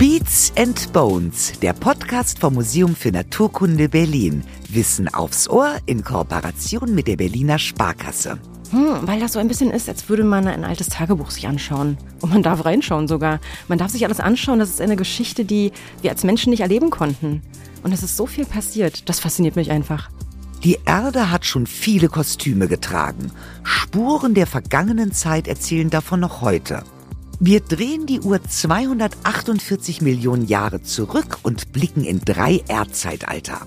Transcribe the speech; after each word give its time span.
Beats 0.00 0.50
and 0.56 0.94
Bones, 0.94 1.52
der 1.60 1.74
Podcast 1.74 2.38
vom 2.38 2.54
Museum 2.54 2.96
für 2.96 3.12
Naturkunde 3.12 3.90
Berlin. 3.90 4.42
Wissen 4.70 5.12
aufs 5.12 5.46
Ohr 5.46 5.76
in 5.84 6.02
Kooperation 6.02 6.94
mit 6.94 7.06
der 7.06 7.16
Berliner 7.16 7.58
Sparkasse. 7.58 8.38
Hm, 8.70 9.00
weil 9.02 9.20
das 9.20 9.34
so 9.34 9.38
ein 9.38 9.48
bisschen 9.48 9.70
ist, 9.70 9.90
als 9.90 10.08
würde 10.08 10.24
man 10.24 10.46
ein 10.46 10.64
altes 10.64 10.88
Tagebuch 10.88 11.30
sich 11.30 11.46
anschauen. 11.46 11.98
Und 12.22 12.32
man 12.32 12.42
darf 12.42 12.64
reinschauen 12.64 13.08
sogar. 13.08 13.40
Man 13.68 13.76
darf 13.76 13.90
sich 13.90 14.06
alles 14.06 14.20
anschauen. 14.20 14.58
Das 14.58 14.70
ist 14.70 14.80
eine 14.80 14.96
Geschichte, 14.96 15.44
die 15.44 15.70
wir 16.00 16.10
als 16.10 16.24
Menschen 16.24 16.48
nicht 16.48 16.60
erleben 16.60 16.88
konnten. 16.88 17.42
Und 17.82 17.92
es 17.92 18.02
ist 18.02 18.16
so 18.16 18.24
viel 18.24 18.46
passiert. 18.46 19.06
Das 19.06 19.20
fasziniert 19.20 19.56
mich 19.56 19.70
einfach. 19.70 20.08
Die 20.64 20.78
Erde 20.86 21.30
hat 21.30 21.44
schon 21.44 21.66
viele 21.66 22.08
Kostüme 22.08 22.68
getragen. 22.68 23.32
Spuren 23.64 24.32
der 24.32 24.46
vergangenen 24.46 25.12
Zeit 25.12 25.46
erzählen 25.46 25.90
davon 25.90 26.20
noch 26.20 26.40
heute. 26.40 26.84
Wir 27.42 27.60
drehen 27.60 28.04
die 28.04 28.20
Uhr 28.20 28.44
248 28.44 30.02
Millionen 30.02 30.46
Jahre 30.46 30.82
zurück 30.82 31.38
und 31.42 31.72
blicken 31.72 32.04
in 32.04 32.20
drei 32.20 32.62
Erdzeitalter. 32.68 33.62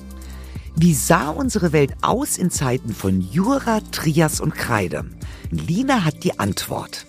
Wie 0.76 0.94
sah 0.94 1.30
unsere 1.30 1.72
Welt 1.72 1.96
aus 2.04 2.38
in 2.38 2.52
Zeiten 2.52 2.94
von 2.94 3.20
Jura, 3.20 3.82
Trias 3.92 4.42
und 4.42 4.54
Kreide? 4.54 5.06
Lina 5.50 6.06
hat 6.06 6.24
die 6.24 6.38
Antwort. 6.38 7.08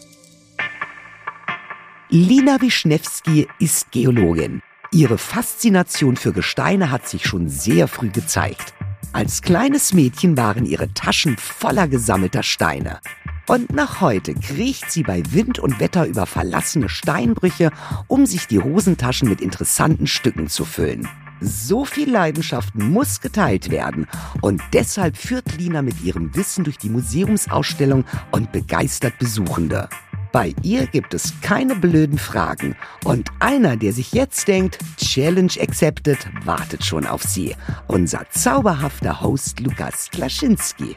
Lina 2.08 2.58
Wischnewski 2.62 3.46
ist 3.58 3.92
Geologin. 3.92 4.62
Ihre 4.90 5.18
Faszination 5.18 6.16
für 6.16 6.32
Gesteine 6.32 6.90
hat 6.90 7.06
sich 7.06 7.26
schon 7.26 7.50
sehr 7.50 7.88
früh 7.88 8.08
gezeigt. 8.08 8.72
Als 9.12 9.42
kleines 9.42 9.92
Mädchen 9.92 10.38
waren 10.38 10.64
ihre 10.64 10.94
Taschen 10.94 11.36
voller 11.36 11.88
gesammelter 11.88 12.42
Steine. 12.42 13.00
Und 13.46 13.72
nach 13.72 14.00
heute 14.00 14.34
kriecht 14.34 14.90
sie 14.90 15.02
bei 15.02 15.22
Wind 15.30 15.58
und 15.58 15.78
Wetter 15.78 16.06
über 16.06 16.26
verlassene 16.26 16.88
Steinbrüche, 16.88 17.70
um 18.08 18.24
sich 18.24 18.46
die 18.46 18.60
Hosentaschen 18.60 19.28
mit 19.28 19.40
interessanten 19.40 20.06
Stücken 20.06 20.48
zu 20.48 20.64
füllen. 20.64 21.06
So 21.40 21.84
viel 21.84 22.10
Leidenschaft 22.10 22.74
muss 22.74 23.20
geteilt 23.20 23.70
werden. 23.70 24.06
Und 24.40 24.62
deshalb 24.72 25.16
führt 25.16 25.58
Lina 25.58 25.82
mit 25.82 26.02
ihrem 26.02 26.34
Wissen 26.34 26.64
durch 26.64 26.78
die 26.78 26.88
Museumsausstellung 26.88 28.04
und 28.30 28.50
begeistert 28.50 29.18
Besuchende. 29.18 29.90
Bei 30.32 30.54
ihr 30.62 30.86
gibt 30.86 31.12
es 31.12 31.34
keine 31.42 31.76
blöden 31.76 32.18
Fragen. 32.18 32.76
Und 33.04 33.30
einer, 33.40 33.76
der 33.76 33.92
sich 33.92 34.12
jetzt 34.12 34.48
denkt, 34.48 34.78
Challenge 34.96 35.52
accepted, 35.60 36.18
wartet 36.44 36.84
schon 36.84 37.06
auf 37.06 37.22
sie. 37.22 37.54
Unser 37.88 38.28
zauberhafter 38.30 39.20
Host 39.20 39.60
Lukas 39.60 40.08
Klaschinski. 40.10 40.96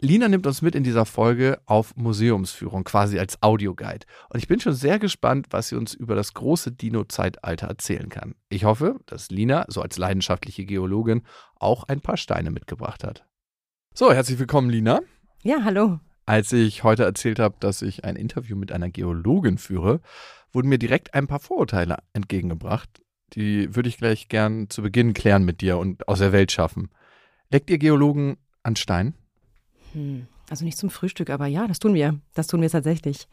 Lina 0.00 0.28
nimmt 0.28 0.46
uns 0.46 0.62
mit 0.62 0.76
in 0.76 0.84
dieser 0.84 1.04
Folge 1.04 1.60
auf 1.66 1.96
Museumsführung, 1.96 2.84
quasi 2.84 3.18
als 3.18 3.42
Audioguide. 3.42 4.06
Und 4.28 4.38
ich 4.38 4.46
bin 4.46 4.60
schon 4.60 4.72
sehr 4.72 5.00
gespannt, 5.00 5.48
was 5.50 5.68
sie 5.68 5.74
uns 5.74 5.92
über 5.92 6.14
das 6.14 6.34
große 6.34 6.70
Dino-Zeitalter 6.70 7.66
erzählen 7.66 8.08
kann. 8.08 8.36
Ich 8.48 8.62
hoffe, 8.62 9.00
dass 9.06 9.30
Lina, 9.30 9.64
so 9.66 9.82
als 9.82 9.98
leidenschaftliche 9.98 10.66
Geologin, 10.66 11.22
auch 11.56 11.82
ein 11.88 12.00
paar 12.00 12.16
Steine 12.16 12.52
mitgebracht 12.52 13.02
hat. 13.02 13.26
So, 13.92 14.12
herzlich 14.12 14.38
willkommen, 14.38 14.70
Lina. 14.70 15.00
Ja, 15.42 15.64
hallo. 15.64 15.98
Als 16.26 16.52
ich 16.52 16.84
heute 16.84 17.02
erzählt 17.02 17.40
habe, 17.40 17.56
dass 17.58 17.82
ich 17.82 18.04
ein 18.04 18.14
Interview 18.14 18.56
mit 18.56 18.70
einer 18.70 18.90
Geologin 18.90 19.58
führe, 19.58 20.00
wurden 20.52 20.68
mir 20.68 20.78
direkt 20.78 21.14
ein 21.14 21.26
paar 21.26 21.40
Vorurteile 21.40 21.96
entgegengebracht. 22.12 23.02
Die 23.32 23.74
würde 23.74 23.88
ich 23.88 23.98
gleich 23.98 24.28
gern 24.28 24.70
zu 24.70 24.82
Beginn 24.82 25.12
klären 25.12 25.44
mit 25.44 25.60
dir 25.60 25.76
und 25.76 26.06
aus 26.06 26.20
der 26.20 26.30
Welt 26.30 26.52
schaffen. 26.52 26.90
Leckt 27.50 27.68
ihr 27.68 27.78
Geologen 27.78 28.36
an 28.62 28.76
Stein? 28.76 29.14
Hm, 29.92 30.26
also 30.50 30.64
nicht 30.64 30.78
zum 30.78 30.90
Frühstück, 30.90 31.30
aber 31.30 31.46
ja, 31.46 31.66
das 31.66 31.78
tun 31.78 31.94
wir. 31.94 32.18
Das 32.34 32.46
tun 32.46 32.60
wir 32.60 32.70
tatsächlich. 32.70 33.28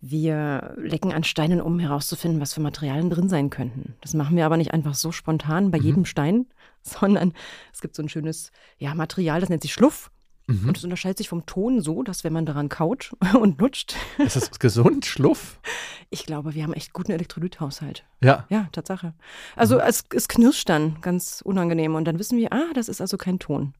Wir 0.00 0.74
lecken 0.78 1.12
an 1.12 1.24
Steinen, 1.24 1.60
um 1.60 1.78
herauszufinden, 1.78 2.40
was 2.40 2.54
für 2.54 2.62
Materialien 2.62 3.10
drin 3.10 3.28
sein 3.28 3.50
könnten. 3.50 3.96
Das 4.00 4.14
machen 4.14 4.34
wir 4.34 4.46
aber 4.46 4.56
nicht 4.56 4.72
einfach 4.72 4.94
so 4.94 5.12
spontan 5.12 5.70
bei 5.70 5.78
mhm. 5.78 5.84
jedem 5.84 6.04
Stein, 6.06 6.46
sondern 6.82 7.34
es 7.72 7.80
gibt 7.80 7.94
so 7.94 8.02
ein 8.02 8.08
schönes 8.08 8.50
ja, 8.78 8.94
Material, 8.94 9.40
das 9.40 9.50
nennt 9.50 9.62
sich 9.62 9.74
Schluff. 9.74 10.10
Mhm. 10.46 10.68
Und 10.68 10.78
es 10.78 10.84
unterscheidet 10.84 11.18
sich 11.18 11.28
vom 11.28 11.44
Ton 11.44 11.80
so, 11.80 12.02
dass 12.02 12.24
wenn 12.24 12.32
man 12.32 12.46
daran 12.46 12.70
kaut 12.70 13.14
und 13.38 13.60
lutscht. 13.60 13.94
Ist 14.18 14.36
das 14.36 14.58
gesund, 14.58 15.04
Schluff? 15.04 15.60
Ich 16.08 16.24
glaube, 16.24 16.54
wir 16.54 16.62
haben 16.62 16.72
echt 16.72 16.94
guten 16.94 17.12
Elektrolythaushalt. 17.12 18.04
Ja. 18.22 18.46
Ja, 18.48 18.68
Tatsache. 18.72 19.14
Also 19.54 19.76
mhm. 19.76 19.82
es, 19.86 20.04
es 20.14 20.28
knirscht 20.28 20.68
dann 20.68 21.00
ganz 21.02 21.42
unangenehm 21.44 21.94
und 21.94 22.06
dann 22.06 22.18
wissen 22.18 22.38
wir, 22.38 22.52
ah, 22.52 22.70
das 22.74 22.88
ist 22.88 23.02
also 23.02 23.18
kein 23.18 23.38
Ton. 23.38 23.74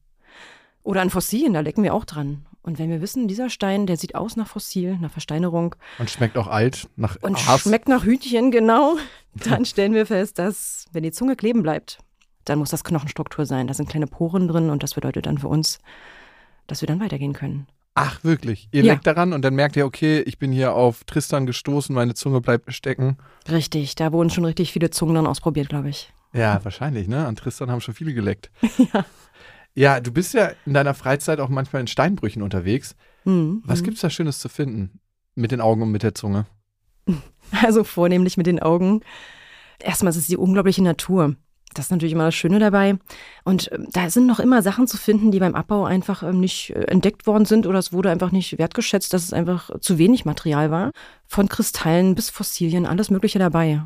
Oder 0.83 1.01
an 1.01 1.09
Fossilien, 1.09 1.53
da 1.53 1.59
lecken 1.59 1.83
wir 1.83 1.93
auch 1.93 2.05
dran. 2.05 2.45
Und 2.63 2.77
wenn 2.77 2.89
wir 2.89 3.01
wissen, 3.01 3.27
dieser 3.27 3.49
Stein, 3.49 3.87
der 3.87 3.97
sieht 3.97 4.13
aus 4.13 4.35
nach 4.35 4.47
Fossil, 4.47 4.97
nach 4.97 5.11
Versteinerung. 5.11 5.75
Und 5.97 6.09
schmeckt 6.09 6.37
auch 6.37 6.47
alt, 6.47 6.87
nach 6.95 7.17
Und 7.21 7.35
Aas. 7.47 7.61
schmeckt 7.61 7.87
nach 7.87 8.03
Hütchen, 8.03 8.51
genau. 8.51 8.97
Dann 9.33 9.65
stellen 9.65 9.93
wir 9.93 10.05
fest, 10.05 10.37
dass, 10.37 10.85
wenn 10.91 11.03
die 11.03 11.11
Zunge 11.11 11.35
kleben 11.35 11.63
bleibt, 11.63 11.99
dann 12.45 12.59
muss 12.59 12.69
das 12.69 12.83
Knochenstruktur 12.83 13.45
sein. 13.45 13.67
Da 13.67 13.73
sind 13.73 13.87
kleine 13.87 14.07
Poren 14.07 14.47
drin 14.47 14.69
und 14.69 14.83
das 14.83 14.95
bedeutet 14.95 15.25
dann 15.25 15.37
für 15.37 15.47
uns, 15.47 15.79
dass 16.67 16.81
wir 16.81 16.87
dann 16.87 16.99
weitergehen 16.99 17.33
können. 17.33 17.67
Ach, 17.93 18.23
wirklich? 18.23 18.67
Ihr 18.71 18.83
ja. 18.83 18.93
leckt 18.93 19.05
daran 19.05 19.33
und 19.33 19.41
dann 19.43 19.53
merkt 19.53 19.75
ihr, 19.75 19.85
okay, 19.85 20.21
ich 20.21 20.37
bin 20.37 20.51
hier 20.51 20.73
auf 20.73 21.03
Tristan 21.03 21.45
gestoßen, 21.45 21.93
meine 21.93 22.13
Zunge 22.13 22.41
bleibt 22.41 22.73
stecken. 22.73 23.17
Richtig, 23.49 23.95
da 23.95 24.11
wurden 24.11 24.29
schon 24.29 24.45
richtig 24.45 24.71
viele 24.71 24.89
Zungen 24.89 25.15
dann 25.15 25.27
ausprobiert, 25.27 25.69
glaube 25.69 25.89
ich. 25.89 26.11
Ja, 26.33 26.63
wahrscheinlich, 26.63 27.09
ne? 27.09 27.25
An 27.25 27.35
Tristan 27.35 27.69
haben 27.69 27.81
schon 27.81 27.93
viele 27.93 28.13
geleckt. 28.13 28.49
ja. 28.93 29.05
Ja, 29.73 29.99
du 29.99 30.11
bist 30.11 30.33
ja 30.33 30.51
in 30.65 30.73
deiner 30.73 30.93
Freizeit 30.93 31.39
auch 31.39 31.49
manchmal 31.49 31.81
in 31.81 31.87
Steinbrüchen 31.87 32.41
unterwegs. 32.41 32.95
Mhm. 33.23 33.61
Was 33.65 33.83
gibt 33.83 33.95
es 33.95 34.01
da 34.01 34.09
Schönes 34.09 34.39
zu 34.39 34.49
finden? 34.49 34.99
Mit 35.35 35.51
den 35.51 35.61
Augen 35.61 35.81
und 35.81 35.91
mit 35.91 36.03
der 36.03 36.15
Zunge? 36.15 36.45
Also 37.61 37.83
vornehmlich 37.83 38.37
mit 38.37 38.47
den 38.47 38.61
Augen. 38.61 39.01
Erstmal 39.79 40.11
ist 40.11 40.15
es 40.15 40.27
die 40.27 40.37
unglaubliche 40.37 40.81
Natur. 40.81 41.35
Das 41.73 41.85
ist 41.85 41.91
natürlich 41.91 42.13
immer 42.13 42.25
das 42.25 42.35
Schöne 42.35 42.59
dabei. 42.59 42.97
Und 43.43 43.69
ähm, 43.71 43.87
da 43.91 44.09
sind 44.09 44.25
noch 44.25 44.39
immer 44.39 44.61
Sachen 44.61 44.87
zu 44.87 44.97
finden, 44.97 45.31
die 45.31 45.39
beim 45.39 45.55
Abbau 45.55 45.85
einfach 45.85 46.23
ähm, 46.23 46.39
nicht 46.39 46.71
äh, 46.71 46.83
entdeckt 46.83 47.27
worden 47.27 47.45
sind 47.45 47.65
oder 47.67 47.79
es 47.79 47.93
wurde 47.93 48.09
einfach 48.09 48.31
nicht 48.31 48.57
wertgeschätzt, 48.57 49.13
dass 49.13 49.23
es 49.23 49.33
einfach 49.33 49.69
zu 49.79 49.97
wenig 49.97 50.25
Material 50.25 50.71
war. 50.71 50.91
Von 51.25 51.49
Kristallen 51.49 52.15
bis 52.15 52.29
Fossilien, 52.29 52.85
alles 52.85 53.09
Mögliche 53.09 53.39
dabei. 53.39 53.81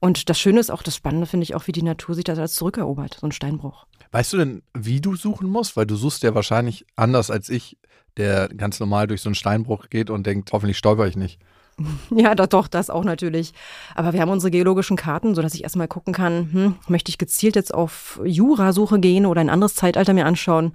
Und 0.00 0.30
das 0.30 0.40
Schöne 0.40 0.60
ist 0.60 0.70
auch, 0.70 0.82
das 0.82 0.96
Spannende 0.96 1.26
finde 1.26 1.44
ich 1.44 1.54
auch, 1.54 1.66
wie 1.66 1.72
die 1.72 1.82
Natur 1.82 2.14
sich 2.14 2.24
das 2.24 2.38
als 2.38 2.54
zurückerobert, 2.54 3.18
so 3.20 3.26
ein 3.26 3.32
Steinbruch. 3.32 3.86
Weißt 4.12 4.32
du 4.32 4.38
denn, 4.38 4.62
wie 4.74 5.00
du 5.00 5.14
suchen 5.14 5.48
musst? 5.48 5.76
Weil 5.76 5.86
du 5.86 5.96
suchst 5.96 6.22
ja 6.22 6.34
wahrscheinlich 6.34 6.84
anders 6.96 7.30
als 7.30 7.48
ich, 7.48 7.78
der 8.16 8.48
ganz 8.48 8.80
normal 8.80 9.06
durch 9.06 9.22
so 9.22 9.28
einen 9.28 9.34
Steinbruch 9.34 9.88
geht 9.88 10.10
und 10.10 10.26
denkt, 10.26 10.50
hoffentlich 10.52 10.78
stolper 10.78 11.06
ich 11.06 11.16
nicht. 11.16 11.40
Ja, 12.14 12.34
doch, 12.34 12.46
doch, 12.46 12.68
das 12.68 12.90
auch 12.90 13.04
natürlich. 13.04 13.52
Aber 13.94 14.12
wir 14.12 14.20
haben 14.20 14.30
unsere 14.30 14.50
geologischen 14.50 14.96
Karten, 14.96 15.34
sodass 15.34 15.54
ich 15.54 15.62
erstmal 15.62 15.88
gucken 15.88 16.12
kann, 16.12 16.52
hm, 16.52 16.74
möchte 16.88 17.10
ich 17.10 17.18
gezielt 17.18 17.56
jetzt 17.56 17.72
auf 17.72 18.20
Jura-Suche 18.24 19.00
gehen 19.00 19.26
oder 19.26 19.40
ein 19.40 19.50
anderes 19.50 19.74
Zeitalter 19.74 20.12
mir 20.12 20.26
anschauen. 20.26 20.72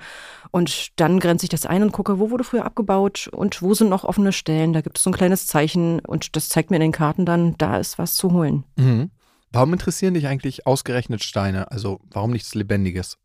Und 0.52 1.00
dann 1.00 1.20
grenze 1.20 1.46
ich 1.46 1.50
das 1.50 1.66
ein 1.66 1.84
und 1.84 1.92
gucke, 1.92 2.20
wo 2.20 2.32
wurde 2.32 2.44
früher 2.44 2.66
abgebaut 2.66 3.30
und 3.32 3.62
wo 3.62 3.74
sind 3.74 3.90
noch 3.90 4.04
offene 4.04 4.32
Stellen. 4.32 4.74
Da 4.74 4.82
gibt 4.82 4.98
es 4.98 5.04
so 5.04 5.10
ein 5.10 5.14
kleines 5.14 5.48
Zeichen 5.48 6.00
und 6.00 6.36
das 6.36 6.50
zeigt 6.50 6.72
mir 6.72 6.78
in 6.78 6.82
den 6.82 6.92
Karten 6.92 7.26
dann, 7.26 7.56
da 7.58 7.78
ist 7.78 8.00
was 8.00 8.16
zu 8.16 8.32
holen. 8.32 8.64
Mhm. 8.78 9.12
Warum 9.52 9.74
interessieren 9.74 10.14
dich 10.14 10.28
eigentlich 10.28 10.66
ausgerechnet 10.66 11.24
Steine? 11.24 11.72
Also 11.72 12.00
warum 12.12 12.32
nichts 12.32 12.56
Lebendiges? 12.56 13.18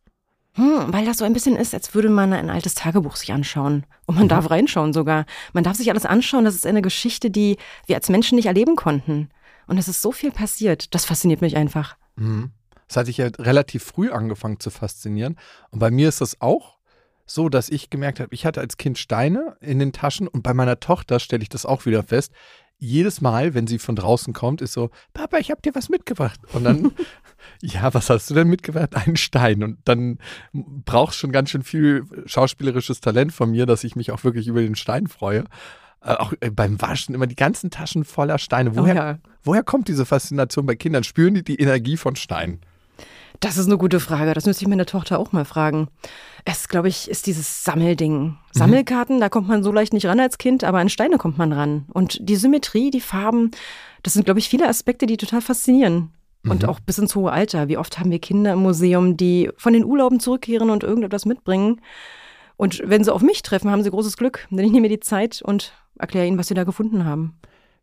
Hm, 0.54 0.92
weil 0.92 1.04
das 1.04 1.18
so 1.18 1.24
ein 1.24 1.32
bisschen 1.32 1.56
ist, 1.56 1.74
als 1.74 1.94
würde 1.94 2.08
man 2.08 2.32
ein 2.32 2.50
altes 2.50 2.74
Tagebuch 2.74 3.16
sich 3.16 3.32
anschauen. 3.32 3.86
Und 4.06 4.16
man 4.16 4.24
mhm. 4.24 4.28
darf 4.28 4.50
reinschauen 4.50 4.92
sogar. 4.92 5.26
Man 5.52 5.64
darf 5.64 5.76
sich 5.76 5.90
alles 5.90 6.06
anschauen. 6.06 6.44
Das 6.44 6.54
ist 6.54 6.66
eine 6.66 6.82
Geschichte, 6.82 7.30
die 7.30 7.56
wir 7.86 7.96
als 7.96 8.08
Menschen 8.08 8.36
nicht 8.36 8.46
erleben 8.46 8.74
konnten. 8.74 9.30
Und 9.66 9.78
es 9.78 9.86
ist 9.86 10.02
so 10.02 10.10
viel 10.10 10.32
passiert. 10.32 10.94
Das 10.94 11.04
fasziniert 11.04 11.40
mich 11.40 11.56
einfach. 11.56 11.96
Mhm. 12.16 12.50
Das 12.88 12.96
hatte 12.96 13.10
ich 13.10 13.18
ja 13.18 13.28
relativ 13.38 13.84
früh 13.84 14.10
angefangen 14.10 14.58
zu 14.58 14.70
faszinieren. 14.70 15.38
Und 15.70 15.78
bei 15.78 15.92
mir 15.92 16.08
ist 16.08 16.20
das 16.20 16.40
auch 16.40 16.78
so, 17.24 17.48
dass 17.48 17.68
ich 17.68 17.88
gemerkt 17.88 18.18
habe, 18.18 18.34
ich 18.34 18.44
hatte 18.44 18.60
als 18.60 18.76
Kind 18.76 18.98
Steine 18.98 19.56
in 19.60 19.78
den 19.78 19.92
Taschen 19.92 20.26
und 20.26 20.42
bei 20.42 20.52
meiner 20.52 20.80
Tochter 20.80 21.20
stelle 21.20 21.44
ich 21.44 21.48
das 21.48 21.64
auch 21.64 21.86
wieder 21.86 22.02
fest 22.02 22.32
jedes 22.80 23.20
Mal, 23.20 23.54
wenn 23.54 23.66
sie 23.66 23.78
von 23.78 23.94
draußen 23.94 24.32
kommt, 24.32 24.62
ist 24.62 24.72
so, 24.72 24.90
Papa, 25.12 25.36
ich 25.36 25.50
habe 25.50 25.60
dir 25.60 25.74
was 25.74 25.90
mitgebracht. 25.90 26.40
Und 26.54 26.64
dann, 26.64 26.92
ja, 27.62 27.92
was 27.92 28.08
hast 28.08 28.30
du 28.30 28.34
denn 28.34 28.48
mitgebracht? 28.48 28.96
Einen 28.96 29.16
Stein. 29.16 29.62
Und 29.62 29.78
dann 29.84 30.18
brauchst 30.52 31.18
schon 31.18 31.30
ganz 31.30 31.50
schön 31.50 31.62
viel 31.62 32.04
schauspielerisches 32.24 33.00
Talent 33.00 33.32
von 33.32 33.50
mir, 33.50 33.66
dass 33.66 33.84
ich 33.84 33.96
mich 33.96 34.10
auch 34.10 34.24
wirklich 34.24 34.48
über 34.48 34.62
den 34.62 34.76
Stein 34.76 35.06
freue. 35.06 35.44
Äh, 36.02 36.14
auch 36.14 36.32
äh, 36.40 36.50
beim 36.50 36.80
Waschen 36.80 37.14
immer 37.14 37.26
die 37.26 37.36
ganzen 37.36 37.70
Taschen 37.70 38.04
voller 38.04 38.38
Steine. 38.38 38.74
Woher, 38.74 38.94
oh 38.94 38.96
ja. 38.96 39.18
woher 39.42 39.62
kommt 39.62 39.88
diese 39.88 40.06
Faszination 40.06 40.64
bei 40.64 40.74
Kindern? 40.74 41.04
Spüren 41.04 41.34
die 41.34 41.44
die 41.44 41.60
Energie 41.60 41.98
von 41.98 42.16
Steinen? 42.16 42.60
Das 43.38 43.56
ist 43.56 43.66
eine 43.66 43.78
gute 43.78 44.00
Frage. 44.00 44.34
Das 44.34 44.46
müsste 44.46 44.64
ich 44.64 44.68
meine 44.68 44.86
Tochter 44.86 45.18
auch 45.18 45.32
mal 45.32 45.44
fragen. 45.44 45.88
Es, 46.44 46.68
glaube 46.68 46.88
ich, 46.88 47.08
ist 47.08 47.26
dieses 47.26 47.64
Sammelding. 47.64 48.22
Mhm. 48.22 48.36
Sammelkarten, 48.50 49.20
da 49.20 49.28
kommt 49.28 49.48
man 49.48 49.62
so 49.62 49.70
leicht 49.70 49.92
nicht 49.92 50.06
ran 50.06 50.20
als 50.20 50.38
Kind, 50.38 50.64
aber 50.64 50.78
an 50.78 50.88
Steine 50.88 51.18
kommt 51.18 51.38
man 51.38 51.52
ran. 51.52 51.86
Und 51.92 52.18
die 52.20 52.36
Symmetrie, 52.36 52.90
die 52.90 53.00
Farben, 53.00 53.52
das 54.02 54.14
sind, 54.14 54.24
glaube 54.24 54.40
ich, 54.40 54.48
viele 54.48 54.68
Aspekte, 54.68 55.06
die 55.06 55.16
total 55.16 55.40
faszinieren. 55.40 56.10
Und 56.42 56.62
mhm. 56.62 56.68
auch 56.68 56.80
bis 56.80 56.98
ins 56.98 57.14
hohe 57.14 57.30
Alter. 57.30 57.68
Wie 57.68 57.76
oft 57.76 57.98
haben 57.98 58.10
wir 58.10 58.18
Kinder 58.18 58.54
im 58.54 58.60
Museum, 58.60 59.16
die 59.16 59.50
von 59.56 59.74
den 59.74 59.84
Urlauben 59.84 60.20
zurückkehren 60.20 60.70
und 60.70 60.82
irgendetwas 60.82 61.26
mitbringen. 61.26 61.80
Und 62.56 62.82
wenn 62.84 63.04
sie 63.04 63.12
auf 63.12 63.22
mich 63.22 63.42
treffen, 63.42 63.70
haben 63.70 63.82
sie 63.82 63.90
großes 63.90 64.16
Glück. 64.16 64.46
Denn 64.50 64.64
ich 64.64 64.72
nehme 64.72 64.82
mir 64.82 64.96
die 64.96 65.00
Zeit 65.00 65.42
und 65.42 65.72
erkläre 65.98 66.26
ihnen, 66.26 66.38
was 66.38 66.48
sie 66.48 66.54
da 66.54 66.64
gefunden 66.64 67.04
haben. 67.04 67.38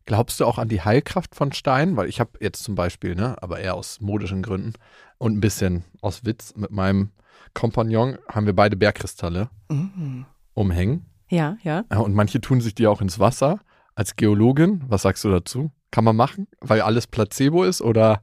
Glaubst 0.08 0.40
du 0.40 0.46
auch 0.46 0.58
an 0.58 0.70
die 0.70 0.82
Heilkraft 0.82 1.36
von 1.36 1.52
Stein? 1.52 1.96
Weil 1.98 2.08
ich 2.10 2.20
habe 2.20 2.32
jetzt 2.42 2.64
zum 2.64 2.74
Beispiel, 2.76 3.14
ne, 3.14 3.36
aber 3.42 3.60
eher 3.60 3.76
aus 3.76 4.02
modischen 4.02 4.42
Gründen 4.42 4.74
und 5.20 5.38
ein 5.38 5.42
bisschen 5.42 5.84
aus 6.02 6.26
Witz 6.26 6.54
mit 6.56 6.72
meinem 6.72 7.12
Kompagnon 7.54 8.18
haben 8.32 8.46
wir 8.48 8.56
beide 8.56 8.76
Bergkristalle 8.78 9.50
Mhm. 9.70 10.26
umhängen. 10.54 11.06
Ja, 11.30 11.58
ja. 11.64 11.84
Ja, 11.92 11.98
Und 12.00 12.14
manche 12.16 12.40
tun 12.42 12.62
sich 12.62 12.74
die 12.74 12.88
auch 12.88 13.02
ins 13.02 13.20
Wasser. 13.20 13.60
Als 13.96 14.16
Geologin, 14.16 14.84
was 14.88 15.02
sagst 15.02 15.24
du 15.24 15.30
dazu? 15.30 15.72
Kann 15.92 16.04
man 16.04 16.16
machen, 16.16 16.48
weil 16.62 16.82
alles 16.82 17.06
Placebo 17.08 17.64
ist 17.64 17.82
oder? 17.82 18.22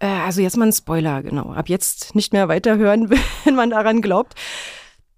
Äh, 0.00 0.06
also 0.08 0.42
jetzt 0.42 0.56
mal 0.58 0.66
ein 0.66 0.72
Spoiler, 0.72 1.22
genau. 1.22 1.52
Ab 1.52 1.68
jetzt 1.70 2.14
nicht 2.14 2.32
mehr 2.34 2.48
weiterhören, 2.48 3.08
wenn 3.44 3.54
man 3.54 3.70
daran 3.70 4.02
glaubt. 4.02 4.34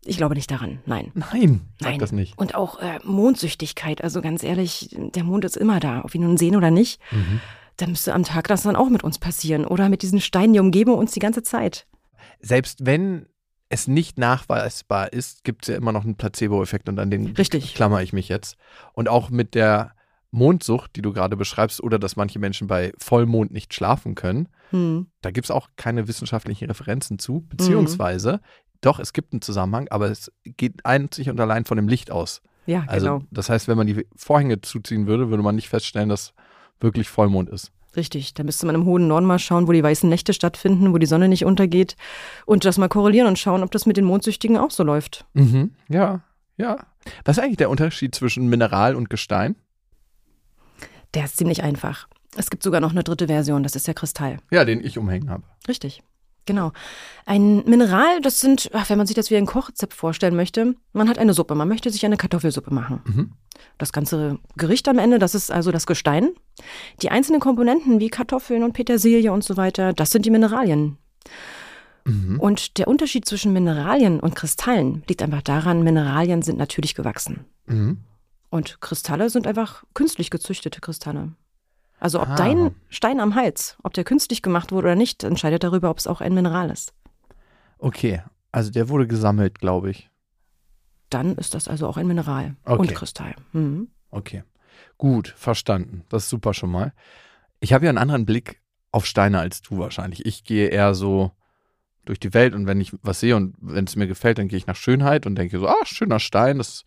Ich 0.09 0.17
glaube 0.17 0.35
nicht 0.35 0.51
daran, 0.51 0.79
nein. 0.87 1.13
Nein, 1.15 1.61
sag 1.79 1.91
Nein. 1.91 1.99
das 1.99 2.13
nicht. 2.13 2.39
Und 2.39 2.55
auch 2.55 2.79
äh, 2.81 2.99
Mondsüchtigkeit, 3.05 4.03
also 4.03 4.23
ganz 4.23 4.43
ehrlich, 4.43 4.97
der 4.97 5.23
Mond 5.23 5.45
ist 5.45 5.57
immer 5.57 5.81
da, 5.81 6.03
ob 6.05 6.15
wir 6.15 6.21
nun 6.21 6.37
sehen 6.37 6.57
oder 6.57 6.71
nicht. 6.71 7.01
Mhm. 7.11 7.41
Da 7.77 7.87
müsste 7.87 8.15
am 8.15 8.25
Tag 8.25 8.49
das 8.49 8.63
dann 8.63 8.75
auch 8.75 8.89
mit 8.89 9.05
uns 9.05 9.19
passieren. 9.19 9.65
Oder 9.65 9.89
mit 9.89 10.03
diesen 10.03 10.21
Steinen, 10.21 10.55
die 10.55 10.61
umgeben 10.61 10.95
uns 10.95 11.13
die 11.13 11.21
ganze 11.21 11.43
Zeit. 11.43 11.87
Selbst 12.41 12.87
wenn 12.87 13.27
es 13.69 13.87
nicht 13.87 14.19
nachweisbar 14.19 15.13
ist, 15.13 15.45
gibt 15.45 15.65
es 15.65 15.69
ja 15.69 15.77
immer 15.77 15.93
noch 15.93 16.05
einen 16.05 16.17
Placebo-Effekt 16.17 16.89
und 16.89 16.99
an 16.99 17.11
den 17.11 17.27
Richtig. 17.37 17.75
klammer 17.75 18.03
ich 18.03 18.13
mich 18.13 18.29
jetzt. 18.29 18.57
Und 18.95 19.09
auch 19.09 19.29
mit 19.31 19.55
der 19.55 19.93
Mondsucht, 20.31 20.97
die 20.97 21.03
du 21.03 21.13
gerade 21.13 21.37
beschreibst, 21.37 21.83
oder 21.83 21.99
dass 21.99 22.17
manche 22.17 22.39
Menschen 22.39 22.67
bei 22.67 22.93
Vollmond 22.99 23.51
nicht 23.53 23.75
schlafen 23.75 24.15
können, 24.15 24.49
Hm. 24.71 25.07
da 25.23 25.31
gibt 25.31 25.47
es 25.47 25.51
auch 25.51 25.69
keine 25.77 26.09
wissenschaftlichen 26.09 26.67
Referenzen 26.67 27.19
zu, 27.19 27.47
beziehungsweise 27.49 28.41
doch, 28.81 28.99
es 29.01 29.13
gibt 29.13 29.33
einen 29.33 29.43
Zusammenhang, 29.43 29.89
aber 29.89 30.11
es 30.11 30.31
geht 30.45 30.85
einzig 30.85 31.31
und 31.31 31.41
allein 31.41 31.65
von 31.65 31.77
dem 31.77 31.89
Licht 31.89 32.11
aus. 32.11 32.43
Ja, 32.67 32.85
Also 32.87 33.07
genau. 33.07 33.25
das 33.31 33.49
heißt, 33.49 33.67
wenn 33.69 33.77
man 33.79 33.87
die 33.87 34.07
Vorhänge 34.15 34.61
zuziehen 34.61 35.07
würde, 35.07 35.31
würde 35.31 35.43
man 35.43 35.55
nicht 35.55 35.69
feststellen, 35.69 36.09
dass 36.09 36.35
wirklich 36.81 37.09
Vollmond 37.09 37.49
ist. 37.49 37.73
Richtig. 37.97 38.35
Da 38.35 38.45
müsste 38.45 38.67
man 38.67 38.75
im 38.75 38.85
hohen 38.85 39.09
Norden 39.09 39.27
mal 39.27 39.39
schauen, 39.39 39.67
wo 39.67 39.73
die 39.73 39.83
weißen 39.83 40.09
Nächte 40.09 40.33
stattfinden, 40.35 40.93
wo 40.93 40.99
die 40.99 41.07
Sonne 41.07 41.29
nicht 41.29 41.45
untergeht. 41.47 41.97
Und 42.47 42.65
das 42.65 42.77
mal 42.79 42.89
korrelieren 42.89 43.27
und 43.27 43.39
schauen, 43.39 43.63
ob 43.63 43.71
das 43.71 43.87
mit 43.87 43.97
den 43.97 44.05
Mondsüchtigen 44.05 44.59
auch 44.59 44.71
so 44.71 44.85
läuft. 44.85 45.25
Mhm. 45.33 45.73
Ja, 45.89 46.21
ja. 46.59 46.77
Was 47.25 47.39
ist 47.39 47.43
eigentlich 47.43 47.57
der 47.57 47.71
Unterschied 47.71 48.15
zwischen 48.15 48.47
Mineral 48.49 48.95
und 48.95 49.09
Gestein? 49.11 49.57
Der 51.15 51.25
ist 51.25 51.39
ziemlich 51.39 51.63
einfach. 51.63 52.07
Es 52.37 52.51
gibt 52.51 52.63
sogar 52.63 52.81
noch 52.81 52.91
eine 52.91 53.03
dritte 53.03 53.27
Version, 53.27 53.63
das 53.63 53.75
ist 53.75 53.87
der 53.87 53.95
Kristall. 53.95 54.37
Ja, 54.51 54.65
den 54.67 54.85
ich 54.85 54.99
umhängen 54.99 55.31
habe. 55.31 55.43
Richtig. 55.67 56.03
Genau. 56.49 56.73
Ein 57.27 57.63
Mineral, 57.67 58.23
das 58.23 58.41
sind, 58.41 58.71
ach, 58.73 58.89
wenn 58.89 58.97
man 58.97 59.07
sich 59.07 59.15
das 59.15 59.31
wie 59.31 59.37
ein 59.37 59.45
Kochrezept 59.45 59.93
vorstellen 59.93 60.35
möchte, 60.35 60.77
man 60.95 61.07
hat 61.07 61.19
eine 61.19 61.35
Suppe, 61.35 61.55
man 61.55 61.69
möchte 61.69 61.91
sich 61.91 62.07
eine 62.07 62.17
Kartoffelsuppe 62.17 62.73
machen. 62.73 63.03
Mhm. 63.05 63.33
Das 63.77 63.93
ganze 63.93 64.39
Gericht 64.57 64.89
am 64.89 64.99
Ende, 64.99 65.19
das 65.19 65.35
ist 65.35 65.53
also 65.53 65.73
das 65.73 65.87
Gestein. 65.87 66.31
Die 67.03 67.11
einzelnen 67.11 67.39
Komponenten 67.39 68.01
wie 68.01 68.09
Kartoffeln 68.09 68.63
und 68.63 68.73
Petersilie 68.73 69.31
und 69.31 69.45
so 69.45 69.59
weiter, 69.59 69.93
das 69.93 70.09
sind 70.09 70.25
die 70.25 70.31
Mineralien. 70.31 70.97
Mhm. 72.07 72.41
Und 72.41 72.79
der 72.79 72.89
Unterschied 72.89 73.27
zwischen 73.27 73.53
Mineralien 73.53 74.21
und 74.21 74.35
Kristallen 74.35 75.03
liegt 75.07 75.21
einfach 75.21 75.43
daran, 75.43 75.83
Mineralien 75.83 76.41
sind 76.41 76.57
natürlich 76.57 76.95
gewachsen. 76.95 77.45
Mhm. 77.67 77.99
Und 78.49 78.81
Kristalle 78.81 79.29
sind 79.29 79.47
einfach 79.47 79.85
künstlich 79.93 80.31
gezüchtete 80.31 80.81
Kristalle. 80.81 81.33
Also 82.01 82.21
ob 82.21 82.29
Ah. 82.29 82.37
dein 82.37 82.75
Stein 82.89 83.21
am 83.21 83.35
Hals, 83.35 83.77
ob 83.83 83.93
der 83.95 84.05
künstlich 84.05 84.43
gemacht 84.43 84.71
wurde 84.73 84.87
oder 84.89 84.95
nicht, 84.97 85.25
entscheidet 85.25 85.65
darüber, 85.65 85.91
ob 85.91 85.99
es 85.99 86.07
auch 86.07 86.21
ein 86.21 86.33
Mineral 86.35 86.71
ist. 86.71 86.93
Okay, 87.79 88.23
also 88.53 88.71
der 88.71 88.89
wurde 88.89 89.07
gesammelt, 89.07 89.59
glaube 89.59 89.91
ich. 89.91 90.11
Dann 91.11 91.37
ist 91.37 91.55
das 91.55 91.69
also 91.69 91.87
auch 91.89 91.97
ein 91.97 92.07
Mineral 92.07 92.57
Okay. 92.65 92.79
und 92.81 92.95
Kristall. 92.95 93.35
Mhm. 93.53 93.89
Okay, 94.11 94.43
gut, 94.97 95.29
verstanden. 95.37 96.05
Das 96.09 96.25
ist 96.25 96.31
super 96.31 96.55
schon 96.55 96.71
mal. 96.71 96.93
Ich 97.61 97.73
habe 97.73 97.85
ja 97.85 97.89
einen 97.91 97.99
anderen 97.99 98.27
Blick 98.27 98.61
auf 98.93 99.05
Steine 99.07 99.39
als 99.41 99.63
du 99.63 99.79
wahrscheinlich. 99.79 100.25
Ich 100.27 100.45
gehe 100.45 100.69
eher 100.69 100.95
so 100.95 101.33
durch 102.05 102.21
die 102.21 102.33
Welt 102.33 102.55
und 102.55 102.67
wenn 102.67 102.81
ich 102.81 102.93
was 103.03 103.21
sehe 103.21 103.37
und 103.37 103.55
wenn 103.61 103.85
es 103.85 103.97
mir 103.97 104.07
gefällt, 104.07 104.39
dann 104.39 104.49
gehe 104.49 104.57
ich 104.57 104.67
nach 104.67 104.77
Schönheit 104.77 105.27
und 105.27 105.35
denke 105.35 105.59
so, 105.59 105.69
ah, 105.69 105.85
schöner 105.85 106.21
Stein. 106.21 106.59
Das, 106.59 106.85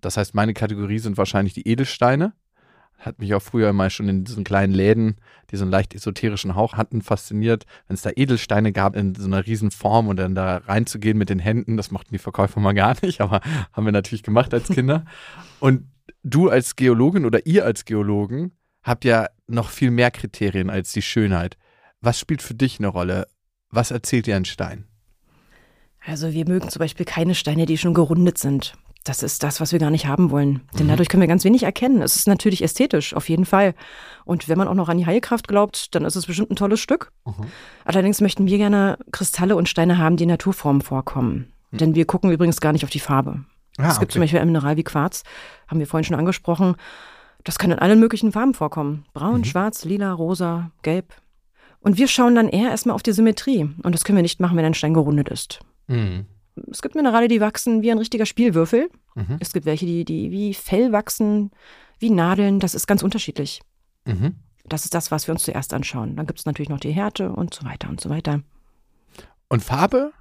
das 0.00 0.16
heißt, 0.16 0.34
meine 0.34 0.54
Kategorie 0.54 0.98
sind 0.98 1.18
wahrscheinlich 1.18 1.52
die 1.52 1.66
Edelsteine. 1.68 2.32
Hat 3.04 3.18
mich 3.18 3.34
auch 3.34 3.42
früher 3.42 3.72
mal 3.72 3.90
schon 3.90 4.08
in 4.08 4.22
diesen 4.22 4.44
kleinen 4.44 4.72
Läden, 4.72 5.16
die 5.50 5.56
so 5.56 5.64
einen 5.64 5.72
leicht 5.72 5.92
esoterischen 5.92 6.54
Hauch 6.54 6.74
hatten, 6.74 7.02
fasziniert, 7.02 7.64
wenn 7.88 7.94
es 7.94 8.02
da 8.02 8.10
Edelsteine 8.14 8.72
gab 8.72 8.94
in 8.94 9.16
so 9.16 9.26
einer 9.26 9.44
riesen 9.44 9.72
Form 9.72 10.06
und 10.06 10.16
dann 10.16 10.36
da 10.36 10.58
reinzugehen 10.58 11.18
mit 11.18 11.28
den 11.28 11.40
Händen. 11.40 11.76
Das 11.76 11.90
mochten 11.90 12.12
die 12.12 12.18
Verkäufer 12.18 12.60
mal 12.60 12.74
gar 12.74 12.96
nicht, 13.02 13.20
aber 13.20 13.40
haben 13.72 13.84
wir 13.84 13.92
natürlich 13.92 14.22
gemacht 14.22 14.54
als 14.54 14.68
Kinder. 14.68 15.04
Und 15.60 15.88
du 16.22 16.48
als 16.48 16.76
Geologin 16.76 17.24
oder 17.24 17.46
ihr 17.46 17.64
als 17.64 17.84
Geologen 17.84 18.52
habt 18.82 19.04
ja 19.04 19.28
noch 19.46 19.70
viel 19.70 19.90
mehr 19.90 20.10
Kriterien 20.10 20.70
als 20.70 20.92
die 20.92 21.02
Schönheit. 21.02 21.56
Was 22.00 22.18
spielt 22.18 22.42
für 22.42 22.54
dich 22.54 22.78
eine 22.78 22.88
Rolle? 22.88 23.26
Was 23.70 23.90
erzählt 23.90 24.26
dir 24.26 24.36
ein 24.36 24.44
Stein? 24.44 24.86
Also 26.04 26.32
wir 26.32 26.46
mögen 26.48 26.68
zum 26.68 26.80
Beispiel 26.80 27.06
keine 27.06 27.34
Steine, 27.34 27.66
die 27.66 27.78
schon 27.78 27.94
gerundet 27.94 28.38
sind. 28.38 28.74
Das 29.04 29.22
ist 29.22 29.42
das, 29.42 29.60
was 29.60 29.72
wir 29.72 29.80
gar 29.80 29.90
nicht 29.90 30.06
haben 30.06 30.30
wollen. 30.30 30.60
Denn 30.78 30.86
dadurch 30.88 31.08
können 31.08 31.22
wir 31.22 31.28
ganz 31.28 31.44
wenig 31.44 31.64
erkennen. 31.64 32.02
Es 32.02 32.14
ist 32.14 32.28
natürlich 32.28 32.62
ästhetisch, 32.62 33.14
auf 33.14 33.28
jeden 33.28 33.44
Fall. 33.44 33.74
Und 34.24 34.48
wenn 34.48 34.58
man 34.58 34.68
auch 34.68 34.74
noch 34.74 34.88
an 34.88 34.98
die 34.98 35.06
Heilkraft 35.06 35.48
glaubt, 35.48 35.94
dann 35.94 36.04
ist 36.04 36.14
es 36.14 36.26
bestimmt 36.26 36.50
ein 36.50 36.56
tolles 36.56 36.78
Stück. 36.78 37.10
Allerdings 37.84 38.20
möchten 38.20 38.46
wir 38.46 38.58
gerne 38.58 38.98
Kristalle 39.10 39.56
und 39.56 39.68
Steine 39.68 39.98
haben, 39.98 40.16
die 40.16 40.24
in 40.24 40.30
Naturformen 40.30 40.82
vorkommen. 40.82 41.52
Denn 41.72 41.94
wir 41.94 42.04
gucken 42.04 42.30
übrigens 42.30 42.60
gar 42.60 42.72
nicht 42.72 42.84
auf 42.84 42.90
die 42.90 43.00
Farbe. 43.00 43.44
Ah, 43.78 43.88
es 43.88 43.98
gibt 43.98 44.12
zum 44.12 44.20
Beispiel 44.20 44.38
ein 44.38 44.46
Mineral 44.46 44.76
wie 44.76 44.84
Quarz, 44.84 45.22
haben 45.66 45.80
wir 45.80 45.86
vorhin 45.86 46.04
schon 46.04 46.18
angesprochen. 46.18 46.76
Das 47.44 47.58
kann 47.58 47.70
in 47.70 47.78
allen 47.78 47.98
möglichen 47.98 48.30
Farben 48.30 48.54
vorkommen. 48.54 49.06
Braun, 49.14 49.44
schwarz, 49.44 49.84
lila, 49.84 50.12
rosa, 50.12 50.70
gelb. 50.82 51.14
Und 51.80 51.96
wir 51.98 52.06
schauen 52.06 52.34
dann 52.34 52.48
eher 52.48 52.70
erstmal 52.70 52.94
auf 52.94 53.02
die 53.02 53.12
Symmetrie. 53.12 53.68
Und 53.82 53.94
das 53.94 54.04
können 54.04 54.16
wir 54.16 54.22
nicht 54.22 54.38
machen, 54.38 54.56
wenn 54.56 54.64
ein 54.64 54.74
Stein 54.74 54.94
gerundet 54.94 55.28
ist. 55.28 55.60
Mhm. 55.88 56.26
Es 56.70 56.82
gibt 56.82 56.94
Minerale, 56.94 57.28
die 57.28 57.40
wachsen 57.40 57.82
wie 57.82 57.90
ein 57.90 57.98
richtiger 57.98 58.26
Spielwürfel. 58.26 58.90
Mhm. 59.14 59.36
Es 59.40 59.52
gibt 59.52 59.66
welche, 59.66 59.86
die, 59.86 60.04
die 60.04 60.30
wie 60.30 60.54
Fell 60.54 60.92
wachsen, 60.92 61.50
wie 61.98 62.10
Nadeln. 62.10 62.60
Das 62.60 62.74
ist 62.74 62.86
ganz 62.86 63.02
unterschiedlich. 63.02 63.62
Mhm. 64.04 64.36
Das 64.64 64.84
ist 64.84 64.94
das, 64.94 65.10
was 65.10 65.26
wir 65.26 65.32
uns 65.32 65.44
zuerst 65.44 65.72
anschauen. 65.74 66.16
Dann 66.16 66.26
gibt 66.26 66.38
es 66.38 66.46
natürlich 66.46 66.68
noch 66.68 66.80
die 66.80 66.92
Härte 66.92 67.32
und 67.32 67.54
so 67.54 67.64
weiter 67.64 67.88
und 67.88 68.00
so 68.00 68.10
weiter. 68.10 68.42
Und 69.48 69.62
Farbe 69.62 70.12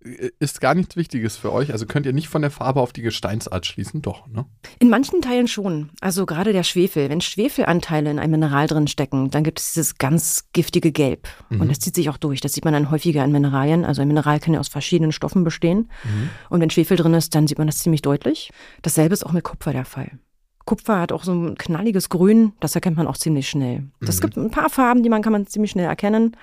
ist 0.00 0.60
gar 0.62 0.74
nichts 0.74 0.96
Wichtiges 0.96 1.36
für 1.36 1.52
euch. 1.52 1.72
Also 1.72 1.84
könnt 1.84 2.06
ihr 2.06 2.12
nicht 2.14 2.28
von 2.28 2.40
der 2.40 2.50
Farbe 2.50 2.80
auf 2.80 2.92
die 2.92 3.02
Gesteinsart 3.02 3.66
schließen? 3.66 4.00
Doch, 4.00 4.26
ne? 4.28 4.46
In 4.78 4.88
manchen 4.88 5.20
Teilen 5.20 5.46
schon. 5.46 5.90
Also 6.00 6.24
gerade 6.24 6.52
der 6.54 6.62
Schwefel. 6.62 7.10
Wenn 7.10 7.20
Schwefelanteile 7.20 8.10
in 8.10 8.18
einem 8.18 8.32
Mineral 8.32 8.66
drin 8.66 8.88
stecken, 8.88 9.30
dann 9.30 9.44
gibt 9.44 9.60
es 9.60 9.72
dieses 9.74 9.98
ganz 9.98 10.48
giftige 10.54 10.90
Gelb. 10.90 11.28
Mhm. 11.50 11.60
Und 11.60 11.68
das 11.68 11.80
zieht 11.80 11.94
sich 11.94 12.08
auch 12.08 12.16
durch. 12.16 12.40
Das 12.40 12.54
sieht 12.54 12.64
man 12.64 12.72
dann 12.72 12.90
häufiger 12.90 13.22
in 13.24 13.32
Mineralien. 13.32 13.84
Also 13.84 14.00
ein 14.00 14.08
Mineral 14.08 14.40
kann 14.40 14.54
ja 14.54 14.60
aus 14.60 14.68
verschiedenen 14.68 15.12
Stoffen 15.12 15.44
bestehen. 15.44 15.90
Mhm. 16.04 16.30
Und 16.48 16.60
wenn 16.60 16.70
Schwefel 16.70 16.96
drin 16.96 17.12
ist, 17.14 17.34
dann 17.34 17.46
sieht 17.46 17.58
man 17.58 17.66
das 17.66 17.78
ziemlich 17.78 18.00
deutlich. 18.02 18.50
Dasselbe 18.82 19.12
ist 19.12 19.26
auch 19.26 19.32
mit 19.32 19.44
Kupfer 19.44 19.72
der 19.72 19.84
Fall. 19.84 20.18
Kupfer 20.64 21.00
hat 21.00 21.12
auch 21.12 21.24
so 21.24 21.32
ein 21.32 21.56
knalliges 21.58 22.08
Grün, 22.10 22.52
das 22.60 22.74
erkennt 22.74 22.96
man 22.96 23.06
auch 23.08 23.16
ziemlich 23.16 23.48
schnell. 23.48 23.88
Es 24.00 24.18
Mhm. 24.18 24.20
gibt 24.20 24.36
ein 24.36 24.50
paar 24.50 24.70
Farben, 24.70 25.02
die 25.02 25.08
man 25.08 25.20
kann 25.22 25.32
man 25.32 25.46
ziemlich 25.46 25.72
schnell 25.72 25.86
erkennen. 25.86 26.36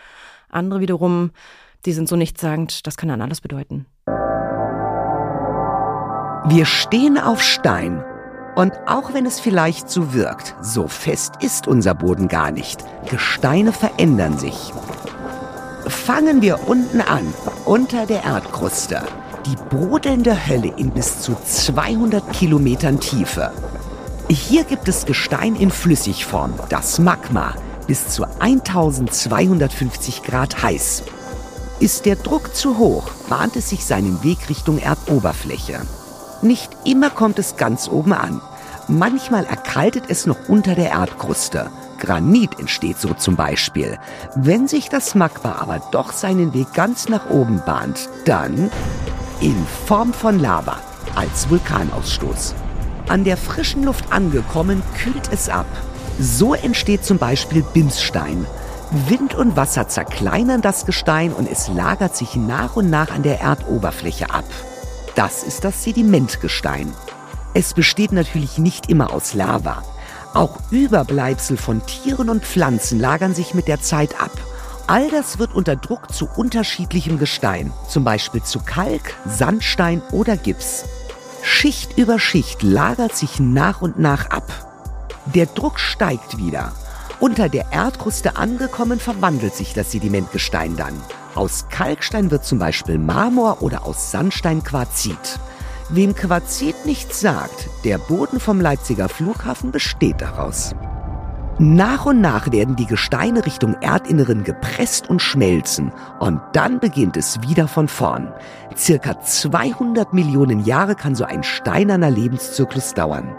Andere 0.49 0.79
wiederum, 0.81 1.31
die 1.85 1.93
sind 1.93 2.09
so 2.09 2.15
nichtssagend, 2.15 2.85
das 2.87 2.97
kann 2.97 3.09
dann 3.09 3.21
alles 3.21 3.41
bedeuten. 3.41 3.85
Wir 6.49 6.65
stehen 6.65 7.17
auf 7.17 7.41
Stein. 7.41 8.03
Und 8.55 8.73
auch 8.87 9.13
wenn 9.13 9.25
es 9.25 9.39
vielleicht 9.39 9.89
so 9.89 10.13
wirkt, 10.13 10.55
so 10.61 10.87
fest 10.87 11.33
ist 11.41 11.67
unser 11.67 11.93
Boden 11.93 12.27
gar 12.27 12.51
nicht. 12.51 12.83
Gesteine 13.09 13.71
verändern 13.71 14.37
sich. 14.37 14.73
Fangen 15.87 16.41
wir 16.41 16.67
unten 16.67 17.01
an, 17.01 17.33
unter 17.65 18.05
der 18.05 18.23
Erdkruste. 18.23 19.03
Die 19.45 19.55
brodelnde 19.69 20.47
Hölle 20.47 20.73
in 20.77 20.91
bis 20.91 21.21
zu 21.21 21.35
200 21.35 22.33
Kilometern 22.33 22.99
Tiefe. 22.99 23.51
Hier 24.29 24.63
gibt 24.63 24.87
es 24.87 25.05
Gestein 25.05 25.55
in 25.55 25.69
Flüssigform, 25.69 26.53
das 26.69 26.99
Magma, 26.99 27.55
bis 27.87 28.07
zu 28.09 28.25
1250 28.39 30.23
Grad 30.23 30.63
heiß. 30.63 31.03
Ist 31.79 32.07
der 32.07 32.15
Druck 32.15 32.55
zu 32.55 32.79
hoch, 32.79 33.11
bahnt 33.29 33.55
es 33.55 33.69
sich 33.69 33.85
seinen 33.85 34.23
Weg 34.23 34.49
Richtung 34.49 34.79
Erdoberfläche. 34.79 35.81
Nicht 36.41 36.71
immer 36.85 37.11
kommt 37.11 37.37
es 37.37 37.55
ganz 37.55 37.87
oben 37.87 38.13
an. 38.13 38.41
Manchmal 38.87 39.45
erkaltet 39.45 40.05
es 40.07 40.25
noch 40.25 40.49
unter 40.49 40.73
der 40.73 40.89
Erdkruste. 40.89 41.69
Granit 41.99 42.59
entsteht 42.59 42.97
so 42.99 43.13
zum 43.13 43.35
Beispiel. 43.35 43.99
Wenn 44.35 44.67
sich 44.67 44.89
das 44.89 45.13
Magma 45.13 45.57
aber 45.59 45.79
doch 45.91 46.13
seinen 46.13 46.55
Weg 46.55 46.73
ganz 46.73 47.09
nach 47.09 47.29
oben 47.29 47.61
bahnt, 47.63 48.09
dann 48.25 48.71
in 49.39 49.55
Form 49.85 50.13
von 50.13 50.39
Lava 50.39 50.77
als 51.13 51.47
Vulkanausstoß. 51.47 52.55
An 53.07 53.23
der 53.23 53.37
frischen 53.37 53.83
Luft 53.83 54.11
angekommen, 54.11 54.81
kühlt 54.97 55.29
es 55.31 55.47
ab. 55.47 55.67
So 56.19 56.55
entsteht 56.55 57.05
zum 57.05 57.19
Beispiel 57.19 57.61
Bimsstein. 57.61 58.47
Wind 58.91 59.35
und 59.35 59.57
Wasser 59.57 59.89
zerkleinern 59.89 60.61
das 60.61 60.85
Gestein 60.85 61.33
und 61.33 61.49
es 61.49 61.67
lagert 61.67 62.15
sich 62.15 62.35
nach 62.37 62.77
und 62.77 62.89
nach 62.89 63.11
an 63.11 63.21
der 63.21 63.41
Erdoberfläche 63.41 64.29
ab. 64.29 64.45
Das 65.15 65.43
ist 65.43 65.65
das 65.65 65.83
Sedimentgestein. 65.83 66.93
Es 67.53 67.73
besteht 67.73 68.13
natürlich 68.13 68.59
nicht 68.59 68.89
immer 68.89 69.11
aus 69.13 69.33
Lava. 69.33 69.83
Auch 70.33 70.59
Überbleibsel 70.71 71.57
von 71.57 71.85
Tieren 71.85 72.29
und 72.29 72.45
Pflanzen 72.45 72.99
lagern 72.99 73.33
sich 73.33 73.53
mit 73.53 73.67
der 73.67 73.81
Zeit 73.81 74.21
ab. 74.21 74.31
All 74.85 75.09
das 75.09 75.37
wird 75.37 75.53
unter 75.53 75.75
Druck 75.75 76.13
zu 76.13 76.29
unterschiedlichem 76.37 77.19
Gestein, 77.19 77.73
zum 77.89 78.05
Beispiel 78.05 78.43
zu 78.43 78.59
Kalk, 78.59 79.15
Sandstein 79.25 80.01
oder 80.11 80.37
Gips. 80.37 80.85
Schicht 81.41 81.97
über 81.97 82.19
Schicht 82.19 82.63
lagert 82.63 83.17
sich 83.17 83.39
nach 83.39 83.81
und 83.81 83.99
nach 83.99 84.29
ab. 84.29 84.47
Der 85.35 85.45
Druck 85.45 85.77
steigt 85.77 86.37
wieder. 86.37 86.71
Unter 87.19 87.49
der 87.49 87.71
Erdkruste 87.71 88.35
angekommen 88.35 88.99
verwandelt 88.99 89.55
sich 89.55 89.73
das 89.73 89.91
Sedimentgestein 89.91 90.75
dann. 90.75 90.93
Aus 91.33 91.65
Kalkstein 91.69 92.29
wird 92.29 92.45
zum 92.45 92.59
Beispiel 92.59 92.99
Marmor 92.99 93.63
oder 93.63 93.85
aus 93.85 94.11
Sandstein 94.11 94.63
Quarzit. 94.63 95.39
Wem 95.89 96.13
Quarzit 96.13 96.85
nichts 96.85 97.19
sagt, 97.19 97.69
der 97.83 97.97
Boden 97.97 98.39
vom 98.39 98.61
Leipziger 98.61 99.09
Flughafen 99.09 99.71
besteht 99.71 100.21
daraus. 100.21 100.75
Nach 101.59 102.05
und 102.05 102.21
nach 102.21 102.51
werden 102.51 102.75
die 102.75 102.85
Gesteine 102.85 103.43
Richtung 103.47 103.73
Erdinneren 103.81 104.43
gepresst 104.43 105.09
und 105.09 105.19
schmelzen 105.19 105.91
und 106.19 106.39
dann 106.53 106.79
beginnt 106.79 107.17
es 107.17 107.41
wieder 107.41 107.67
von 107.67 107.87
vorn. 107.87 108.31
Circa 108.75 109.21
200 109.21 110.13
Millionen 110.13 110.63
Jahre 110.65 110.93
kann 110.93 111.15
so 111.15 111.23
ein 111.23 111.41
steinerner 111.41 112.11
Lebenszyklus 112.11 112.93
dauern. 112.93 113.35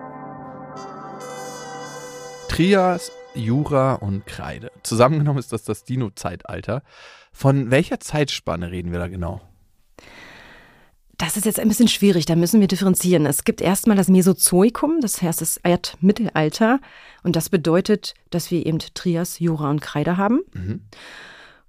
Trias, 2.48 3.12
Jura 3.38 3.94
und 3.94 4.26
Kreide. 4.26 4.70
Zusammengenommen 4.82 5.38
ist 5.38 5.52
das 5.52 5.64
das 5.64 5.84
Dino-Zeitalter. 5.84 6.82
Von 7.32 7.70
welcher 7.70 8.00
Zeitspanne 8.00 8.70
reden 8.70 8.92
wir 8.92 8.98
da 8.98 9.08
genau? 9.08 9.40
Das 11.18 11.36
ist 11.36 11.46
jetzt 11.46 11.58
ein 11.58 11.68
bisschen 11.68 11.88
schwierig, 11.88 12.26
da 12.26 12.36
müssen 12.36 12.60
wir 12.60 12.68
differenzieren. 12.68 13.26
Es 13.26 13.42
gibt 13.42 13.60
erstmal 13.60 13.96
das 13.96 14.08
Mesozoikum, 14.08 15.00
das 15.00 15.20
heißt 15.20 15.40
das 15.40 15.56
Erdmittelalter. 15.56 16.78
Und 17.24 17.34
das 17.34 17.48
bedeutet, 17.48 18.14
dass 18.30 18.52
wir 18.52 18.64
eben 18.64 18.78
Trias, 18.78 19.40
Jura 19.40 19.68
und 19.70 19.80
Kreide 19.80 20.16
haben. 20.16 20.40
Mhm. 20.54 20.82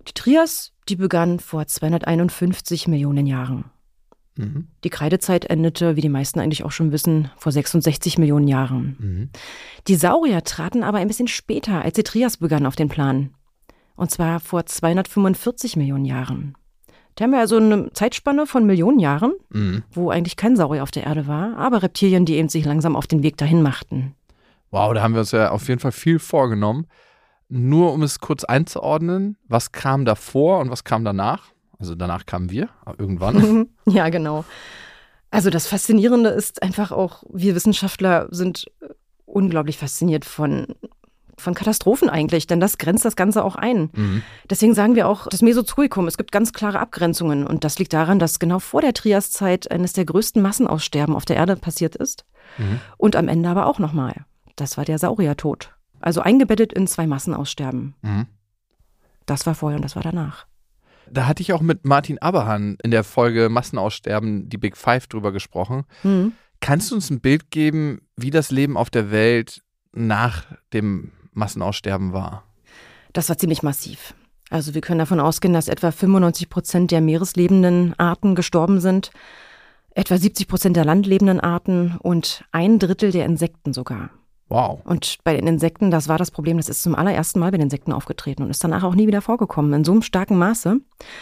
Die 0.08 0.14
Trias, 0.14 0.72
die 0.88 0.96
begann 0.96 1.40
vor 1.40 1.66
251 1.66 2.88
Millionen 2.88 3.26
Jahren. 3.26 3.66
Mhm. 4.40 4.68
Die 4.84 4.90
Kreidezeit 4.90 5.46
endete, 5.46 5.96
wie 5.96 6.02
die 6.02 6.10
meisten 6.10 6.40
eigentlich 6.40 6.64
auch 6.64 6.72
schon 6.72 6.92
wissen, 6.92 7.30
vor 7.38 7.52
66 7.52 8.18
Millionen 8.18 8.48
Jahren. 8.48 8.98
Mhm. 9.00 9.30
Die 9.88 9.96
Saurier 9.96 10.44
traten 10.44 10.84
aber 10.84 11.00
ein 11.00 11.08
bisschen 11.08 11.28
später, 11.28 11.82
als 11.82 11.96
die 11.96 12.04
Trias 12.04 12.38
begann, 12.38 12.66
auf 12.66 12.76
den 12.76 12.90
Plan. 12.90 13.32
Und 13.96 14.12
zwar 14.12 14.40
vor 14.40 14.66
245 14.66 15.76
Millionen 15.76 16.06
Jahren. 16.06 16.56
Da 17.16 17.26
haben 17.26 17.32
wir 17.32 17.40
also 17.40 17.58
eine 17.58 17.92
Zeitspanne 17.92 18.48
von 18.48 18.66
Millionen 18.66 19.00
Jahren, 19.00 19.34
mhm. 19.50 19.84
wo 19.92 20.10
eigentlich 20.10 20.38
kein 20.38 20.56
Saurier 20.56 20.84
auf 20.84 20.92
der 20.92 21.04
Erde 21.04 21.28
war, 21.28 21.58
aber 21.58 21.84
Reptilien, 21.84 22.26
die 22.26 22.36
eben 22.36 22.48
sich 22.48 22.64
langsam 22.64 22.96
auf 22.96 23.08
den 23.08 23.24
Weg 23.24 23.36
dahin 23.36 23.62
machten. 23.62 24.16
Wow, 24.72 24.94
da 24.94 25.02
haben 25.02 25.14
wir 25.14 25.20
uns 25.20 25.32
ja 25.32 25.52
auf 25.52 25.68
jeden 25.68 25.82
Fall 25.82 25.92
viel 25.92 26.20
vorgenommen. 26.20 26.88
Nur 27.50 27.92
um 27.92 28.04
es 28.04 28.20
kurz 28.20 28.46
einzuordnen, 28.46 29.36
was 29.48 29.74
kam 29.74 30.06
davor 30.06 30.60
und 30.60 30.70
was 30.70 30.84
kam 30.84 31.04
danach? 31.04 31.52
Also 31.80 31.96
danach 31.96 32.26
kamen 32.26 32.52
wir 32.52 32.70
irgendwann. 32.98 33.70
ja, 33.86 34.10
genau. 34.10 34.46
Also 35.32 35.50
das 35.50 35.68
Faszinierende 35.68 36.30
ist 36.30 36.62
einfach 36.62 36.92
auch, 36.92 37.24
wir 37.32 37.56
Wissenschaftler 37.56 38.28
sind 38.32 38.66
unglaublich 39.26 39.78
fasziniert 39.78 40.26
von 40.26 40.68
von 41.40 41.54
Katastrophen 41.54 42.10
eigentlich, 42.10 42.48
denn 42.48 42.60
das 42.60 42.78
grenzt 42.78 43.06
das 43.06 43.16
Ganze 43.16 43.44
auch 43.44 43.56
ein. 43.56 43.90
Mhm. 43.94 44.24
Deswegen 44.50 44.74
sagen 44.74 44.96
wir 44.96 45.08
auch 45.08 45.28
das 45.28 45.42
Mesozoikum. 45.42 46.08
Es 46.08 46.18
gibt 46.18 46.32
ganz 46.32 46.54
klare 46.54 46.80
Abgrenzungen 46.80 47.48
und 47.48 47.64
das 47.64 47.80
liegt 47.80 47.94
daran, 47.94 48.20
dass 48.20 48.40
genau 48.40 48.60
vor 48.60 48.82
der 48.82 48.94
Triaszeit 48.94 49.72
eines 49.72 49.94
der 49.94 50.06
größten 50.06 50.42
Massenaussterben 50.42 51.16
auf 51.16 51.26
der 51.26 51.38
Erde 51.38 51.56
passiert 51.56 51.96
ist 51.96 52.26
mhm. 52.58 52.80
und 52.98 53.16
am 53.16 53.28
Ende 53.28 53.50
aber 53.50 53.66
auch 53.66 53.80
nochmal. 53.80 54.26
Das 54.56 54.78
war 54.78 54.86
der 54.86 55.00
Sauriertod. 55.00 55.74
Also 56.02 56.22
eingebettet 56.22 56.74
in 56.74 56.88
zwei 56.88 57.08
Massenaussterben. 57.08 57.96
Mhm. 58.02 58.26
Das 59.26 59.46
war 59.46 59.56
vorher 59.56 59.78
und 59.78 59.84
das 59.84 59.96
war 59.96 60.04
danach. 60.04 60.46
Da 61.12 61.28
hatte 61.28 61.42
ich 61.42 61.54
auch 61.54 61.62
mit 61.62 61.86
Martin 61.86 62.20
Aberhan 62.20 62.78
in 62.84 62.92
der 62.92 63.04
Folge 63.04 63.50
Massenaussterben, 63.50 64.50
die 64.50 64.58
Big 64.58 64.78
Five, 64.78 65.08
drüber 65.08 65.32
gesprochen. 65.32 65.86
Mhm. 66.04 66.34
Kannst 66.62 66.92
du 66.92 66.96
uns 66.96 67.10
ein 67.10 67.22
Bild 67.22 67.52
geben, 67.52 68.02
wie 68.18 68.32
das 68.32 68.52
Leben 68.52 68.78
auf 68.78 68.90
der 68.90 69.12
Welt 69.12 69.62
nach 69.94 70.46
dem 70.74 71.12
Massenaussterben 71.34 72.14
war? 72.14 72.44
Das 73.14 73.30
war 73.30 73.38
ziemlich 73.38 73.64
massiv. 73.64 74.14
Also 74.50 74.74
wir 74.74 74.82
können 74.82 75.00
davon 75.00 75.20
ausgehen, 75.20 75.54
dass 75.54 75.68
etwa 75.68 75.92
95 75.92 76.50
Prozent 76.50 76.92
der 76.92 77.02
meereslebenden 77.02 77.98
Arten 77.98 78.36
gestorben 78.36 78.80
sind, 78.80 79.12
etwa 79.92 80.18
70 80.18 80.48
Prozent 80.48 80.76
der 80.76 80.86
landlebenden 80.86 81.40
Arten 81.40 81.98
und 82.00 82.44
ein 82.52 82.80
Drittel 82.80 83.12
der 83.12 83.26
Insekten 83.26 83.74
sogar. 83.74 84.10
Wow. 84.50 84.82
Und 84.84 85.18
bei 85.24 85.36
den 85.36 85.48
Insekten, 85.48 85.92
das 85.92 86.08
war 86.08 86.18
das 86.18 86.32
Problem, 86.32 86.58
das 86.58 86.70
ist 86.70 86.84
zum 86.84 86.96
allerersten 86.96 87.40
Mal 87.40 87.52
bei 87.52 87.58
den 87.58 87.66
Insekten 87.66 87.94
aufgetreten 87.94 88.44
und 88.44 88.50
ist 88.50 88.64
danach 88.64 88.84
auch 88.84 88.96
nie 88.96 89.08
wieder 89.08 89.22
vorgekommen, 89.22 89.72
in 89.74 89.84
so 89.84 89.92
einem 89.92 90.02
starken 90.02 90.38
Maße. 90.38 90.80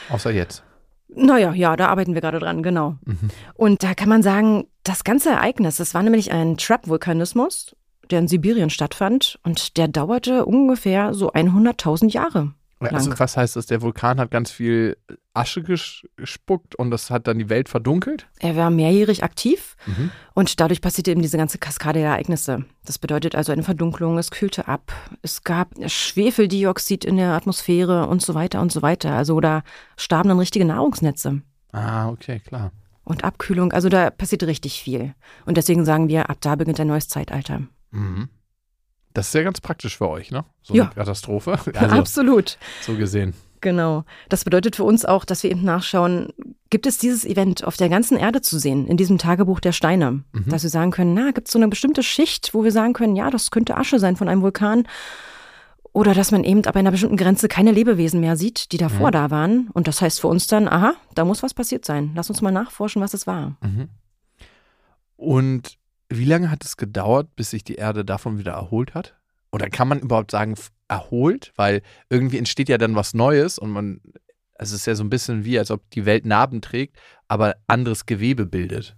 Außer 0.10 0.31
jetzt. 0.31 0.63
Naja, 1.10 1.53
ja, 1.53 1.75
da 1.75 1.88
arbeiten 1.88 2.13
wir 2.13 2.22
gerade 2.22 2.39
dran, 2.39 2.63
genau. 2.63 2.96
Mhm. 3.05 3.29
Und 3.53 3.84
da 3.84 3.93
kann 3.93 4.10
man 4.10 4.24
sagen, 4.24 4.67
das 4.84 5.03
ganze 5.03 5.29
Ereignis, 5.29 5.77
das 5.77 5.93
war 5.93 6.03
nämlich 6.03 6.31
ein 6.31 6.57
Trap-Vulkanismus 6.57 7.75
der 8.12 8.19
in 8.19 8.27
Sibirien 8.27 8.69
stattfand 8.69 9.39
und 9.43 9.77
der 9.77 9.88
dauerte 9.88 10.46
ungefähr 10.46 11.13
so 11.13 11.31
100.000 11.31 12.12
Jahre. 12.12 12.53
Lang. 12.79 12.93
Also 12.93 13.17
was 13.17 13.38
heißt 13.38 13.55
das? 13.55 13.65
Der 13.65 13.81
Vulkan 13.81 14.19
hat 14.19 14.29
ganz 14.29 14.51
viel 14.51 14.98
Asche 15.34 15.63
gespuckt 15.63 16.75
und 16.75 16.91
das 16.91 17.10
hat 17.10 17.27
dann 17.27 17.39
die 17.39 17.50
Welt 17.50 17.69
verdunkelt? 17.69 18.27
Er 18.39 18.55
war 18.55 18.69
mehrjährig 18.69 19.24
aktiv 19.24 19.75
mhm. 19.88 20.12
und 20.36 20.60
dadurch 20.60 20.81
passierte 20.81 21.10
eben 21.10 21.24
diese 21.24 21.38
ganze 21.38 21.57
Kaskade 21.57 22.00
der 22.00 22.10
Ereignisse. 22.10 22.65
Das 22.86 23.00
bedeutet 23.00 23.36
also 23.36 23.51
eine 23.51 23.63
Verdunklung, 23.63 24.19
es 24.19 24.29
kühlte 24.29 24.67
ab, 24.67 24.91
es 25.24 25.43
gab 25.43 25.69
Schwefeldioxid 25.88 27.03
in 27.03 27.17
der 27.17 27.34
Atmosphäre 27.34 28.07
und 28.07 28.22
so 28.22 28.36
weiter 28.36 28.62
und 28.62 28.72
so 28.72 28.84
weiter. 28.84 29.13
Also 29.13 29.39
da 29.39 29.63
starben 29.96 30.29
dann 30.29 30.39
richtige 30.39 30.65
Nahrungsnetze. 30.65 31.41
Ah, 31.72 32.10
okay, 32.10 32.39
klar. 32.39 32.72
Und 33.03 33.24
Abkühlung, 33.24 33.72
also 33.72 33.89
da 33.89 34.10
passierte 34.12 34.48
richtig 34.48 34.81
viel. 34.81 35.15
Und 35.46 35.57
deswegen 35.57 35.86
sagen 35.86 36.10
wir, 36.10 36.29
ab 36.29 36.38
da 36.41 36.55
beginnt 36.55 36.79
ein 36.79 36.88
neues 36.88 37.07
Zeitalter. 37.07 37.62
Mhm. 37.91 38.29
Das 39.18 39.30
ist 39.30 39.34
ja 39.34 39.42
ganz 39.42 39.60
praktisch 39.62 39.98
für 39.98 40.10
euch, 40.10 40.30
ne? 40.30 40.46
So 40.62 40.76
ja. 40.76 40.84
eine 40.84 40.94
Katastrophe. 40.94 41.58
Also, 41.74 41.96
Absolut. 41.96 42.60
So 42.82 42.94
gesehen. 42.96 43.34
Genau. 43.62 44.04
Das 44.30 44.44
bedeutet 44.44 44.76
für 44.76 44.84
uns 44.84 45.06
auch, 45.06 45.26
dass 45.26 45.42
wir 45.42 45.50
eben 45.50 45.64
nachschauen, 45.64 46.34
gibt 46.70 46.86
es 46.86 47.00
dieses 47.00 47.26
Event 47.26 47.64
auf 47.64 47.78
der 47.78 47.90
ganzen 47.90 48.16
Erde 48.16 48.42
zu 48.42 48.60
sehen, 48.60 48.86
in 48.86 48.96
diesem 48.96 49.18
Tagebuch 49.18 49.60
der 49.60 49.72
Steine? 49.72 50.24
Mhm. 50.34 50.50
Dass 50.50 50.62
wir 50.62 50.70
sagen 50.70 50.92
können, 50.92 51.16
na, 51.16 51.32
gibt 51.32 51.48
es 51.48 51.52
so 51.52 51.58
eine 51.58 51.68
bestimmte 51.68 52.04
Schicht, 52.04 52.54
wo 52.54 52.64
wir 52.64 52.72
sagen 52.72 52.94
können, 52.94 53.16
ja, 53.16 53.32
das 53.32 53.50
könnte 53.50 53.76
Asche 53.76 53.98
sein 53.98 54.18
von 54.18 54.30
einem 54.30 54.44
Vulkan. 54.44 54.88
Oder 55.94 56.14
dass 56.14 56.30
man 56.30 56.44
eben 56.44 56.64
ab 56.66 56.76
einer 56.76 56.92
bestimmten 56.92 57.18
Grenze 57.18 57.48
keine 57.48 57.72
Lebewesen 57.72 58.20
mehr 58.20 58.38
sieht, 58.38 58.72
die 58.72 58.78
davor 58.78 59.08
mhm. 59.08 59.14
da 59.14 59.32
waren. 59.32 59.70
Und 59.74 59.88
das 59.88 60.00
heißt 60.00 60.22
für 60.22 60.28
uns 60.28 60.46
dann, 60.46 60.68
aha, 60.68 60.94
da 61.16 61.26
muss 61.26 61.42
was 61.42 61.56
passiert 61.56 61.86
sein. 61.86 62.12
Lass 62.14 62.30
uns 62.30 62.42
mal 62.44 62.52
nachforschen, 62.52 63.02
was 63.02 63.16
es 63.16 63.26
war. 63.26 63.58
Mhm. 63.64 63.90
Und 65.16 65.76
wie 66.10 66.26
lange 66.26 66.52
hat 66.52 66.64
es 66.64 66.78
gedauert, 66.78 67.36
bis 67.36 67.52
sich 67.52 67.64
die 67.64 67.76
Erde 67.76 68.06
davon 68.06 68.38
wieder 68.38 68.54
erholt 68.54 68.94
hat? 68.94 69.16
Oder 69.52 69.70
kann 69.70 69.88
man 69.88 70.00
überhaupt 70.00 70.32
sagen, 70.32 70.56
erholt? 70.88 71.54
Weil 71.56 71.82
irgendwie 72.10 72.38
entsteht 72.38 72.70
ja 72.70 72.78
dann 72.78 72.96
was 72.96 73.14
Neues 73.14 73.58
und 73.60 73.72
man, 73.72 74.02
es 74.56 74.72
ist 74.72 74.86
ja 74.86 74.96
so 74.96 75.04
ein 75.04 75.10
bisschen 75.10 75.46
wie, 75.46 75.60
als 75.60 75.72
ob 75.72 75.90
die 75.92 76.06
Welt 76.06 76.26
Narben 76.26 76.62
trägt, 76.62 76.98
aber 77.28 77.56
anderes 77.68 78.06
Gewebe 78.06 78.46
bildet. 78.46 78.96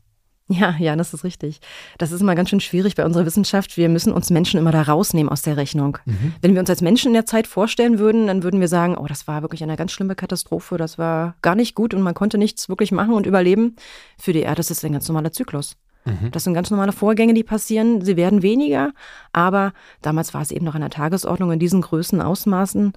Ja, 0.52 0.76
ja, 0.80 0.96
das 0.96 1.14
ist 1.14 1.24
richtig. 1.24 1.60
Das 2.00 2.12
ist 2.12 2.22
immer 2.22 2.34
ganz 2.34 2.50
schön 2.50 2.60
schwierig 2.60 2.96
bei 2.96 3.06
unserer 3.06 3.28
Wissenschaft. 3.28 3.78
Wir 3.78 3.88
müssen 3.88 4.12
uns 4.12 4.32
Menschen 4.32 4.60
immer 4.60 4.72
da 4.72 4.82
rausnehmen 4.82 5.32
aus 5.32 5.44
der 5.44 5.58
Rechnung. 5.58 6.00
Mhm. 6.06 6.34
Wenn 6.42 6.54
wir 6.54 6.60
uns 6.60 6.72
als 6.72 6.82
Menschen 6.82 7.10
in 7.10 7.14
der 7.14 7.28
Zeit 7.28 7.46
vorstellen 7.46 8.00
würden, 8.00 8.26
dann 8.26 8.42
würden 8.42 8.60
wir 8.60 8.68
sagen, 8.68 8.98
oh, 8.98 9.06
das 9.06 9.28
war 9.28 9.44
wirklich 9.44 9.62
eine 9.62 9.76
ganz 9.76 9.92
schlimme 9.92 10.16
Katastrophe, 10.16 10.78
das 10.78 10.98
war 10.98 11.36
gar 11.44 11.54
nicht 11.54 11.76
gut 11.76 11.94
und 11.94 12.02
man 12.02 12.16
konnte 12.16 12.40
nichts 12.40 12.68
wirklich 12.68 12.92
machen 12.92 13.14
und 13.14 13.28
überleben. 13.28 13.76
Für 14.18 14.34
die 14.34 14.42
Erde 14.42 14.62
ist 14.62 14.72
es 14.72 14.84
ein 14.84 14.94
ganz 14.94 15.08
normaler 15.08 15.32
Zyklus. 15.32 15.78
Mhm. 16.06 16.32
Das 16.32 16.44
sind 16.44 16.54
ganz 16.54 16.72
normale 16.72 16.92
Vorgänge, 16.92 17.34
die 17.34 17.44
passieren. 17.44 18.02
Sie 18.02 18.18
werden 18.18 18.42
weniger, 18.42 18.92
aber 19.34 19.74
damals 20.02 20.34
war 20.34 20.42
es 20.42 20.52
eben 20.52 20.66
noch 20.66 20.76
an 20.76 20.82
der 20.82 20.90
Tagesordnung 20.90 21.52
in 21.52 21.60
diesen 21.60 21.82
Größen, 21.82 22.22
Ausmaßen. 22.22 22.94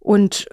Und 0.00 0.48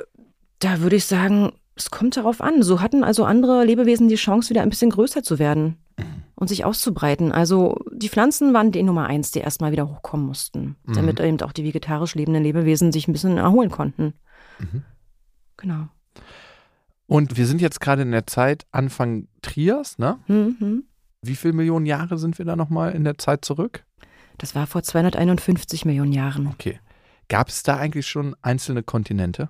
da 0.59 0.79
würde 0.79 0.95
ich 0.95 1.05
sagen, 1.05 1.53
es 1.75 1.91
kommt 1.91 2.17
darauf 2.17 2.41
an. 2.41 2.63
So 2.63 2.81
hatten 2.81 3.03
also 3.03 3.25
andere 3.25 3.65
Lebewesen 3.65 4.07
die 4.07 4.15
Chance, 4.15 4.49
wieder 4.49 4.61
ein 4.61 4.69
bisschen 4.69 4.91
größer 4.91 5.23
zu 5.23 5.39
werden 5.39 5.77
mhm. 5.97 6.23
und 6.35 6.47
sich 6.47 6.65
auszubreiten. 6.65 7.31
Also 7.31 7.77
die 7.91 8.09
Pflanzen 8.09 8.53
waren 8.53 8.71
die 8.71 8.83
Nummer 8.83 9.07
eins, 9.07 9.31
die 9.31 9.39
erstmal 9.39 9.71
wieder 9.71 9.89
hochkommen 9.89 10.25
mussten, 10.25 10.75
mhm. 10.85 10.93
damit 10.93 11.19
eben 11.19 11.41
auch 11.41 11.51
die 11.51 11.63
vegetarisch 11.63 12.15
lebenden 12.15 12.43
Lebewesen 12.43 12.91
sich 12.91 13.07
ein 13.07 13.13
bisschen 13.13 13.37
erholen 13.37 13.71
konnten. 13.71 14.13
Mhm. 14.59 14.83
Genau. 15.57 15.87
Und 17.07 17.37
wir 17.37 17.45
sind 17.45 17.61
jetzt 17.61 17.81
gerade 17.81 18.03
in 18.03 18.11
der 18.11 18.27
Zeit 18.27 18.65
Anfang 18.71 19.27
Trias, 19.41 19.97
ne? 19.97 20.19
Mhm. 20.27 20.85
Wie 21.23 21.35
viele 21.35 21.53
Millionen 21.53 21.85
Jahre 21.85 22.17
sind 22.17 22.37
wir 22.37 22.45
da 22.45 22.55
nochmal 22.55 22.91
in 22.91 23.05
der 23.05 23.17
Zeit 23.17 23.45
zurück? 23.45 23.85
Das 24.37 24.55
war 24.55 24.67
vor 24.67 24.83
251 24.83 25.85
Millionen 25.85 26.11
Jahren. 26.11 26.47
Okay. 26.47 26.79
Gab 27.29 27.47
es 27.47 27.63
da 27.63 27.77
eigentlich 27.77 28.07
schon 28.07 28.35
einzelne 28.41 28.83
Kontinente? 28.83 29.49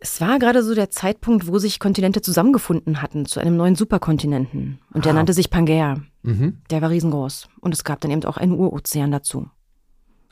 Es 0.00 0.20
war 0.20 0.38
gerade 0.38 0.62
so 0.62 0.74
der 0.74 0.90
Zeitpunkt, 0.90 1.46
wo 1.46 1.58
sich 1.58 1.78
Kontinente 1.78 2.20
zusammengefunden 2.20 3.00
hatten 3.00 3.24
zu 3.24 3.40
einem 3.40 3.56
neuen 3.56 3.76
Superkontinenten. 3.76 4.80
Und 4.92 5.04
der 5.04 5.12
ah. 5.12 5.14
nannte 5.14 5.32
sich 5.32 5.48
Pangea. 5.48 6.02
Mhm. 6.22 6.60
Der 6.70 6.82
war 6.82 6.90
riesengroß. 6.90 7.48
Und 7.60 7.72
es 7.72 7.84
gab 7.84 8.00
dann 8.00 8.10
eben 8.10 8.24
auch 8.24 8.36
einen 8.36 8.52
Urozean 8.52 9.12
dazu. 9.12 9.48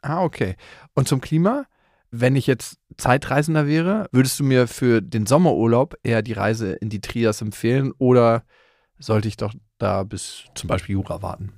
Ah, 0.03 0.25
okay. 0.25 0.57
Und 0.95 1.07
zum 1.07 1.21
Klima? 1.21 1.67
Wenn 2.11 2.37
ich 2.37 2.47
jetzt 2.47 2.79
Zeitreisender 2.99 3.67
wäre, 3.67 4.09
würdest 4.13 4.39
du 4.41 4.45
mir 4.45 4.67
für 4.67 5.01
den 5.01 5.25
Sommerurlaub 5.25 5.95
eher 6.03 6.21
die 6.21 6.35
Reise 6.35 6.73
in 6.73 6.91
die 6.91 7.01
Trias 7.01 7.41
empfehlen 7.41 7.93
oder 7.97 8.45
sollte 9.03 9.29
ich 9.29 9.37
doch 9.37 9.53
da 9.79 10.03
bis 10.05 10.45
zum 10.55 10.69
Beispiel 10.69 10.95
Jura 10.95 11.23
warten? 11.23 11.53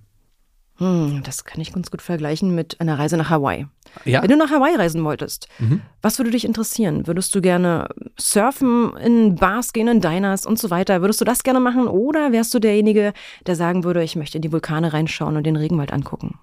Hm, 0.79 1.23
das 1.25 1.45
kann 1.45 1.61
ich 1.61 1.73
ganz 1.73 1.93
gut 1.93 2.03
vergleichen 2.03 2.53
mit 2.53 2.81
einer 2.81 2.99
Reise 2.99 3.17
nach 3.17 3.31
Hawaii. 3.31 3.67
Ja. 4.05 4.23
Wenn 4.23 4.31
du 4.31 4.37
nach 4.37 4.51
Hawaii 4.51 4.75
reisen 4.75 5.05
wolltest, 5.05 5.47
Mhm. 5.61 5.83
was 6.03 6.19
würde 6.19 6.33
dich 6.33 6.45
interessieren? 6.45 7.07
Würdest 7.07 7.33
du 7.35 7.41
gerne 7.41 7.87
surfen, 8.19 8.97
in 8.97 9.37
Bars 9.37 9.73
gehen, 9.73 9.87
in 9.87 10.01
Diners 10.01 10.45
und 10.47 10.59
so 10.59 10.71
weiter? 10.71 11.01
Würdest 11.01 11.21
du 11.21 11.25
das 11.25 11.45
gerne 11.45 11.61
machen? 11.61 11.87
Oder 11.87 12.33
wärst 12.33 12.53
du 12.55 12.59
derjenige, 12.59 13.13
der 13.47 13.55
sagen 13.55 13.85
würde, 13.85 14.03
ich 14.03 14.17
möchte 14.17 14.39
in 14.39 14.43
die 14.43 14.51
Vulkane 14.51 14.93
reinschauen 14.93 15.37
und 15.37 15.45
den 15.45 15.55
Regenwald 15.57 15.93
angucken? 15.93 16.41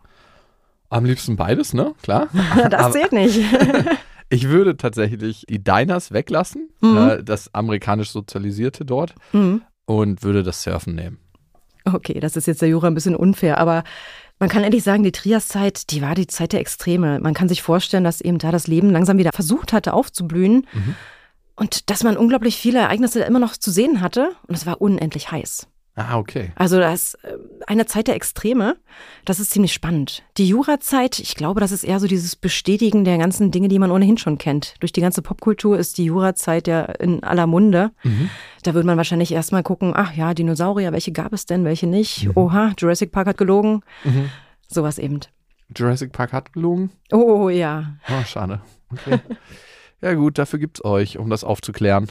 Am 0.90 1.04
liebsten 1.04 1.36
beides, 1.36 1.74
ne? 1.74 1.94
Klar. 2.02 2.30
Das 2.70 2.94
zählt 2.94 3.12
nicht. 3.12 3.38
ich 4.30 4.48
würde 4.48 4.78
tatsächlich 4.78 5.46
die 5.50 5.62
Diners 5.62 6.14
weglassen, 6.14 6.70
Mhm. 6.80 6.98
äh, 6.98 7.24
das 7.24 7.54
amerikanisch 7.54 8.12
sozialisierte 8.12 8.86
dort, 8.86 9.14
Mhm. 9.34 9.62
Und 9.86 10.24
würde 10.24 10.44
das 10.44 10.64
Surfen 10.64 10.96
nehmen. 10.96 11.18
Okay, 11.86 12.20
das 12.20 12.36
ist 12.38 12.48
jetzt 12.48 12.62
der 12.62 12.70
Jura 12.70 12.88
ein 12.88 12.94
bisschen 12.94 13.16
unfair, 13.16 13.58
aber 13.58 13.84
man 14.40 14.50
kann 14.50 14.64
ehrlich 14.64 14.84
sagen, 14.84 15.04
die 15.04 15.12
Triaszeit, 15.12 15.92
die 15.92 16.02
war 16.02 16.16
die 16.16 16.28
Zeit 16.28 16.54
der 16.54 16.60
Extreme. 16.60 17.20
Man 17.20 17.34
kann 17.34 17.48
sich 17.50 17.62
vorstellen, 17.62 18.04
dass 18.04 18.22
eben 18.22 18.38
da 18.40 18.52
das 18.52 18.68
Leben 18.68 18.90
langsam 18.90 19.18
wieder 19.18 19.32
versucht 19.34 19.74
hatte 19.74 19.94
aufzublühen 19.94 20.68
Mhm. 20.74 20.96
und 21.56 21.90
dass 21.90 22.04
man 22.04 22.18
unglaublich 22.18 22.56
viele 22.58 22.80
Ereignisse 22.80 23.22
immer 23.24 23.40
noch 23.40 23.58
zu 23.58 23.72
sehen 23.72 24.02
hatte 24.02 24.32
und 24.48 24.56
es 24.56 24.66
war 24.66 24.82
unendlich 24.82 25.32
heiß. 25.32 25.68
Ah, 25.96 26.18
okay. 26.18 26.52
Also 26.56 26.80
das 26.80 26.94
ist 26.94 27.24
äh, 27.26 27.38
eine 27.68 27.86
Zeit 27.86 28.08
der 28.08 28.16
Extreme. 28.16 28.78
Das 29.26 29.40
ist 29.42 29.52
ziemlich 29.52 29.74
spannend. 29.74 30.24
Die 30.38 30.48
Jurazeit, 30.48 31.20
ich 31.20 31.36
glaube, 31.36 31.60
das 31.60 31.74
ist 31.74 31.84
eher 31.84 32.00
so 32.00 32.08
dieses 32.08 32.38
Bestätigen 32.38 33.04
der 33.04 33.18
ganzen 33.18 33.52
Dinge, 33.52 33.68
die 33.68 33.78
man 33.78 33.92
ohnehin 33.92 34.18
schon 34.18 34.38
kennt. 34.38 34.76
Durch 34.80 34.94
die 34.94 35.02
ganze 35.02 35.22
Popkultur 35.22 35.78
ist 35.78 35.98
die 35.98 36.06
Jurazeit 36.06 36.68
ja 36.68 36.84
in 36.84 37.24
aller 37.24 37.46
Munde. 37.46 37.92
Mhm. 38.04 38.30
Da 38.64 38.74
würde 38.74 38.88
man 38.88 38.98
wahrscheinlich 38.98 39.34
erstmal 39.34 39.64
gucken, 39.64 39.92
ach 39.94 40.14
ja, 40.14 40.34
Dinosaurier, 40.34 40.94
welche 40.94 41.12
gab 41.12 41.34
es 41.34 41.46
denn, 41.46 41.66
welche 41.66 41.88
nicht? 41.88 42.30
Oha, 42.36 42.74
Jurassic 42.78 43.12
Park 43.12 43.28
hat 43.28 43.38
gelogen. 43.38 43.82
Mhm. 44.06 44.30
Sowas 44.68 44.98
eben. 44.98 45.20
Jurassic 45.76 46.14
Park 46.14 46.32
hat 46.32 46.54
gelogen. 46.54 46.92
Oh 47.12 47.50
ja. 47.50 47.96
Oh, 48.10 48.24
schade. 48.26 48.62
Okay. 48.92 49.20
ja, 50.02 50.14
gut, 50.14 50.38
dafür 50.38 50.60
gibt's 50.60 50.84
euch, 50.86 51.18
um 51.18 51.30
das 51.30 51.44
aufzuklären. 51.44 52.08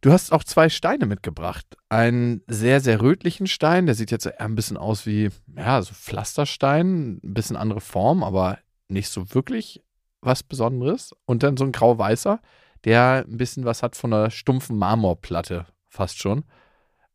Du 0.00 0.12
hast 0.12 0.32
auch 0.32 0.44
zwei 0.44 0.68
Steine 0.68 1.06
mitgebracht. 1.06 1.66
Einen 1.88 2.42
sehr, 2.46 2.80
sehr 2.80 3.00
rötlichen 3.00 3.46
Stein, 3.46 3.86
der 3.86 3.94
sieht 3.94 4.10
jetzt 4.10 4.40
ein 4.40 4.54
bisschen 4.54 4.76
aus 4.76 5.06
wie, 5.06 5.30
ja, 5.56 5.82
so 5.82 5.92
Pflasterstein, 5.92 7.20
ein 7.22 7.34
bisschen 7.34 7.56
andere 7.56 7.80
Form, 7.80 8.22
aber 8.22 8.58
nicht 8.88 9.08
so 9.08 9.34
wirklich 9.34 9.82
was 10.20 10.42
Besonderes. 10.42 11.14
Und 11.24 11.42
dann 11.42 11.56
so 11.56 11.64
ein 11.64 11.72
grau-weißer, 11.72 12.40
der 12.84 13.24
ein 13.28 13.36
bisschen 13.38 13.64
was 13.64 13.82
hat 13.82 13.96
von 13.96 14.12
einer 14.12 14.30
stumpfen 14.30 14.78
Marmorplatte, 14.78 15.66
fast 15.88 16.18
schon. 16.18 16.44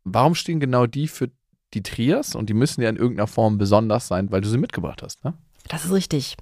Warum 0.04 0.36
stehen 0.36 0.60
genau 0.60 0.86
die 0.86 1.08
für 1.08 1.32
die 1.74 1.84
Trias? 1.84 2.36
Und 2.36 2.50
die 2.50 2.54
müssen 2.54 2.82
ja 2.82 2.90
in 2.90 2.98
irgendeiner 2.98 3.28
Form 3.28 3.58
besonders 3.58 4.08
sein, 4.08 4.30
weil 4.32 4.42
du 4.42 4.50
sie 4.50 4.58
mitgebracht 4.58 5.02
hast, 5.02 5.24
ne? 5.24 5.34
Das 5.70 5.86
ist 5.86 5.94
richtig. 5.94 6.36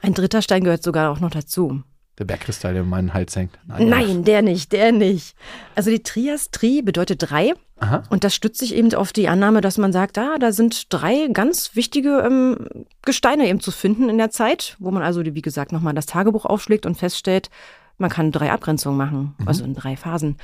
Ein 0.00 0.14
dritter 0.14 0.40
Stein 0.40 0.64
gehört 0.64 0.82
sogar 0.82 1.10
auch 1.10 1.20
noch 1.20 1.30
dazu. 1.30 1.82
Der 2.18 2.24
Bergkristall, 2.24 2.74
der 2.74 2.82
um 2.82 2.90
meinen 2.90 3.14
Hals 3.14 3.34
hängt. 3.36 3.58
Nein, 3.66 4.24
der 4.24 4.42
nicht, 4.42 4.72
der 4.72 4.92
nicht. 4.92 5.34
Also 5.74 5.90
die 5.90 6.02
Trias, 6.02 6.50
Tri 6.50 6.82
bedeutet 6.82 7.30
drei. 7.30 7.54
Aha. 7.80 8.02
Und 8.10 8.22
das 8.22 8.34
stützt 8.34 8.60
sich 8.60 8.74
eben 8.74 8.94
auf 8.94 9.12
die 9.12 9.28
Annahme, 9.28 9.60
dass 9.60 9.78
man 9.78 9.92
sagt, 9.92 10.18
ah, 10.18 10.36
da 10.38 10.52
sind 10.52 10.92
drei 10.92 11.28
ganz 11.32 11.74
wichtige 11.74 12.20
ähm, 12.20 12.68
Gesteine 13.02 13.48
eben 13.48 13.60
zu 13.60 13.70
finden 13.70 14.08
in 14.08 14.18
der 14.18 14.30
Zeit, 14.30 14.76
wo 14.78 14.90
man 14.90 15.02
also, 15.02 15.24
wie 15.24 15.42
gesagt, 15.42 15.72
nochmal 15.72 15.94
das 15.94 16.06
Tagebuch 16.06 16.44
aufschlägt 16.44 16.86
und 16.86 16.96
feststellt, 16.96 17.50
man 17.98 18.10
kann 18.10 18.30
drei 18.30 18.52
Abgrenzungen 18.52 18.96
machen, 18.98 19.34
also 19.46 19.64
in 19.64 19.74
drei 19.74 19.96
Phasen. 19.96 20.36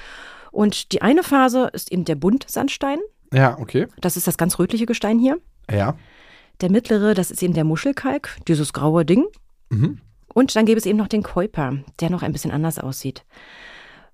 Und 0.50 0.92
die 0.92 1.02
eine 1.02 1.22
Phase 1.22 1.70
ist 1.72 1.92
eben 1.92 2.04
der 2.04 2.14
Buntsandstein. 2.14 2.98
Ja, 3.32 3.58
okay. 3.58 3.86
Das 4.00 4.16
ist 4.16 4.26
das 4.26 4.38
ganz 4.38 4.58
rötliche 4.58 4.86
Gestein 4.86 5.18
hier. 5.18 5.38
Ja. 5.70 5.96
Der 6.60 6.70
mittlere, 6.70 7.14
das 7.14 7.30
ist 7.30 7.42
eben 7.42 7.54
der 7.54 7.64
Muschelkalk, 7.64 8.36
dieses 8.48 8.72
graue 8.72 9.04
Ding. 9.04 9.26
Mhm. 9.70 10.00
Und 10.38 10.54
dann 10.54 10.66
gäbe 10.66 10.78
es 10.78 10.86
eben 10.86 10.98
noch 10.98 11.08
den 11.08 11.24
Kuiper, 11.24 11.78
der 11.98 12.10
noch 12.10 12.22
ein 12.22 12.30
bisschen 12.30 12.52
anders 12.52 12.78
aussieht. 12.78 13.24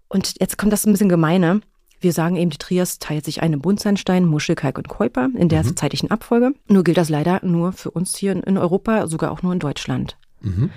Und 0.09 0.37
jetzt 0.41 0.57
kommt 0.57 0.73
das 0.73 0.87
ein 0.87 0.93
bisschen 0.93 1.11
gemeine. 1.11 1.61
Wir 2.01 2.15
sagen 2.15 2.37
eben, 2.37 2.49
die 2.49 2.57
Trias 2.57 2.99
teilt 2.99 3.27
sich 3.27 3.43
eine 3.43 3.59
Buntsandstein, 3.59 4.25
Muschelkalk 4.25 4.79
und 4.79 4.89
Kuiper 4.89 5.29
in 5.37 5.51
der 5.51 5.63
zeitlichen 5.77 6.11
Abfolge. 6.11 6.55
Nur 6.67 6.83
gilt 6.83 6.97
das 6.97 7.11
leider 7.11 7.45
nur 7.45 7.75
für 7.75 7.91
uns 7.91 8.17
hier 8.17 8.33
in 8.33 8.57
Europa, 8.57 9.07
sogar 9.07 9.33
auch 9.33 9.43
nur 9.43 9.53
in 9.53 9.59
Deutschland. 9.59 10.17
Mhm. 10.41 10.71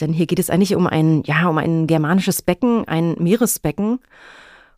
Denn 0.00 0.12
hier 0.12 0.26
geht 0.26 0.38
es 0.38 0.48
eigentlich 0.48 0.76
um 0.76 0.86
ein, 0.86 1.24
ja, 1.24 1.48
um 1.48 1.58
ein 1.58 1.88
germanisches 1.88 2.42
Becken, 2.42 2.86
ein 2.86 3.16
Meeresbecken, 3.18 3.98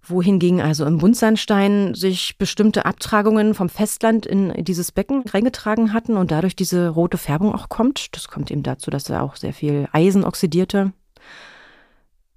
wohingegen 0.09 0.61
also 0.61 0.85
im 0.85 0.99
Buntsandstein 0.99 1.95
sich 1.95 2.39
bestimmte 2.39 2.85
Abtragungen 2.87 3.55
vom 3.55 3.69
Festland 3.69 4.27
in 4.27 4.53
dieses 4.65 4.93
Becken 4.93 5.23
reingetragen 5.29 5.93
hatten 5.93 6.17
und 6.17 6.31
dadurch 6.31 6.57
diese 6.57 6.89
rote 6.89 7.19
Färbung 7.19 7.55
auch 7.55 7.69
kommt. 7.69 8.15
Das 8.15 8.29
kommt 8.29 8.51
eben 8.51 8.63
dazu, 8.63 8.91
dass 8.91 9.05
da 9.05 9.21
auch 9.21 9.37
sehr 9.37 9.53
viel 9.53 9.89
Eisen 9.93 10.25
oxidierte. 10.25 10.93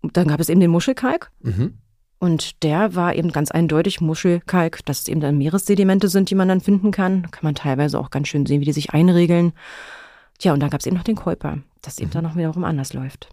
Und 0.01 0.15
Dann 0.17 0.27
gab 0.27 0.39
es 0.39 0.49
eben 0.49 0.61
den 0.61 0.71
Muschelkalk 0.71 1.31
Mhm. 1.41 1.73
und 2.19 2.63
der 2.63 2.95
war 2.95 3.15
eben 3.15 3.31
ganz 3.31 3.51
eindeutig 3.51 3.99
Muschelkalk, 4.01 4.85
dass 4.85 5.01
es 5.01 5.07
eben 5.07 5.19
dann 5.19 5.37
Meeressedimente 5.37 6.07
sind, 6.07 6.29
die 6.29 6.35
man 6.35 6.47
dann 6.47 6.61
finden 6.61 6.91
kann. 6.91 7.23
Da 7.23 7.29
kann 7.29 7.43
man 7.43 7.55
teilweise 7.55 7.99
auch 7.99 8.09
ganz 8.09 8.27
schön 8.29 8.45
sehen, 8.45 8.61
wie 8.61 8.65
die 8.65 8.73
sich 8.73 8.91
einregeln. 8.93 9.53
Tja, 10.37 10.53
und 10.53 10.61
dann 10.61 10.69
gab 10.69 10.79
es 10.79 10.85
eben 10.85 10.95
noch 10.95 11.03
den 11.03 11.15
Kuiper, 11.17 11.57
das 11.81 11.99
eben 11.99 12.11
dann 12.11 12.23
noch 12.23 12.35
wiederum 12.37 12.63
anders 12.63 12.93
läuft. 12.93 13.29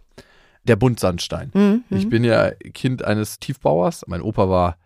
Der 0.67 0.75
Buntsandstein. 0.75 1.51
Mhm. 1.53 1.83
Ich 1.89 2.09
bin 2.09 2.23
ja 2.23 2.51
Kind 2.51 3.03
eines 3.03 3.39
Tiefbauers. 3.39 4.05
Mein 4.07 4.21
Opa 4.21 4.49
war 4.49 4.77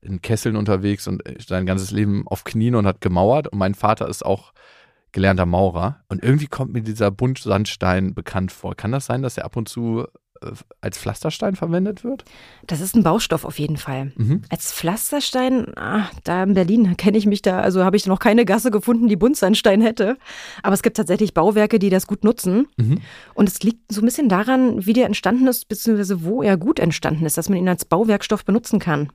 in 0.00 0.20
Kesseln 0.20 0.56
unterwegs 0.56 1.06
und 1.06 1.22
sein 1.46 1.64
ganzes 1.64 1.90
Leben 1.90 2.26
auf 2.26 2.44
Knien 2.44 2.74
und 2.74 2.86
hat 2.86 3.00
gemauert. 3.00 3.48
Und 3.48 3.58
mein 3.58 3.74
Vater 3.74 4.08
ist 4.08 4.24
auch 4.24 4.52
gelernter 5.12 5.46
Maurer. 5.46 6.00
Und 6.08 6.22
irgendwie 6.22 6.48
kommt 6.48 6.72
mir 6.72 6.82
dieser 6.82 7.10
Buntsandstein 7.10 8.14
bekannt 8.14 8.50
vor. 8.50 8.74
Kann 8.74 8.92
das 8.92 9.06
sein, 9.06 9.22
dass 9.22 9.38
er 9.38 9.44
ab 9.44 9.56
und 9.56 9.68
zu 9.68 10.00
äh, 10.00 10.06
als 10.80 10.98
Pflasterstein 10.98 11.56
verwendet 11.56 12.04
wird? 12.04 12.24
Das 12.66 12.80
ist 12.80 12.94
ein 12.94 13.02
Baustoff 13.02 13.44
auf 13.44 13.58
jeden 13.58 13.76
Fall. 13.76 14.12
Mhm. 14.16 14.42
Als 14.48 14.72
Pflasterstein, 14.72 15.76
ah, 15.76 16.10
da 16.24 16.42
in 16.42 16.54
Berlin 16.54 16.96
kenne 16.96 17.18
ich 17.18 17.26
mich 17.26 17.42
da, 17.42 17.60
also 17.60 17.84
habe 17.84 17.96
ich 17.96 18.06
noch 18.06 18.18
keine 18.18 18.44
Gasse 18.44 18.70
gefunden, 18.70 19.08
die 19.08 19.16
Buntsandstein 19.16 19.80
hätte. 19.80 20.16
Aber 20.62 20.74
es 20.74 20.82
gibt 20.82 20.96
tatsächlich 20.96 21.34
Bauwerke, 21.34 21.78
die 21.78 21.90
das 21.90 22.06
gut 22.06 22.24
nutzen. 22.24 22.68
Mhm. 22.76 23.00
Und 23.34 23.48
es 23.48 23.62
liegt 23.62 23.92
so 23.92 24.00
ein 24.00 24.04
bisschen 24.04 24.28
daran, 24.28 24.84
wie 24.86 24.92
der 24.92 25.06
entstanden 25.06 25.46
ist, 25.46 25.68
beziehungsweise 25.68 26.24
wo 26.24 26.42
er 26.42 26.56
gut 26.56 26.78
entstanden 26.78 27.26
ist, 27.26 27.38
dass 27.38 27.48
man 27.48 27.58
ihn 27.58 27.68
als 27.68 27.84
Bauwerkstoff 27.84 28.44
benutzen 28.44 28.78
kann. 28.78 29.10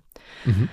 Mhm. 0.45 0.69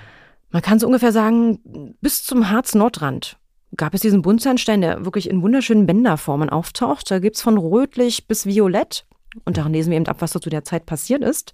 Man 0.51 0.63
kann 0.63 0.79
so 0.79 0.87
ungefähr 0.87 1.13
sagen, 1.13 1.97
bis 2.01 2.23
zum 2.23 2.49
Harz-Nordrand 2.49 3.39
gab 3.77 3.95
es 3.95 4.03
diesen 4.03 4.23
Buntsandstein, 4.23 4.81
der 4.81 5.05
wirklich 5.05 5.29
in 5.29 5.43
wunderschönen 5.43 5.87
Bänderformen 5.87 6.51
auftaucht. 6.51 7.11
Da 7.11 7.19
gibt 7.19 7.37
es 7.37 7.43
von 7.43 7.59
rötlich 7.59 8.27
bis 8.27 8.47
violett. 8.47 9.05
Und 9.45 9.57
daran 9.57 9.73
lesen 9.73 9.91
wir 9.91 9.97
eben 9.97 10.07
ab, 10.07 10.17
was 10.21 10.33
da 10.33 10.41
zu 10.41 10.51
der 10.51 10.65
Zeit 10.65 10.87
passiert 10.87 11.23
ist. 11.23 11.53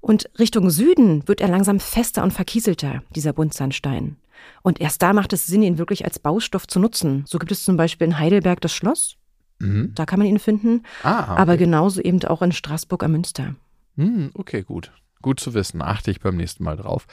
Und 0.00 0.28
Richtung 0.38 0.70
Süden 0.70 1.26
wird 1.28 1.40
er 1.40 1.48
langsam 1.48 1.80
fester 1.80 2.22
und 2.22 2.32
verkieselter, 2.32 3.02
dieser 3.14 3.32
Buntsandstein. 3.32 4.16
Und 4.62 4.80
erst 4.80 5.00
da 5.02 5.12
macht 5.12 5.32
es 5.32 5.46
Sinn, 5.46 5.62
ihn 5.62 5.78
wirklich 5.78 6.04
als 6.04 6.18
Baustoff 6.18 6.66
zu 6.66 6.78
nutzen. 6.78 7.24
So 7.26 7.38
gibt 7.38 7.52
es 7.52 7.64
zum 7.64 7.76
Beispiel 7.76 8.06
in 8.08 8.18
Heidelberg 8.18 8.60
das 8.60 8.72
Schloss, 8.74 9.16
Mhm. 9.60 9.92
da 9.94 10.04
kann 10.04 10.18
man 10.18 10.28
ihn 10.28 10.40
finden, 10.40 10.82
Ah, 11.04 11.32
okay. 11.32 11.40
aber 11.40 11.56
genauso 11.56 12.00
eben 12.02 12.22
auch 12.24 12.42
in 12.42 12.50
Straßburg 12.52 13.02
am 13.04 13.12
Münster. 13.12 13.54
Hm, 13.96 14.32
okay, 14.34 14.62
gut. 14.62 14.92
Gut 15.22 15.38
zu 15.40 15.54
wissen. 15.54 15.80
Achte 15.80 16.10
ich 16.10 16.20
beim 16.20 16.36
nächsten 16.36 16.64
Mal 16.64 16.76
drauf. 16.76 17.06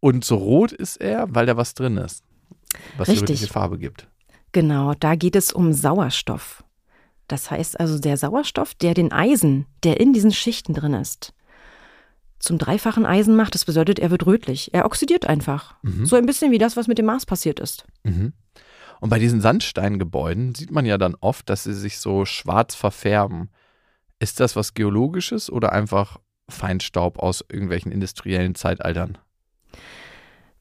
Und 0.00 0.24
so 0.24 0.36
rot 0.36 0.72
ist 0.72 0.96
er, 1.00 1.26
weil 1.30 1.46
da 1.46 1.56
was 1.56 1.72
drin 1.74 1.96
ist. 1.96 2.24
Was 2.98 3.06
die 3.06 3.12
Richtig. 3.12 3.22
rötliche 3.30 3.46
Farbe 3.46 3.78
gibt. 3.78 4.08
Genau, 4.52 4.92
da 4.98 5.14
geht 5.14 5.36
es 5.36 5.52
um 5.52 5.72
Sauerstoff. 5.72 6.62
Das 7.28 7.50
heißt 7.50 7.80
also 7.80 7.98
der 7.98 8.16
Sauerstoff, 8.16 8.74
der 8.74 8.94
den 8.94 9.12
Eisen, 9.12 9.66
der 9.82 10.00
in 10.00 10.12
diesen 10.12 10.32
Schichten 10.32 10.74
drin 10.74 10.94
ist, 10.94 11.32
zum 12.38 12.58
dreifachen 12.58 13.06
Eisen 13.06 13.36
macht. 13.36 13.54
Das 13.54 13.64
bedeutet, 13.64 13.98
er 13.98 14.10
wird 14.10 14.26
rötlich. 14.26 14.74
Er 14.74 14.84
oxidiert 14.84 15.26
einfach. 15.26 15.74
Mhm. 15.82 16.04
So 16.04 16.16
ein 16.16 16.26
bisschen 16.26 16.52
wie 16.52 16.58
das, 16.58 16.76
was 16.76 16.88
mit 16.88 16.98
dem 16.98 17.06
Mars 17.06 17.24
passiert 17.24 17.58
ist. 17.58 17.86
Mhm. 18.02 18.34
Und 19.00 19.10
bei 19.10 19.18
diesen 19.18 19.40
Sandsteingebäuden 19.40 20.54
sieht 20.54 20.70
man 20.70 20.86
ja 20.86 20.98
dann 20.98 21.16
oft, 21.20 21.48
dass 21.48 21.64
sie 21.64 21.74
sich 21.74 21.98
so 21.98 22.24
schwarz 22.24 22.74
verfärben. 22.74 23.50
Ist 24.18 24.40
das 24.40 24.56
was 24.56 24.74
Geologisches 24.74 25.50
oder 25.50 25.72
einfach 25.72 26.18
Feinstaub 26.48 27.18
aus 27.18 27.44
irgendwelchen 27.48 27.92
industriellen 27.92 28.54
Zeitaltern? 28.54 29.18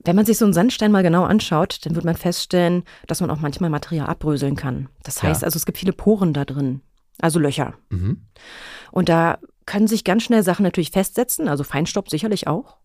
Wenn 0.05 0.15
man 0.15 0.25
sich 0.25 0.37
so 0.37 0.45
einen 0.45 0.53
Sandstein 0.53 0.91
mal 0.91 1.03
genau 1.03 1.23
anschaut, 1.23 1.79
dann 1.85 1.95
wird 1.95 2.05
man 2.05 2.15
feststellen, 2.15 2.83
dass 3.07 3.21
man 3.21 3.29
auch 3.29 3.39
manchmal 3.39 3.69
Material 3.69 4.07
abbröseln 4.07 4.55
kann. 4.55 4.89
Das 5.03 5.21
Ja. 5.21 5.29
heißt 5.29 5.43
also, 5.43 5.57
es 5.57 5.65
gibt 5.65 5.77
viele 5.77 5.93
Poren 5.93 6.33
da 6.33 6.45
drin, 6.45 6.81
also 7.19 7.39
Löcher. 7.39 7.73
Mhm. 7.89 8.21
Und 8.91 9.09
da 9.09 9.37
können 9.65 9.87
sich 9.87 10.03
ganz 10.03 10.23
schnell 10.23 10.43
Sachen 10.43 10.63
natürlich 10.63 10.91
festsetzen, 10.91 11.47
also 11.47 11.63
Feinstaub 11.63 12.09
sicherlich 12.09 12.47
auch. 12.47 12.77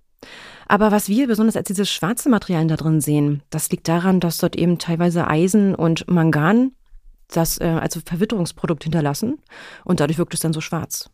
Aber 0.69 0.93
was 0.93 1.09
wir 1.09 1.27
besonders 1.27 1.57
als 1.57 1.67
diese 1.69 1.87
schwarzen 1.87 2.31
Materialien 2.31 2.69
da 2.69 2.77
drin 2.77 3.01
sehen, 3.01 3.43
das 3.51 3.71
liegt 3.71 3.89
daran, 3.89 4.21
dass 4.21 4.39
dort 4.39 4.57
eben 4.57 4.79
teilweise 4.79 5.27
Eisen 5.27 5.75
und 5.75 6.09
Mangan 6.09 6.73
das 7.29 7.61
äh, 7.61 7.65
als 7.65 7.99
Verwitterungsprodukt 8.05 8.85
hinterlassen 8.85 9.39
und 9.85 10.01
dadurch 10.01 10.19
wirkt 10.19 10.35
es 10.35 10.41
dann 10.41 10.53
so 10.53 10.61
schwarz. 10.61 11.11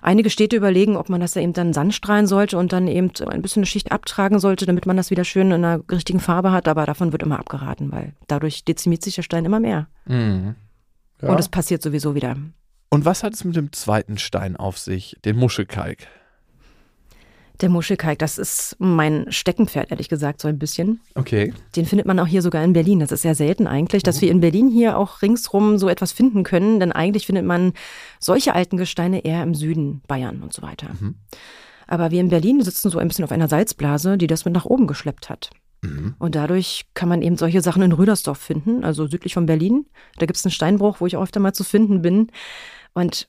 Einige 0.00 0.30
Städte 0.30 0.56
überlegen, 0.56 0.96
ob 0.96 1.08
man 1.08 1.20
das 1.20 1.32
da 1.32 1.40
eben 1.40 1.52
dann 1.52 1.72
Sand 1.72 1.94
strahlen 1.94 2.26
sollte 2.26 2.58
und 2.58 2.72
dann 2.72 2.88
eben 2.88 3.10
ein 3.28 3.42
bisschen 3.42 3.60
eine 3.60 3.66
Schicht 3.66 3.92
abtragen 3.92 4.38
sollte, 4.38 4.66
damit 4.66 4.86
man 4.86 4.96
das 4.96 5.10
wieder 5.10 5.24
schön 5.24 5.48
in 5.48 5.64
einer 5.64 5.82
richtigen 5.90 6.20
Farbe 6.20 6.52
hat, 6.52 6.68
aber 6.68 6.86
davon 6.86 7.12
wird 7.12 7.22
immer 7.22 7.38
abgeraten, 7.38 7.92
weil 7.92 8.14
dadurch 8.26 8.64
dezimiert 8.64 9.02
sich 9.02 9.14
der 9.14 9.22
Stein 9.22 9.44
immer 9.44 9.60
mehr. 9.60 9.88
Mhm. 10.06 10.54
Ja. 11.20 11.30
Und 11.30 11.38
es 11.38 11.48
passiert 11.48 11.82
sowieso 11.82 12.14
wieder. 12.14 12.36
Und 12.88 13.04
was 13.04 13.22
hat 13.22 13.32
es 13.32 13.44
mit 13.44 13.56
dem 13.56 13.72
zweiten 13.72 14.18
Stein 14.18 14.56
auf 14.56 14.78
sich, 14.78 15.16
den 15.24 15.36
Muschelkalk? 15.36 16.06
Der 17.62 17.68
Muschelkalk, 17.68 18.18
das 18.18 18.38
ist 18.38 18.76
mein 18.80 19.26
Steckenpferd, 19.30 19.92
ehrlich 19.92 20.08
gesagt, 20.08 20.40
so 20.40 20.48
ein 20.48 20.58
bisschen. 20.58 21.00
Okay. 21.14 21.54
Den 21.76 21.86
findet 21.86 22.06
man 22.06 22.18
auch 22.18 22.26
hier 22.26 22.42
sogar 22.42 22.64
in 22.64 22.72
Berlin. 22.72 22.98
Das 22.98 23.12
ist 23.12 23.22
sehr 23.22 23.36
selten 23.36 23.68
eigentlich, 23.68 24.02
dass 24.02 24.20
wir 24.20 24.32
in 24.32 24.40
Berlin 24.40 24.68
hier 24.68 24.98
auch 24.98 25.22
ringsrum 25.22 25.78
so 25.78 25.88
etwas 25.88 26.10
finden 26.10 26.42
können, 26.42 26.80
denn 26.80 26.90
eigentlich 26.90 27.26
findet 27.26 27.44
man 27.44 27.72
solche 28.18 28.54
alten 28.54 28.78
Gesteine 28.78 29.24
eher 29.24 29.44
im 29.44 29.54
Süden, 29.54 30.02
Bayern 30.08 30.42
und 30.42 30.52
so 30.52 30.62
weiter. 30.62 30.88
Mhm. 30.98 31.14
Aber 31.86 32.10
wir 32.10 32.20
in 32.20 32.30
Berlin 32.30 32.60
sitzen 32.62 32.90
so 32.90 32.98
ein 32.98 33.06
bisschen 33.06 33.24
auf 33.24 33.30
einer 33.30 33.48
Salzblase, 33.48 34.18
die 34.18 34.26
das 34.26 34.44
mit 34.44 34.54
nach 34.54 34.64
oben 34.64 34.88
geschleppt 34.88 35.30
hat. 35.30 35.50
Mhm. 35.82 36.16
Und 36.18 36.34
dadurch 36.34 36.86
kann 36.94 37.08
man 37.08 37.22
eben 37.22 37.36
solche 37.36 37.60
Sachen 37.60 37.82
in 37.82 37.92
Rüdersdorf 37.92 38.38
finden, 38.38 38.82
also 38.82 39.06
südlich 39.06 39.34
von 39.34 39.46
Berlin. 39.46 39.86
Da 40.18 40.26
gibt 40.26 40.36
es 40.36 40.44
einen 40.44 40.52
Steinbruch, 40.52 41.00
wo 41.00 41.06
ich 41.06 41.16
auch 41.16 41.22
öfter 41.22 41.38
mal 41.38 41.52
zu 41.52 41.62
finden 41.62 42.02
bin. 42.02 42.26
Und 42.92 43.28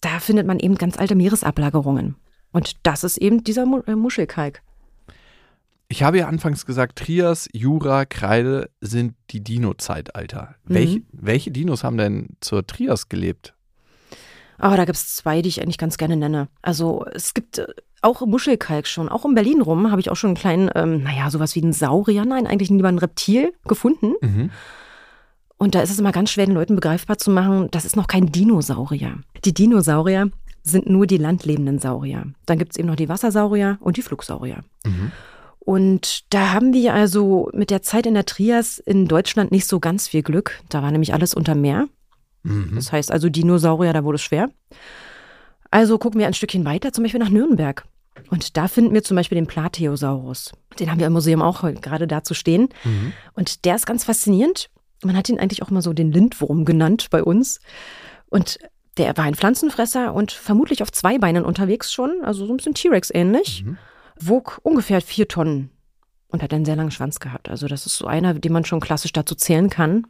da 0.00 0.20
findet 0.20 0.46
man 0.46 0.58
eben 0.58 0.76
ganz 0.76 0.98
alte 0.98 1.14
Meeresablagerungen. 1.14 2.16
Und 2.52 2.76
das 2.82 3.04
ist 3.04 3.18
eben 3.18 3.44
dieser 3.44 3.62
äh, 3.86 3.94
Muschelkalk. 3.94 4.62
Ich 5.88 6.02
habe 6.02 6.18
ja 6.18 6.28
anfangs 6.28 6.66
gesagt, 6.66 6.98
Trias, 6.98 7.48
Jura, 7.52 8.04
Kreide 8.04 8.70
sind 8.80 9.14
die 9.30 9.40
Dino-Zeitalter. 9.40 10.54
Mhm. 10.64 10.74
Welche, 10.74 11.02
welche 11.12 11.50
Dinos 11.50 11.82
haben 11.82 11.96
denn 11.96 12.28
zur 12.40 12.66
Trias 12.66 13.08
gelebt? 13.08 13.54
Aber 14.58 14.76
da 14.76 14.84
gibt 14.84 14.98
es 14.98 15.16
zwei, 15.16 15.40
die 15.40 15.48
ich 15.48 15.62
eigentlich 15.62 15.78
ganz 15.78 15.96
gerne 15.96 16.16
nenne. 16.16 16.48
Also 16.62 17.06
es 17.12 17.32
gibt 17.32 17.58
äh, 17.58 17.66
auch 18.02 18.20
Muschelkalk 18.26 18.86
schon. 18.86 19.08
Auch 19.08 19.24
in 19.24 19.34
Berlin 19.34 19.62
rum 19.62 19.90
habe 19.90 20.00
ich 20.00 20.10
auch 20.10 20.16
schon 20.16 20.28
einen 20.28 20.36
kleinen, 20.36 20.70
ähm, 20.74 21.02
naja, 21.02 21.30
sowas 21.30 21.54
wie 21.54 21.62
einen 21.62 21.72
Saurier, 21.72 22.24
nein, 22.24 22.46
eigentlich 22.46 22.70
lieber 22.70 22.88
ein 22.88 22.98
Reptil 22.98 23.54
gefunden. 23.66 24.14
Mhm. 24.20 24.50
Und 25.56 25.74
da 25.74 25.80
ist 25.80 25.90
es 25.90 25.98
immer 25.98 26.12
ganz 26.12 26.30
schwer, 26.30 26.46
den 26.46 26.54
Leuten 26.54 26.76
begreifbar 26.76 27.18
zu 27.18 27.30
machen, 27.30 27.68
das 27.70 27.84
ist 27.84 27.96
noch 27.96 28.06
kein 28.06 28.30
Dinosaurier. 28.30 29.18
Die 29.44 29.54
Dinosaurier 29.54 30.30
sind 30.70 30.88
nur 30.88 31.06
die 31.06 31.16
landlebenden 31.16 31.78
Saurier. 31.78 32.26
Dann 32.46 32.58
gibt 32.58 32.72
es 32.72 32.78
eben 32.78 32.88
noch 32.88 32.96
die 32.96 33.08
Wassersaurier 33.08 33.78
und 33.80 33.96
die 33.96 34.02
Flugsaurier. 34.02 34.62
Mhm. 34.84 35.12
Und 35.58 36.32
da 36.32 36.52
haben 36.52 36.72
wir 36.72 36.94
also 36.94 37.50
mit 37.52 37.70
der 37.70 37.82
Zeit 37.82 38.06
in 38.06 38.14
der 38.14 38.24
Trias 38.24 38.78
in 38.78 39.06
Deutschland 39.06 39.52
nicht 39.52 39.66
so 39.66 39.80
ganz 39.80 40.08
viel 40.08 40.22
Glück. 40.22 40.60
Da 40.70 40.82
war 40.82 40.90
nämlich 40.90 41.12
alles 41.12 41.34
unter 41.34 41.54
Meer. 41.54 41.88
Mhm. 42.42 42.72
Das 42.74 42.92
heißt 42.92 43.10
also 43.12 43.28
Dinosaurier, 43.28 43.92
da 43.92 44.04
wurde 44.04 44.16
es 44.16 44.22
schwer. 44.22 44.50
Also 45.70 45.98
gucken 45.98 46.20
wir 46.20 46.26
ein 46.26 46.34
Stückchen 46.34 46.64
weiter, 46.64 46.92
zum 46.92 47.04
Beispiel 47.04 47.20
nach 47.20 47.28
Nürnberg. 47.28 47.84
Und 48.30 48.56
da 48.56 48.68
finden 48.68 48.94
wir 48.94 49.04
zum 49.04 49.16
Beispiel 49.16 49.36
den 49.36 49.46
Plateosaurus. 49.46 50.52
Den 50.78 50.90
haben 50.90 50.98
wir 50.98 51.06
im 51.06 51.12
Museum 51.12 51.42
auch 51.42 51.62
gerade 51.80 52.06
dazu 52.06 52.34
stehen. 52.34 52.68
Mhm. 52.84 53.12
Und 53.34 53.64
der 53.64 53.76
ist 53.76 53.86
ganz 53.86 54.04
faszinierend. 54.04 54.70
Man 55.04 55.16
hat 55.16 55.28
ihn 55.28 55.38
eigentlich 55.38 55.62
auch 55.62 55.70
mal 55.70 55.82
so 55.82 55.92
den 55.92 56.10
Lindwurm 56.10 56.64
genannt 56.64 57.08
bei 57.10 57.22
uns. 57.22 57.60
Und 58.30 58.58
der 58.98 59.16
war 59.16 59.24
ein 59.24 59.34
Pflanzenfresser 59.34 60.12
und 60.12 60.32
vermutlich 60.32 60.82
auf 60.82 60.92
zwei 60.92 61.18
Beinen 61.18 61.44
unterwegs 61.44 61.92
schon, 61.92 62.22
also 62.22 62.46
so 62.46 62.52
ein 62.52 62.56
bisschen 62.56 62.74
T-Rex 62.74 63.10
ähnlich. 63.12 63.64
Mhm. 63.64 63.78
Wog 64.20 64.60
ungefähr 64.62 65.00
vier 65.00 65.28
Tonnen 65.28 65.70
und 66.28 66.42
hat 66.42 66.52
einen 66.52 66.64
sehr 66.64 66.76
langen 66.76 66.90
Schwanz 66.90 67.20
gehabt. 67.20 67.48
Also 67.48 67.68
das 67.68 67.86
ist 67.86 67.96
so 67.96 68.06
einer, 68.06 68.34
den 68.34 68.52
man 68.52 68.64
schon 68.64 68.80
klassisch 68.80 69.12
dazu 69.12 69.34
zählen 69.34 69.70
kann. 69.70 70.06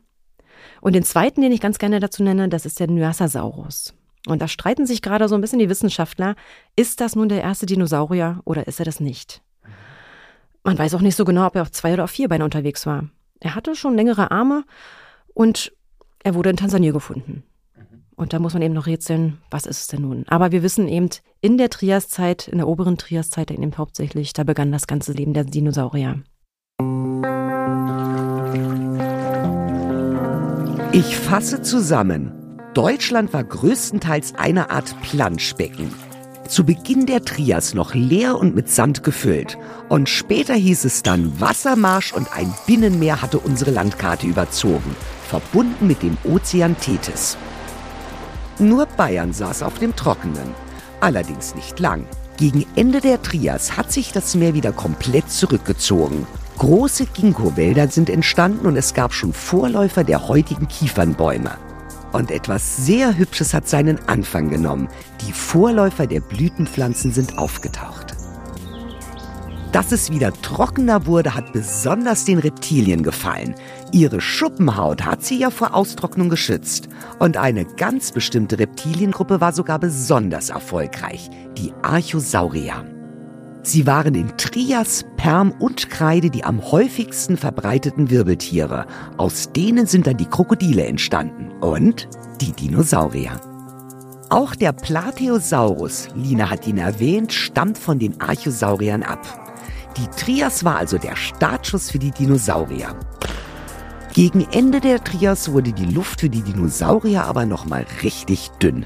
Und 0.80 0.94
den 0.94 1.04
zweiten, 1.04 1.40
den 1.40 1.52
ich 1.52 1.60
ganz 1.60 1.78
gerne 1.78 2.00
dazu 2.00 2.22
nenne, 2.22 2.48
das 2.48 2.66
ist 2.66 2.80
der 2.80 2.88
Nyasasaurus. 2.88 3.94
Und 4.26 4.42
da 4.42 4.48
streiten 4.48 4.86
sich 4.86 5.02
gerade 5.02 5.28
so 5.28 5.34
ein 5.34 5.40
bisschen 5.40 5.58
die 5.58 5.68
Wissenschaftler, 5.68 6.34
ist 6.76 7.00
das 7.00 7.14
nun 7.14 7.28
der 7.28 7.42
erste 7.42 7.66
Dinosaurier 7.66 8.40
oder 8.44 8.66
ist 8.66 8.80
er 8.80 8.84
das 8.84 9.00
nicht? 9.00 9.42
Man 10.64 10.78
weiß 10.78 10.94
auch 10.94 11.00
nicht 11.00 11.16
so 11.16 11.24
genau, 11.24 11.46
ob 11.46 11.56
er 11.56 11.62
auf 11.62 11.70
zwei 11.70 11.94
oder 11.94 12.04
auf 12.04 12.10
vier 12.10 12.28
Beinen 12.28 12.44
unterwegs 12.44 12.84
war. 12.84 13.08
Er 13.40 13.54
hatte 13.54 13.76
schon 13.76 13.94
längere 13.94 14.30
Arme 14.30 14.64
und 15.34 15.72
er 16.24 16.34
wurde 16.34 16.50
in 16.50 16.56
Tansania 16.56 16.92
gefunden. 16.92 17.44
Und 18.18 18.32
da 18.32 18.40
muss 18.40 18.52
man 18.52 18.62
eben 18.62 18.74
noch 18.74 18.86
rätseln, 18.86 19.38
was 19.48 19.64
ist 19.64 19.80
es 19.80 19.86
denn 19.86 20.02
nun? 20.02 20.24
Aber 20.26 20.50
wir 20.50 20.64
wissen 20.64 20.88
eben, 20.88 21.08
in 21.40 21.56
der 21.56 21.70
Triaszeit, 21.70 22.48
in 22.48 22.58
der 22.58 22.66
oberen 22.66 22.98
Triaszeit 22.98 23.52
eben 23.52 23.78
hauptsächlich, 23.78 24.32
da 24.32 24.42
begann 24.42 24.72
das 24.72 24.88
ganze 24.88 25.12
Leben 25.12 25.34
der 25.34 25.44
Dinosaurier. 25.44 26.24
Ich 30.92 31.16
fasse 31.16 31.62
zusammen. 31.62 32.32
Deutschland 32.74 33.32
war 33.32 33.44
größtenteils 33.44 34.34
eine 34.34 34.70
Art 34.70 35.00
Planschbecken. 35.02 35.94
Zu 36.48 36.64
Beginn 36.64 37.06
der 37.06 37.22
Trias 37.22 37.72
noch 37.74 37.94
leer 37.94 38.36
und 38.36 38.56
mit 38.56 38.68
Sand 38.68 39.04
gefüllt. 39.04 39.58
Und 39.88 40.08
später 40.08 40.54
hieß 40.54 40.86
es 40.86 41.04
dann 41.04 41.40
Wassermarsch 41.40 42.12
und 42.12 42.32
ein 42.36 42.52
Binnenmeer 42.66 43.22
hatte 43.22 43.38
unsere 43.38 43.70
Landkarte 43.70 44.26
überzogen, 44.26 44.96
verbunden 45.28 45.86
mit 45.86 46.02
dem 46.02 46.16
Ozean 46.24 46.76
Tethys. 46.80 47.36
Nur 48.60 48.86
Bayern 48.86 49.32
saß 49.32 49.62
auf 49.62 49.78
dem 49.78 49.94
Trockenen. 49.94 50.54
Allerdings 51.00 51.54
nicht 51.54 51.78
lang. 51.78 52.04
Gegen 52.38 52.66
Ende 52.74 53.00
der 53.00 53.22
Trias 53.22 53.76
hat 53.76 53.92
sich 53.92 54.12
das 54.12 54.34
Meer 54.34 54.54
wieder 54.54 54.72
komplett 54.72 55.30
zurückgezogen. 55.30 56.26
Große 56.58 57.06
Ginkgo-Wälder 57.06 57.88
sind 57.88 58.10
entstanden 58.10 58.66
und 58.66 58.76
es 58.76 58.94
gab 58.94 59.12
schon 59.12 59.32
Vorläufer 59.32 60.02
der 60.02 60.26
heutigen 60.26 60.66
Kiefernbäume. 60.66 61.52
Und 62.12 62.32
etwas 62.32 62.84
sehr 62.84 63.16
Hübsches 63.16 63.54
hat 63.54 63.68
seinen 63.68 64.00
Anfang 64.08 64.50
genommen. 64.50 64.88
Die 65.20 65.32
Vorläufer 65.32 66.06
der 66.06 66.20
Blütenpflanzen 66.20 67.12
sind 67.12 67.38
aufgetaucht. 67.38 68.16
Dass 69.72 69.92
es 69.92 70.10
wieder 70.10 70.32
trockener 70.32 71.06
wurde, 71.06 71.34
hat 71.34 71.52
besonders 71.52 72.24
den 72.24 72.38
Reptilien 72.38 73.02
gefallen. 73.02 73.54
Ihre 73.92 74.20
Schuppenhaut 74.20 75.04
hat 75.04 75.24
sie 75.24 75.38
ja 75.38 75.50
vor 75.50 75.74
Austrocknung 75.74 76.28
geschützt. 76.28 76.88
Und 77.18 77.36
eine 77.36 77.64
ganz 77.64 78.12
bestimmte 78.12 78.58
Reptiliengruppe 78.58 79.40
war 79.40 79.52
sogar 79.52 79.78
besonders 79.78 80.50
erfolgreich, 80.50 81.30
die 81.56 81.72
Archosaurier. 81.82 82.84
Sie 83.62 83.86
waren 83.86 84.14
in 84.14 84.36
Trias, 84.36 85.04
Perm 85.16 85.52
und 85.58 85.90
Kreide 85.90 86.30
die 86.30 86.44
am 86.44 86.70
häufigsten 86.70 87.36
verbreiteten 87.36 88.10
Wirbeltiere. 88.10 88.86
Aus 89.16 89.52
denen 89.52 89.86
sind 89.86 90.06
dann 90.06 90.16
die 90.16 90.26
Krokodile 90.26 90.86
entstanden 90.86 91.50
und 91.60 92.08
die 92.40 92.52
Dinosaurier. 92.52 93.40
Auch 94.30 94.54
der 94.54 94.72
Plateosaurus, 94.72 96.08
Lina 96.14 96.50
hat 96.50 96.66
ihn 96.66 96.78
erwähnt, 96.78 97.32
stammt 97.32 97.78
von 97.78 97.98
den 97.98 98.20
Archosauriern 98.20 99.02
ab. 99.02 99.26
Die 99.96 100.06
Trias 100.08 100.64
war 100.64 100.76
also 100.76 100.98
der 100.98 101.16
Startschuss 101.16 101.90
für 101.90 101.98
die 101.98 102.10
Dinosaurier. 102.10 102.94
Gegen 104.18 104.48
Ende 104.50 104.80
der 104.80 105.04
Trias 105.04 105.52
wurde 105.52 105.72
die 105.72 105.84
Luft 105.84 106.22
für 106.22 106.28
die 106.28 106.42
Dinosaurier 106.42 107.22
aber 107.22 107.46
nochmal 107.46 107.86
richtig 108.02 108.48
dünn. 108.60 108.84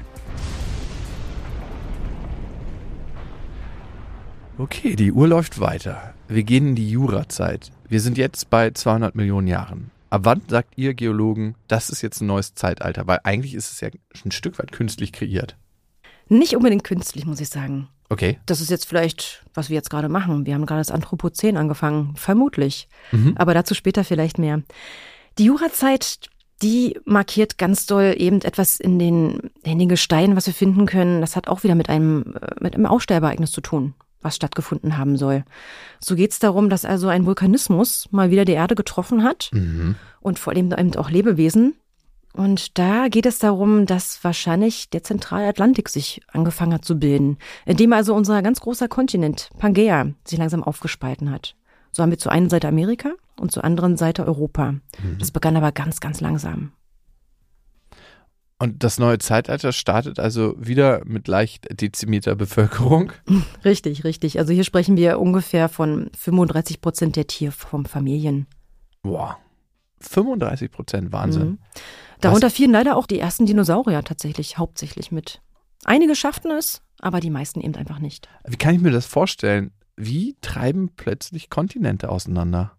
Okay, 4.59 4.95
die 4.95 5.11
Uhr 5.11 5.27
läuft 5.27 5.59
weiter. 5.59 6.13
Wir 6.27 6.43
gehen 6.43 6.67
in 6.67 6.75
die 6.75 6.87
Jurazeit. 6.87 7.71
Wir 7.89 7.99
sind 7.99 8.19
jetzt 8.19 8.51
bei 8.51 8.69
200 8.69 9.15
Millionen 9.15 9.47
Jahren. 9.47 9.89
Ab 10.11 10.21
wann 10.25 10.43
sagt 10.47 10.77
ihr 10.77 10.93
Geologen, 10.93 11.55
das 11.67 11.89
ist 11.89 12.03
jetzt 12.03 12.21
ein 12.21 12.27
neues 12.27 12.53
Zeitalter? 12.53 13.07
Weil 13.07 13.21
eigentlich 13.23 13.55
ist 13.55 13.71
es 13.71 13.81
ja 13.81 13.89
ein 14.23 14.29
Stück 14.29 14.59
weit 14.59 14.71
künstlich 14.71 15.13
kreiert. 15.13 15.57
Nicht 16.29 16.55
unbedingt 16.55 16.83
künstlich, 16.83 17.25
muss 17.25 17.41
ich 17.41 17.49
sagen. 17.49 17.87
Okay. 18.09 18.37
Das 18.45 18.61
ist 18.61 18.69
jetzt 18.69 18.85
vielleicht, 18.85 19.43
was 19.55 19.69
wir 19.69 19.75
jetzt 19.75 19.89
gerade 19.89 20.09
machen. 20.09 20.45
Wir 20.45 20.53
haben 20.53 20.67
gerade 20.67 20.81
das 20.81 20.91
Anthropozän 20.91 21.57
angefangen, 21.57 22.13
vermutlich. 22.15 22.87
Mhm. 23.11 23.33
Aber 23.35 23.55
dazu 23.55 23.73
später 23.73 24.03
vielleicht 24.03 24.37
mehr. 24.37 24.61
Die 25.37 25.45
Jurazeit, 25.45 26.19
die 26.61 26.99
markiert 27.05 27.57
ganz 27.57 27.85
doll 27.85 28.15
eben 28.17 28.41
etwas 28.41 28.79
in 28.79 28.99
den, 28.99 29.51
in 29.63 29.79
den 29.79 29.89
Gesteinen, 29.89 30.35
was 30.35 30.45
wir 30.47 30.53
finden 30.53 30.85
können. 30.85 31.21
Das 31.21 31.35
hat 31.35 31.47
auch 31.47 31.63
wieder 31.63 31.75
mit 31.75 31.89
einem, 31.89 32.35
äh, 32.41 32.55
mit 32.61 32.75
einem 32.75 32.85
Aussterbeereignis 32.85 33.51
zu 33.51 33.61
tun, 33.61 33.95
was 34.21 34.35
stattgefunden 34.35 34.97
haben 34.97 35.17
soll. 35.17 35.43
So 35.99 36.15
geht 36.15 36.31
es 36.31 36.39
darum, 36.39 36.69
dass 36.69 36.85
also 36.85 37.07
ein 37.07 37.25
Vulkanismus 37.25 38.07
mal 38.11 38.31
wieder 38.31 38.45
die 38.45 38.53
Erde 38.53 38.75
getroffen 38.75 39.23
hat 39.23 39.49
Mhm. 39.53 39.95
und 40.21 40.39
vor 40.39 40.53
allem 40.53 40.71
eben 40.71 40.95
auch 40.95 41.09
Lebewesen. 41.09 41.75
Und 42.35 42.79
da 42.79 43.09
geht 43.09 43.27
es 43.27 43.37
darum, 43.37 43.85
dass 43.85 44.23
wahrscheinlich 44.23 44.89
der 44.89 45.03
Zentralatlantik 45.03 45.87
sich 45.87 46.21
angefangen 46.31 46.73
hat 46.73 46.85
zu 46.85 46.97
bilden, 46.97 47.37
indem 47.65 47.93
also 47.93 48.15
unser 48.15 48.41
ganz 48.41 48.59
großer 48.59 48.87
Kontinent, 48.87 49.49
Pangea, 49.59 50.07
sich 50.25 50.39
langsam 50.39 50.63
aufgespalten 50.63 51.29
hat. 51.29 51.55
So 51.93 52.03
haben 52.03 52.09
wir 52.09 52.17
zur 52.17 52.31
einen 52.31 52.49
Seite 52.49 52.67
Amerika 52.67 53.13
und 53.39 53.51
zur 53.51 53.63
anderen 53.63 53.97
Seite 53.97 54.25
Europa. 54.25 54.75
Das 55.19 55.31
begann 55.31 55.55
aber 55.55 55.71
ganz, 55.71 55.99
ganz 55.99 56.19
langsam. 56.21 56.73
Und 58.59 58.83
das 58.83 58.97
neue 58.97 59.19
Zeitalter 59.19 59.73
startet 59.73 60.19
also 60.19 60.55
wieder 60.57 61.01
mit 61.05 61.27
leicht 61.27 61.67
dezimierter 61.81 62.35
Bevölkerung. 62.35 63.11
Richtig, 63.65 64.05
richtig. 64.05 64.39
Also 64.39 64.53
hier 64.53 64.63
sprechen 64.63 64.95
wir 64.95 65.19
ungefähr 65.19 65.69
von 65.69 66.09
35 66.17 66.79
Prozent 66.79 67.15
der 67.15 67.27
Tierfamilien. 67.27 68.47
Boah, 69.01 69.37
35 69.99 70.71
Prozent, 70.71 71.11
Wahnsinn. 71.11 71.43
Mhm. 71.43 71.57
Darunter 72.21 72.47
Was? 72.47 72.53
fielen 72.53 72.71
leider 72.71 72.95
auch 72.95 73.05
die 73.05 73.19
ersten 73.19 73.45
Dinosaurier 73.45 74.03
tatsächlich 74.03 74.57
hauptsächlich 74.57 75.11
mit. 75.11 75.41
Einige 75.83 76.15
schafften 76.15 76.51
es, 76.51 76.81
aber 76.99 77.19
die 77.19 77.29
meisten 77.29 77.59
eben 77.59 77.75
einfach 77.75 77.99
nicht. 77.99 78.29
Wie 78.47 78.55
kann 78.55 78.75
ich 78.75 78.81
mir 78.81 78.91
das 78.91 79.05
vorstellen? 79.05 79.71
Wie 79.95 80.35
treiben 80.41 80.91
plötzlich 80.95 81.49
Kontinente 81.49 82.09
auseinander? 82.09 82.77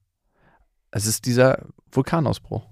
Es 0.91 1.07
ist 1.07 1.27
dieser 1.27 1.67
Vulkanausbruch. 1.91 2.67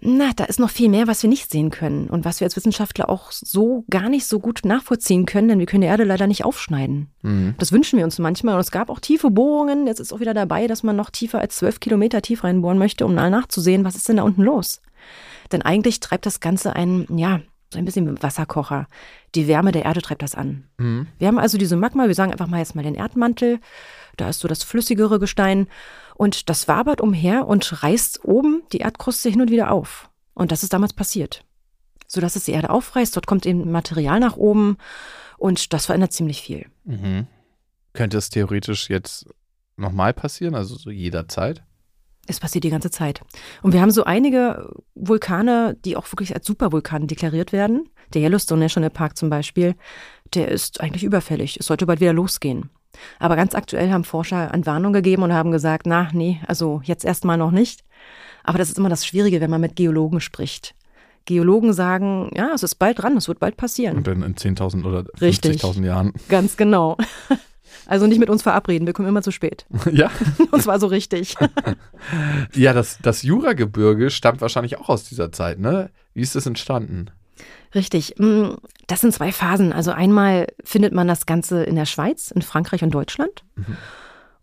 Na, 0.00 0.30
da 0.36 0.44
ist 0.44 0.60
noch 0.60 0.70
viel 0.70 0.88
mehr, 0.88 1.08
was 1.08 1.24
wir 1.24 1.30
nicht 1.30 1.50
sehen 1.50 1.70
können 1.70 2.08
und 2.08 2.24
was 2.24 2.38
wir 2.38 2.44
als 2.44 2.54
Wissenschaftler 2.54 3.08
auch 3.08 3.32
so 3.32 3.84
gar 3.90 4.08
nicht 4.08 4.26
so 4.26 4.38
gut 4.38 4.60
nachvollziehen 4.64 5.26
können, 5.26 5.48
denn 5.48 5.58
wir 5.58 5.66
können 5.66 5.80
die 5.80 5.88
Erde 5.88 6.04
leider 6.04 6.28
nicht 6.28 6.44
aufschneiden. 6.44 7.10
Mhm. 7.22 7.56
Das 7.58 7.72
wünschen 7.72 7.98
wir 7.98 8.04
uns 8.04 8.20
manchmal. 8.20 8.54
Und 8.54 8.60
es 8.60 8.70
gab 8.70 8.90
auch 8.90 9.00
tiefe 9.00 9.30
Bohrungen. 9.30 9.88
Jetzt 9.88 9.98
ist 9.98 10.12
auch 10.12 10.20
wieder 10.20 10.34
dabei, 10.34 10.68
dass 10.68 10.84
man 10.84 10.94
noch 10.94 11.10
tiefer 11.10 11.40
als 11.40 11.56
zwölf 11.56 11.80
Kilometer 11.80 12.22
tief 12.22 12.44
reinbohren 12.44 12.78
möchte, 12.78 13.04
um 13.04 13.14
nachzusehen, 13.14 13.84
was 13.84 13.96
ist 13.96 14.08
denn 14.08 14.18
da 14.18 14.22
unten 14.22 14.42
los. 14.42 14.82
Denn 15.50 15.62
eigentlich 15.62 15.98
treibt 15.98 16.26
das 16.26 16.38
Ganze 16.38 16.76
einen, 16.76 17.18
ja, 17.18 17.40
so 17.72 17.78
ein 17.78 17.84
bisschen 17.84 18.22
Wasserkocher. 18.22 18.86
Die 19.34 19.46
Wärme 19.46 19.72
der 19.72 19.84
Erde 19.84 20.00
treibt 20.00 20.22
das 20.22 20.34
an. 20.34 20.64
Mhm. 20.78 21.06
Wir 21.18 21.28
haben 21.28 21.38
also 21.38 21.58
diese 21.58 21.76
Magma, 21.76 22.06
wir 22.06 22.14
sagen 22.14 22.32
einfach 22.32 22.46
mal 22.46 22.58
jetzt 22.58 22.74
mal 22.74 22.82
den 22.82 22.94
Erdmantel. 22.94 23.60
Da 24.16 24.28
ist 24.28 24.40
so 24.40 24.48
das 24.48 24.62
flüssigere 24.62 25.18
Gestein. 25.18 25.68
Und 26.14 26.48
das 26.48 26.66
wabert 26.66 27.00
umher 27.00 27.46
und 27.46 27.82
reißt 27.82 28.24
oben 28.24 28.62
die 28.72 28.78
Erdkruste 28.78 29.28
hin 29.28 29.40
und 29.40 29.50
wieder 29.50 29.70
auf. 29.70 30.10
Und 30.34 30.50
das 30.50 30.62
ist 30.62 30.72
damals 30.72 30.92
passiert. 30.92 31.44
Sodass 32.06 32.36
es 32.36 32.44
die 32.44 32.52
Erde 32.52 32.70
aufreißt, 32.70 33.14
dort 33.14 33.26
kommt 33.26 33.44
eben 33.44 33.70
Material 33.70 34.18
nach 34.18 34.36
oben 34.36 34.78
und 35.36 35.72
das 35.72 35.86
verändert 35.86 36.12
ziemlich 36.12 36.40
viel. 36.40 36.66
Mhm. 36.84 37.26
Könnte 37.92 38.16
es 38.16 38.30
theoretisch 38.30 38.88
jetzt 38.88 39.26
nochmal 39.76 40.14
passieren, 40.14 40.54
also 40.54 40.74
so 40.74 40.90
jederzeit? 40.90 41.62
Es 42.28 42.40
passiert 42.40 42.64
die 42.64 42.70
ganze 42.70 42.90
Zeit. 42.90 43.22
Und 43.62 43.72
wir 43.72 43.80
haben 43.80 43.90
so 43.90 44.04
einige 44.04 44.70
Vulkane, 44.94 45.76
die 45.84 45.96
auch 45.96 46.10
wirklich 46.12 46.34
als 46.34 46.46
Supervulkane 46.46 47.06
deklariert 47.06 47.52
werden. 47.52 47.88
Der 48.14 48.22
Yellowstone 48.22 48.60
National 48.60 48.90
Park 48.90 49.16
zum 49.16 49.30
Beispiel, 49.30 49.74
der 50.34 50.48
ist 50.48 50.80
eigentlich 50.80 51.04
überfällig. 51.04 51.56
Es 51.58 51.66
sollte 51.66 51.86
bald 51.86 52.00
wieder 52.00 52.12
losgehen. 52.12 52.70
Aber 53.18 53.36
ganz 53.36 53.54
aktuell 53.54 53.90
haben 53.90 54.04
Forscher 54.04 54.52
Entwarnung 54.52 54.92
gegeben 54.92 55.22
und 55.22 55.32
haben 55.32 55.50
gesagt, 55.50 55.86
na, 55.86 56.08
nee, 56.12 56.40
also 56.46 56.80
jetzt 56.84 57.04
erstmal 57.04 57.38
noch 57.38 57.50
nicht. 57.50 57.84
Aber 58.44 58.58
das 58.58 58.68
ist 58.68 58.78
immer 58.78 58.88
das 58.88 59.06
Schwierige, 59.06 59.40
wenn 59.40 59.50
man 59.50 59.60
mit 59.60 59.76
Geologen 59.76 60.20
spricht. 60.20 60.74
Geologen 61.24 61.74
sagen, 61.74 62.30
ja, 62.34 62.52
es 62.54 62.62
ist 62.62 62.76
bald 62.76 63.02
dran, 63.02 63.16
es 63.16 63.28
wird 63.28 63.38
bald 63.38 63.56
passieren. 63.56 63.98
Und 63.98 64.06
dann 64.06 64.22
in 64.22 64.34
10.000 64.34 64.84
oder 64.84 65.00
50.000 65.18 65.84
Jahren. 65.84 66.12
Ganz 66.28 66.56
genau. 66.56 66.96
Also 67.88 68.06
nicht 68.06 68.18
mit 68.18 68.28
uns 68.28 68.42
verabreden, 68.42 68.86
wir 68.86 68.92
kommen 68.92 69.08
immer 69.08 69.22
zu 69.22 69.32
spät. 69.32 69.66
Ja. 69.90 70.10
Und 70.50 70.62
zwar 70.62 70.78
so 70.78 70.86
richtig. 70.86 71.34
ja, 72.54 72.72
das, 72.74 72.98
das 73.02 73.22
Juragebirge 73.22 74.10
stammt 74.10 74.42
wahrscheinlich 74.42 74.78
auch 74.78 74.90
aus 74.90 75.04
dieser 75.04 75.32
Zeit, 75.32 75.58
ne? 75.58 75.90
Wie 76.12 76.20
ist 76.20 76.36
das 76.36 76.46
entstanden? 76.46 77.10
Richtig. 77.74 78.14
Mm, 78.18 78.50
das 78.86 79.00
sind 79.00 79.14
zwei 79.14 79.32
Phasen. 79.32 79.72
Also 79.72 79.90
einmal 79.90 80.46
findet 80.62 80.92
man 80.92 81.08
das 81.08 81.24
Ganze 81.24 81.64
in 81.64 81.76
der 81.76 81.86
Schweiz, 81.86 82.30
in 82.30 82.42
Frankreich 82.42 82.82
und 82.82 82.90
Deutschland. 82.90 83.44
Mhm. 83.56 83.76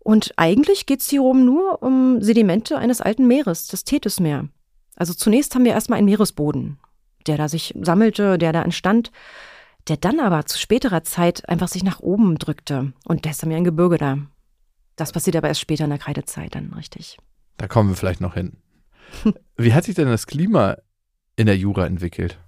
Und 0.00 0.32
eigentlich 0.36 0.86
geht 0.86 1.00
es 1.00 1.08
hier 1.08 1.22
oben 1.22 1.44
nur 1.44 1.82
um 1.82 2.20
Sedimente 2.22 2.78
eines 2.78 3.00
alten 3.00 3.26
Meeres, 3.26 3.68
das 3.68 3.84
Tethysmeer. 3.84 4.48
Also 4.96 5.14
zunächst 5.14 5.54
haben 5.54 5.64
wir 5.64 5.72
erstmal 5.72 5.98
einen 5.98 6.06
Meeresboden, 6.06 6.78
der 7.26 7.36
da 7.36 7.48
sich 7.48 7.74
sammelte, 7.80 8.38
der 8.38 8.52
da 8.52 8.62
entstand, 8.62 9.12
der 9.88 9.96
dann 9.96 10.20
aber 10.20 10.46
zu 10.46 10.58
späterer 10.58 11.04
Zeit 11.04 11.48
einfach 11.48 11.68
sich 11.68 11.84
nach 11.84 12.00
oben 12.00 12.38
drückte. 12.38 12.92
Und 13.04 13.24
da 13.24 13.30
ist 13.30 13.42
dann 13.42 13.50
ja 13.50 13.56
ein 13.56 13.64
Gebirge 13.64 13.98
da. 13.98 14.18
Das 14.96 15.12
passiert 15.12 15.36
aber 15.36 15.48
erst 15.48 15.60
später 15.60 15.84
in 15.84 15.90
der 15.90 15.98
Kreidezeit 15.98 16.54
dann, 16.54 16.72
richtig. 16.72 17.18
Da 17.58 17.68
kommen 17.68 17.90
wir 17.90 17.96
vielleicht 17.96 18.20
noch 18.20 18.34
hin. 18.34 18.56
Wie 19.56 19.74
hat 19.74 19.84
sich 19.84 19.94
denn 19.94 20.08
das 20.08 20.26
Klima 20.26 20.76
in 21.36 21.46
der 21.46 21.56
Jura 21.56 21.86
entwickelt? 21.86 22.38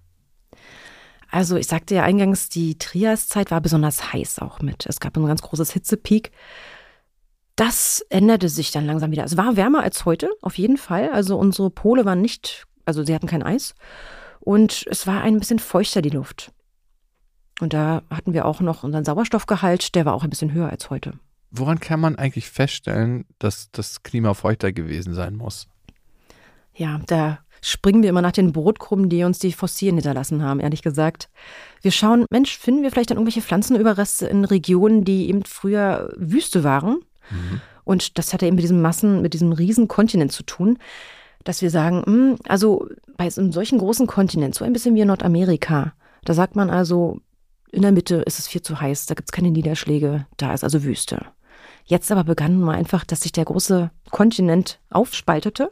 Also 1.30 1.56
ich 1.56 1.66
sagte 1.66 1.94
ja 1.94 2.04
eingangs, 2.04 2.48
die 2.48 2.78
Triaszeit 2.78 3.50
war 3.50 3.60
besonders 3.60 4.12
heiß 4.12 4.38
auch 4.38 4.60
mit. 4.60 4.86
Es 4.86 4.98
gab 4.98 5.16
ein 5.16 5.26
ganz 5.26 5.42
großes 5.42 5.72
Hitzepeak. 5.72 6.32
Das 7.54 8.04
änderte 8.08 8.48
sich 8.48 8.70
dann 8.70 8.86
langsam 8.86 9.10
wieder. 9.10 9.24
Es 9.24 9.36
war 9.36 9.56
wärmer 9.56 9.82
als 9.82 10.04
heute, 10.04 10.30
auf 10.40 10.56
jeden 10.56 10.78
Fall. 10.78 11.10
Also 11.10 11.36
unsere 11.36 11.70
Pole 11.70 12.04
waren 12.04 12.22
nicht, 12.22 12.66
also 12.86 13.04
sie 13.04 13.14
hatten 13.14 13.26
kein 13.26 13.42
Eis. 13.42 13.74
Und 14.40 14.86
es 14.88 15.06
war 15.06 15.20
ein 15.20 15.38
bisschen 15.38 15.58
feuchter, 15.58 16.00
die 16.00 16.08
Luft. 16.08 16.52
Und 17.60 17.72
da 17.72 18.02
hatten 18.10 18.32
wir 18.32 18.44
auch 18.44 18.60
noch 18.60 18.84
unseren 18.84 19.04
Sauerstoffgehalt, 19.04 19.94
der 19.94 20.04
war 20.04 20.14
auch 20.14 20.24
ein 20.24 20.30
bisschen 20.30 20.52
höher 20.52 20.68
als 20.68 20.90
heute. 20.90 21.14
Woran 21.50 21.80
kann 21.80 22.00
man 22.00 22.16
eigentlich 22.16 22.48
feststellen, 22.50 23.24
dass 23.38 23.70
das 23.72 24.02
Klima 24.02 24.34
feuchter 24.34 24.72
gewesen 24.72 25.14
sein 25.14 25.34
muss? 25.34 25.66
Ja, 26.74 27.00
da 27.06 27.38
springen 27.60 28.02
wir 28.02 28.10
immer 28.10 28.22
nach 28.22 28.32
den 28.32 28.52
Brotkrumen, 28.52 29.08
die 29.08 29.24
uns 29.24 29.38
die 29.38 29.52
Fossilien 29.52 29.96
hinterlassen 29.96 30.42
haben, 30.42 30.60
ehrlich 30.60 30.82
gesagt. 30.82 31.28
Wir 31.82 31.90
schauen, 31.90 32.26
Mensch, 32.30 32.56
finden 32.56 32.82
wir 32.82 32.90
vielleicht 32.90 33.10
dann 33.10 33.16
irgendwelche 33.16 33.42
Pflanzenüberreste 33.42 34.26
in 34.26 34.44
Regionen, 34.44 35.04
die 35.04 35.28
eben 35.28 35.44
früher 35.44 36.12
Wüste 36.16 36.62
waren? 36.62 37.00
Mhm. 37.30 37.60
Und 37.84 38.18
das 38.18 38.32
hat 38.32 38.42
ja 38.42 38.48
eben 38.48 38.56
mit 38.56 38.62
diesem 38.62 38.82
Massen, 38.82 39.22
mit 39.22 39.34
diesem 39.34 39.52
riesen 39.52 39.88
Kontinent 39.88 40.30
zu 40.30 40.42
tun, 40.42 40.78
dass 41.44 41.62
wir 41.62 41.70
sagen, 41.70 41.98
mh, 41.98 42.04
hm, 42.06 42.36
also 42.46 42.86
bei 43.16 43.28
so 43.30 43.40
einem 43.40 43.52
solchen 43.52 43.78
großen 43.78 44.06
Kontinent, 44.06 44.54
so 44.54 44.64
ein 44.64 44.72
bisschen 44.72 44.94
wie 44.94 45.04
Nordamerika, 45.04 45.94
da 46.24 46.34
sagt 46.34 46.54
man 46.54 46.68
also, 46.68 47.20
in 47.70 47.82
der 47.82 47.92
Mitte 47.92 48.16
ist 48.16 48.38
es 48.38 48.48
viel 48.48 48.62
zu 48.62 48.80
heiß, 48.80 49.06
da 49.06 49.14
gibt 49.14 49.28
es 49.28 49.32
keine 49.32 49.50
Niederschläge, 49.50 50.26
da 50.36 50.54
ist 50.54 50.64
also 50.64 50.84
Wüste. 50.84 51.26
Jetzt 51.84 52.12
aber 52.12 52.24
begann 52.24 52.60
mal 52.60 52.74
einfach, 52.74 53.04
dass 53.04 53.22
sich 53.22 53.32
der 53.32 53.44
große 53.44 53.90
Kontinent 54.10 54.80
aufspaltete 54.90 55.70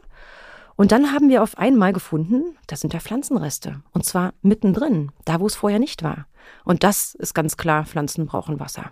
und 0.77 0.91
dann 0.91 1.11
haben 1.11 1.27
wir 1.29 1.41
auf 1.41 1.57
einmal 1.57 1.91
gefunden, 1.91 2.55
das 2.67 2.81
sind 2.81 2.93
ja 2.93 2.99
Pflanzenreste. 2.99 3.81
Und 3.93 4.05
zwar 4.05 4.35
mittendrin, 4.43 5.11
da 5.25 5.39
wo 5.39 5.47
es 5.47 5.55
vorher 5.55 5.79
nicht 5.79 6.03
war. 6.03 6.27
Und 6.63 6.83
das 6.83 7.15
ist 7.15 7.33
ganz 7.33 7.57
klar, 7.57 7.83
Pflanzen 7.85 8.27
brauchen 8.27 8.59
Wasser. 8.59 8.91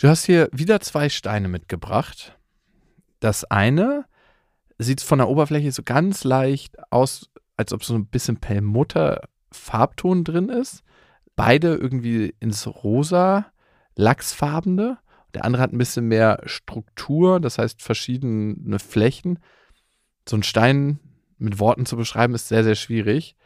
Du 0.00 0.08
hast 0.08 0.24
hier 0.24 0.48
wieder 0.52 0.80
zwei 0.80 1.08
Steine 1.08 1.48
mitgebracht. 1.48 2.38
Das 3.18 3.44
eine 3.44 4.04
sieht 4.78 5.00
von 5.00 5.18
der 5.18 5.28
Oberfläche 5.28 5.72
so 5.72 5.82
ganz 5.82 6.22
leicht 6.22 6.76
aus, 6.92 7.30
als 7.56 7.72
ob 7.72 7.82
so 7.82 7.94
ein 7.94 8.06
bisschen 8.06 8.36
Perlmutter-Farbton 8.36 10.22
drin 10.22 10.48
ist. 10.50 10.84
Beide 11.36 11.74
irgendwie 11.74 12.34
ins 12.40 12.66
rosa, 12.66 13.46
lachsfarbene. 13.96 14.98
Der 15.34 15.44
andere 15.44 15.62
hat 15.62 15.72
ein 15.72 15.78
bisschen 15.78 16.06
mehr 16.06 16.40
Struktur, 16.46 17.40
das 17.40 17.58
heißt 17.58 17.82
verschiedene 17.82 18.78
Flächen 18.78 19.38
so 20.28 20.36
einen 20.36 20.42
Stein 20.42 20.98
mit 21.38 21.58
Worten 21.58 21.86
zu 21.86 21.96
beschreiben, 21.96 22.34
ist 22.34 22.48
sehr, 22.48 22.64
sehr 22.64 22.74
schwierig. 22.74 23.36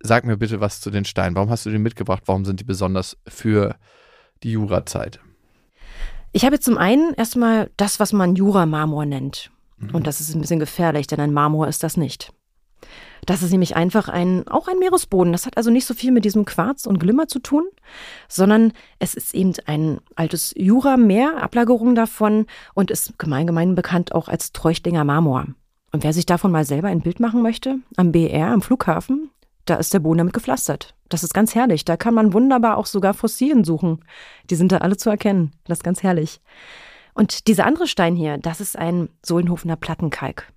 Sag 0.00 0.24
mir 0.24 0.36
bitte 0.36 0.60
was 0.60 0.80
zu 0.80 0.90
den 0.90 1.04
Steinen. 1.04 1.36
Warum 1.36 1.50
hast 1.50 1.64
du 1.64 1.70
den 1.70 1.82
mitgebracht? 1.82 2.24
Warum 2.26 2.44
sind 2.44 2.60
die 2.60 2.64
besonders 2.64 3.16
für 3.26 3.76
die 4.42 4.52
Jurazeit? 4.52 5.20
Ich 6.32 6.44
habe 6.44 6.60
zum 6.60 6.76
einen 6.76 7.14
erstmal 7.14 7.70
das, 7.76 7.98
was 7.98 8.12
man 8.12 8.36
Jura-Marmor 8.36 9.06
nennt. 9.06 9.50
Mhm. 9.78 9.94
Und 9.94 10.06
das 10.06 10.20
ist 10.20 10.34
ein 10.34 10.40
bisschen 10.42 10.60
gefährlich, 10.60 11.06
denn 11.06 11.20
ein 11.20 11.32
Marmor 11.32 11.66
ist 11.68 11.82
das 11.82 11.96
nicht. 11.96 12.30
Das 13.26 13.42
ist 13.42 13.50
nämlich 13.50 13.76
einfach 13.76 14.08
ein, 14.08 14.46
auch 14.46 14.68
ein 14.68 14.78
Meeresboden. 14.78 15.32
Das 15.32 15.46
hat 15.46 15.56
also 15.56 15.70
nicht 15.70 15.84
so 15.84 15.94
viel 15.94 16.12
mit 16.12 16.24
diesem 16.24 16.44
Quarz 16.44 16.86
und 16.86 17.00
Glimmer 17.00 17.26
zu 17.26 17.40
tun, 17.40 17.64
sondern 18.28 18.72
es 19.00 19.14
ist 19.14 19.34
eben 19.34 19.52
ein 19.66 20.00
altes 20.14 20.54
Jurameer, 20.56 21.42
Ablagerung 21.42 21.96
davon 21.96 22.46
und 22.74 22.90
ist 22.90 23.18
gemeingemein 23.18 23.74
bekannt 23.74 24.14
auch 24.14 24.28
als 24.28 24.52
Treuchtinger 24.52 25.04
Marmor. 25.04 25.46
Und 25.92 26.04
wer 26.04 26.12
sich 26.12 26.26
davon 26.26 26.52
mal 26.52 26.64
selber 26.64 26.88
ein 26.88 27.00
Bild 27.00 27.20
machen 27.20 27.42
möchte, 27.42 27.78
am 27.96 28.12
BR, 28.12 28.48
am 28.48 28.62
Flughafen, 28.62 29.30
da 29.64 29.74
ist 29.74 29.92
der 29.92 29.98
Boden 29.98 30.18
damit 30.18 30.32
gepflastert. 30.32 30.94
Das 31.08 31.24
ist 31.24 31.34
ganz 31.34 31.54
herrlich. 31.54 31.84
Da 31.84 31.96
kann 31.96 32.14
man 32.14 32.32
wunderbar 32.32 32.76
auch 32.76 32.86
sogar 32.86 33.14
Fossilien 33.14 33.64
suchen. 33.64 34.04
Die 34.50 34.54
sind 34.54 34.72
da 34.72 34.78
alle 34.78 34.96
zu 34.96 35.10
erkennen. 35.10 35.52
Das 35.64 35.78
ist 35.78 35.84
ganz 35.84 36.02
herrlich. 36.02 36.40
Und 37.14 37.48
dieser 37.48 37.66
andere 37.66 37.86
Stein 37.86 38.14
hier, 38.14 38.38
das 38.38 38.60
ist 38.60 38.78
ein 38.78 39.08
Sohlenhofener 39.24 39.76
Plattenkalk. 39.76 40.52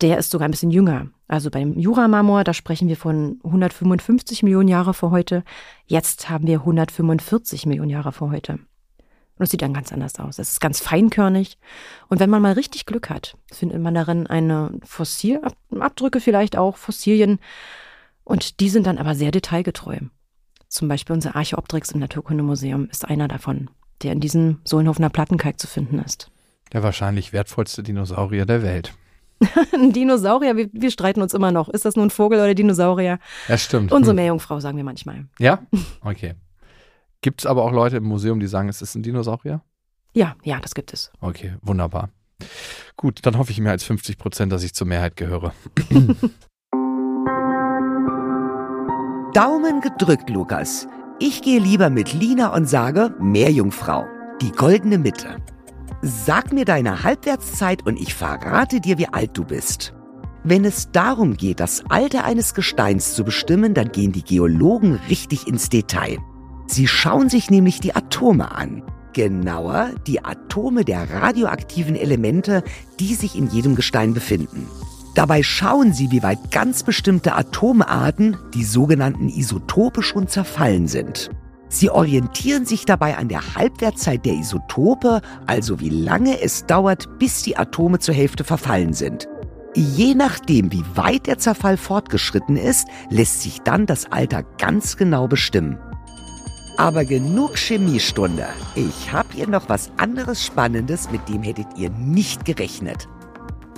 Der 0.00 0.18
ist 0.18 0.30
sogar 0.30 0.46
ein 0.48 0.52
bisschen 0.52 0.70
jünger. 0.70 1.08
Also 1.26 1.50
beim 1.50 1.78
Juramarmor, 1.78 2.44
da 2.44 2.54
sprechen 2.54 2.88
wir 2.88 2.96
von 2.96 3.40
155 3.44 4.42
Millionen 4.42 4.68
Jahre 4.68 4.94
vor 4.94 5.10
heute. 5.10 5.42
Jetzt 5.86 6.30
haben 6.30 6.46
wir 6.46 6.60
145 6.60 7.66
Millionen 7.66 7.90
Jahre 7.90 8.12
vor 8.12 8.30
heute. 8.30 8.60
Und 9.38 9.44
es 9.44 9.50
sieht 9.50 9.62
dann 9.62 9.74
ganz 9.74 9.92
anders 9.92 10.18
aus. 10.18 10.38
Es 10.38 10.52
ist 10.52 10.60
ganz 10.60 10.80
feinkörnig. 10.80 11.58
Und 12.08 12.20
wenn 12.20 12.30
man 12.30 12.42
mal 12.42 12.52
richtig 12.52 12.86
Glück 12.86 13.10
hat, 13.10 13.36
findet 13.52 13.80
man 13.80 13.94
darin 13.94 14.26
eine 14.26 14.78
Fossilabdrücke 14.84 16.20
vielleicht 16.20 16.56
auch, 16.56 16.76
Fossilien. 16.76 17.38
Und 18.24 18.60
die 18.60 18.68
sind 18.68 18.86
dann 18.86 18.98
aber 18.98 19.14
sehr 19.14 19.30
detailgetreu. 19.30 19.98
Zum 20.68 20.88
Beispiel 20.88 21.14
unser 21.14 21.34
Archeopteryx 21.36 21.92
im 21.92 22.00
Naturkundemuseum 22.00 22.88
ist 22.90 23.04
einer 23.08 23.28
davon, 23.28 23.70
der 24.02 24.12
in 24.12 24.20
diesem 24.20 24.60
Sohlenhofener 24.64 25.08
Plattenkalk 25.08 25.58
zu 25.58 25.66
finden 25.66 25.98
ist. 25.98 26.30
Der 26.72 26.82
wahrscheinlich 26.82 27.32
wertvollste 27.32 27.82
Dinosaurier 27.82 28.44
der 28.44 28.62
Welt. 28.62 28.92
ein 29.74 29.92
Dinosaurier, 29.92 30.56
wir, 30.56 30.68
wir, 30.72 30.90
streiten 30.90 31.22
uns 31.22 31.34
immer 31.34 31.52
noch. 31.52 31.68
Ist 31.68 31.84
das 31.84 31.96
nun 31.96 32.06
ein 32.08 32.10
Vogel 32.10 32.38
oder 32.38 32.54
Dinosaurier? 32.54 33.18
Ja, 33.48 33.58
stimmt. 33.58 33.92
Unsere 33.92 34.12
hm. 34.12 34.16
Meerjungfrau 34.16 34.60
sagen 34.60 34.76
wir 34.76 34.84
manchmal. 34.84 35.26
Ja? 35.38 35.60
Okay. 36.02 36.34
Gibt 37.20 37.40
es 37.40 37.46
aber 37.46 37.64
auch 37.64 37.72
Leute 37.72 37.96
im 37.96 38.04
Museum, 38.04 38.38
die 38.38 38.46
sagen, 38.46 38.68
es 38.68 38.80
ist 38.80 38.94
ein 38.94 39.02
Dinosaurier? 39.02 39.62
Ja, 40.12 40.36
ja, 40.44 40.60
das 40.60 40.74
gibt 40.74 40.92
es. 40.92 41.10
Okay, 41.20 41.54
wunderbar. 41.62 42.10
Gut, 42.96 43.26
dann 43.26 43.36
hoffe 43.38 43.50
ich 43.50 43.60
mehr 43.60 43.72
als 43.72 43.82
50 43.84 44.18
Prozent, 44.18 44.52
dass 44.52 44.62
ich 44.62 44.74
zur 44.74 44.86
Mehrheit 44.86 45.16
gehöre. 45.16 45.52
Daumen 49.34 49.80
gedrückt, 49.80 50.30
Lukas. 50.30 50.86
Ich 51.18 51.42
gehe 51.42 51.58
lieber 51.58 51.90
mit 51.90 52.12
Lina 52.12 52.54
und 52.54 52.68
sage 52.68 53.14
Meerjungfrau. 53.20 54.06
Die 54.40 54.52
goldene 54.52 54.98
Mitte. 54.98 55.36
Sag 56.00 56.52
mir 56.52 56.64
deine 56.64 57.02
Halbwertszeit 57.02 57.84
und 57.84 57.98
ich 57.98 58.14
verrate 58.14 58.80
dir, 58.80 58.98
wie 58.98 59.08
alt 59.08 59.30
du 59.34 59.44
bist. 59.44 59.94
Wenn 60.44 60.64
es 60.64 60.92
darum 60.92 61.36
geht, 61.36 61.58
das 61.58 61.82
Alter 61.88 62.24
eines 62.24 62.54
Gesteins 62.54 63.14
zu 63.14 63.24
bestimmen, 63.24 63.74
dann 63.74 63.90
gehen 63.90 64.12
die 64.12 64.22
Geologen 64.22 65.00
richtig 65.08 65.48
ins 65.48 65.68
Detail. 65.68 66.18
Sie 66.68 66.86
schauen 66.86 67.28
sich 67.28 67.50
nämlich 67.50 67.80
die 67.80 67.96
Atome 67.96 68.52
an. 68.52 68.84
Genauer 69.12 69.90
die 70.06 70.24
Atome 70.24 70.84
der 70.84 71.10
radioaktiven 71.10 71.96
Elemente, 71.96 72.62
die 73.00 73.14
sich 73.14 73.36
in 73.36 73.48
jedem 73.48 73.74
Gestein 73.74 74.14
befinden. 74.14 74.68
Dabei 75.16 75.42
schauen 75.42 75.92
sie, 75.92 76.12
wie 76.12 76.22
weit 76.22 76.52
ganz 76.52 76.84
bestimmte 76.84 77.34
Atomarten, 77.34 78.36
die 78.54 78.62
sogenannten 78.62 79.28
Isotope, 79.28 80.02
schon 80.02 80.28
zerfallen 80.28 80.86
sind. 80.86 81.30
Sie 81.68 81.90
orientieren 81.90 82.64
sich 82.64 82.86
dabei 82.86 83.16
an 83.16 83.28
der 83.28 83.54
Halbwertzeit 83.54 84.24
der 84.24 84.34
Isotope, 84.34 85.20
also 85.46 85.80
wie 85.80 85.90
lange 85.90 86.40
es 86.40 86.64
dauert, 86.66 87.18
bis 87.18 87.42
die 87.42 87.56
Atome 87.56 87.98
zur 87.98 88.14
Hälfte 88.14 88.44
verfallen 88.44 88.94
sind. 88.94 89.28
Je 89.74 90.14
nachdem, 90.14 90.72
wie 90.72 90.84
weit 90.94 91.26
der 91.26 91.38
Zerfall 91.38 91.76
fortgeschritten 91.76 92.56
ist, 92.56 92.88
lässt 93.10 93.42
sich 93.42 93.60
dann 93.60 93.86
das 93.86 94.10
Alter 94.10 94.42
ganz 94.58 94.96
genau 94.96 95.28
bestimmen. 95.28 95.78
Aber 96.78 97.04
genug 97.04 97.56
Chemiestunde. 97.58 98.46
Ich 98.74 99.12
habe 99.12 99.28
hier 99.34 99.48
noch 99.48 99.68
was 99.68 99.90
anderes 99.96 100.44
Spannendes, 100.44 101.10
mit 101.10 101.28
dem 101.28 101.42
hättet 101.42 101.66
ihr 101.76 101.90
nicht 101.90 102.44
gerechnet. 102.44 103.08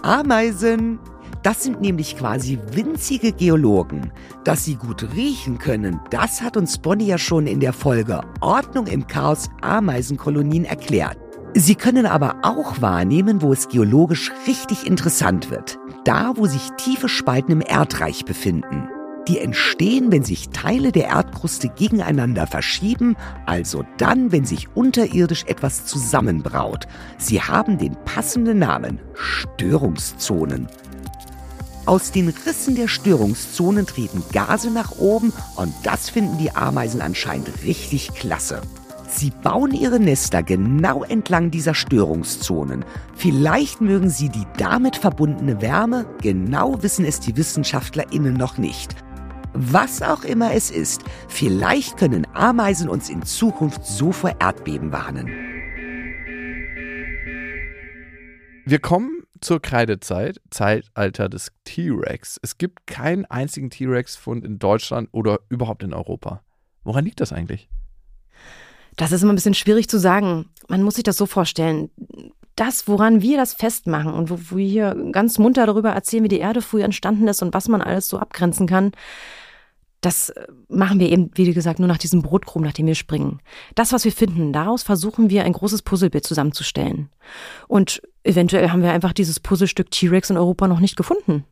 Ameisen. 0.02 0.98
Das 1.42 1.62
sind 1.62 1.80
nämlich 1.80 2.16
quasi 2.16 2.58
winzige 2.72 3.32
Geologen. 3.32 4.12
Dass 4.44 4.64
sie 4.64 4.74
gut 4.74 5.14
riechen 5.14 5.58
können, 5.58 6.00
das 6.10 6.42
hat 6.42 6.56
uns 6.56 6.78
Bonnie 6.78 7.06
ja 7.06 7.18
schon 7.18 7.46
in 7.46 7.60
der 7.60 7.72
Folge 7.72 8.20
Ordnung 8.40 8.86
im 8.86 9.06
Chaos 9.06 9.48
Ameisenkolonien 9.62 10.64
erklärt. 10.64 11.16
Sie 11.54 11.74
können 11.74 12.06
aber 12.06 12.36
auch 12.42 12.80
wahrnehmen, 12.80 13.42
wo 13.42 13.52
es 13.52 13.68
geologisch 13.68 14.30
richtig 14.46 14.86
interessant 14.86 15.50
wird. 15.50 15.78
Da, 16.04 16.32
wo 16.36 16.46
sich 16.46 16.70
tiefe 16.76 17.08
Spalten 17.08 17.52
im 17.52 17.60
Erdreich 17.60 18.24
befinden. 18.24 18.88
Die 19.26 19.38
entstehen, 19.38 20.10
wenn 20.12 20.24
sich 20.24 20.50
Teile 20.50 20.92
der 20.92 21.08
Erdkruste 21.08 21.68
gegeneinander 21.68 22.46
verschieben, 22.46 23.16
also 23.46 23.84
dann, 23.98 24.32
wenn 24.32 24.44
sich 24.44 24.68
unterirdisch 24.74 25.44
etwas 25.44 25.86
zusammenbraut. 25.86 26.86
Sie 27.18 27.40
haben 27.40 27.78
den 27.78 27.96
passenden 28.04 28.58
Namen 28.58 29.00
Störungszonen. 29.14 30.68
Aus 31.90 32.12
den 32.12 32.28
Rissen 32.28 32.76
der 32.76 32.86
Störungszonen 32.86 33.84
treten 33.84 34.22
Gase 34.32 34.70
nach 34.70 34.92
oben 35.00 35.32
und 35.56 35.74
das 35.82 36.08
finden 36.08 36.38
die 36.38 36.52
Ameisen 36.52 37.00
anscheinend 37.00 37.64
richtig 37.64 38.14
klasse. 38.14 38.60
Sie 39.08 39.32
bauen 39.42 39.72
ihre 39.72 39.98
Nester 39.98 40.44
genau 40.44 41.02
entlang 41.02 41.50
dieser 41.50 41.74
Störungszonen. 41.74 42.84
Vielleicht 43.16 43.80
mögen 43.80 44.08
sie 44.08 44.28
die 44.28 44.46
damit 44.56 44.94
verbundene 44.94 45.60
Wärme, 45.60 46.06
genau 46.22 46.80
wissen 46.80 47.04
es 47.04 47.18
die 47.18 47.36
WissenschaftlerInnen 47.36 48.34
noch 48.34 48.56
nicht. 48.56 48.94
Was 49.52 50.00
auch 50.00 50.22
immer 50.22 50.54
es 50.54 50.70
ist, 50.70 51.02
vielleicht 51.26 51.96
können 51.96 52.24
Ameisen 52.34 52.88
uns 52.88 53.10
in 53.10 53.24
Zukunft 53.24 53.84
so 53.84 54.12
vor 54.12 54.36
Erdbeben 54.38 54.92
warnen. 54.92 55.28
Wir 58.64 58.78
kommen 58.78 59.19
zur 59.40 59.60
Kreidezeit, 59.60 60.40
Zeitalter 60.50 61.28
des 61.28 61.52
T-Rex. 61.64 62.38
Es 62.42 62.58
gibt 62.58 62.86
keinen 62.86 63.24
einzigen 63.26 63.70
T-Rex-Fund 63.70 64.44
in 64.44 64.58
Deutschland 64.58 65.08
oder 65.12 65.40
überhaupt 65.48 65.82
in 65.82 65.94
Europa. 65.94 66.42
Woran 66.84 67.04
liegt 67.04 67.20
das 67.20 67.32
eigentlich? 67.32 67.68
Das 68.96 69.12
ist 69.12 69.22
immer 69.22 69.32
ein 69.32 69.36
bisschen 69.36 69.54
schwierig 69.54 69.88
zu 69.88 69.98
sagen. 69.98 70.50
Man 70.68 70.82
muss 70.82 70.94
sich 70.94 71.04
das 71.04 71.16
so 71.16 71.26
vorstellen. 71.26 71.90
Das, 72.56 72.88
woran 72.88 73.22
wir 73.22 73.36
das 73.38 73.54
festmachen 73.54 74.12
und 74.12 74.28
wo 74.30 74.56
wir 74.56 74.66
hier 74.66 75.10
ganz 75.12 75.38
munter 75.38 75.64
darüber 75.64 75.90
erzählen, 75.90 76.24
wie 76.24 76.28
die 76.28 76.40
Erde 76.40 76.60
früher 76.60 76.84
entstanden 76.84 77.26
ist 77.28 77.42
und 77.42 77.54
was 77.54 77.68
man 77.68 77.80
alles 77.80 78.08
so 78.08 78.18
abgrenzen 78.18 78.66
kann, 78.66 78.92
das 80.00 80.30
äh, 80.30 80.46
machen 80.68 80.98
wir 80.98 81.10
eben, 81.10 81.30
wie 81.34 81.52
gesagt, 81.52 81.78
nur 81.78 81.88
nach 81.88 81.98
diesem 81.98 82.22
Brotkrumm, 82.22 82.62
nach 82.62 82.72
dem 82.72 82.86
wir 82.86 82.94
springen. 82.94 83.40
Das, 83.74 83.92
was 83.92 84.04
wir 84.04 84.12
finden, 84.12 84.52
daraus 84.52 84.82
versuchen 84.82 85.30
wir 85.30 85.44
ein 85.44 85.52
großes 85.52 85.82
Puzzlebild 85.82 86.26
zusammenzustellen. 86.26 87.10
Und 87.68 88.02
eventuell 88.24 88.70
haben 88.70 88.82
wir 88.82 88.92
einfach 88.92 89.12
dieses 89.12 89.40
Puzzlestück 89.40 89.90
T-Rex 89.90 90.30
in 90.30 90.36
Europa 90.36 90.68
noch 90.68 90.80
nicht 90.80 90.96
gefunden. 90.96 91.44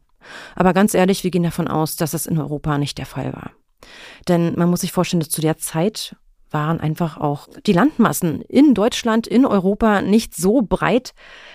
Aber 0.57 0.73
ganz 0.73 0.95
ehrlich, 0.95 1.25
wir 1.25 1.31
gehen 1.31 1.43
davon 1.43 1.69
aus, 1.69 1.97
dass 1.97 2.13
das 2.13 2.27
in 2.27 2.39
Europa 2.39 2.79
nicht 2.79 2.99
der 2.99 3.07
Fall 3.07 3.33
war. 3.33 3.53
Denn 4.27 4.55
man 4.57 4.69
muss 4.69 4.81
sich 4.81 4.93
vorstellen, 4.93 5.21
dass 5.21 5.31
zu 5.31 5.41
der 5.41 5.59
Zeit 5.59 6.17
waren 6.51 6.81
einfach 6.81 7.19
auch 7.19 7.49
die 7.67 7.73
Landmassen 7.73 8.41
in 8.43 8.75
Deutschland, 8.75 9.27
in 9.27 9.45
Europa 9.45 10.01
nicht 10.01 10.35
so 10.35 10.63
breit, 10.63 11.15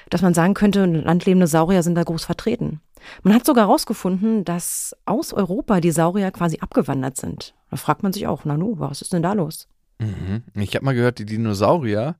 dass 0.09 0.21
man 0.21 0.35
sagen 0.35 0.53
könnte, 0.53 0.85
landlebende 0.85 1.47
Saurier 1.47 1.81
sind 1.81 1.95
da 1.95 2.03
groß 2.03 2.25
vertreten. 2.25 2.79
Man 3.23 3.33
hat 3.33 3.45
sogar 3.45 3.67
herausgefunden, 3.67 4.45
dass 4.45 4.95
aus 5.05 5.33
Europa 5.33 5.79
die 5.79 5.91
Saurier 5.91 6.31
quasi 6.31 6.59
abgewandert 6.59 7.17
sind. 7.17 7.53
Da 7.69 7.77
fragt 7.77 8.03
man 8.03 8.13
sich 8.13 8.27
auch, 8.27 8.45
Nanu, 8.45 8.79
was 8.79 9.01
ist 9.01 9.13
denn 9.13 9.23
da 9.23 9.33
los? 9.33 9.67
Mhm. 9.99 10.43
Ich 10.55 10.75
habe 10.75 10.85
mal 10.85 10.95
gehört, 10.95 11.19
die 11.19 11.25
Dinosaurier 11.25 12.15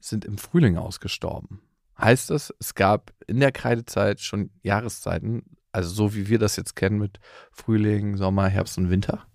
sind 0.00 0.24
im 0.24 0.38
Frühling 0.38 0.76
ausgestorben. 0.76 1.60
Heißt 1.98 2.30
das, 2.30 2.52
es 2.58 2.74
gab 2.74 3.12
in 3.26 3.40
der 3.40 3.52
Kreidezeit 3.52 4.20
schon 4.20 4.50
Jahreszeiten, 4.62 5.42
also 5.72 5.90
so 5.90 6.14
wie 6.14 6.28
wir 6.28 6.38
das 6.38 6.56
jetzt 6.56 6.76
kennen 6.76 6.98
mit 6.98 7.20
Frühling, 7.52 8.16
Sommer, 8.16 8.48
Herbst 8.48 8.78
und 8.78 8.90
Winter? 8.90 9.26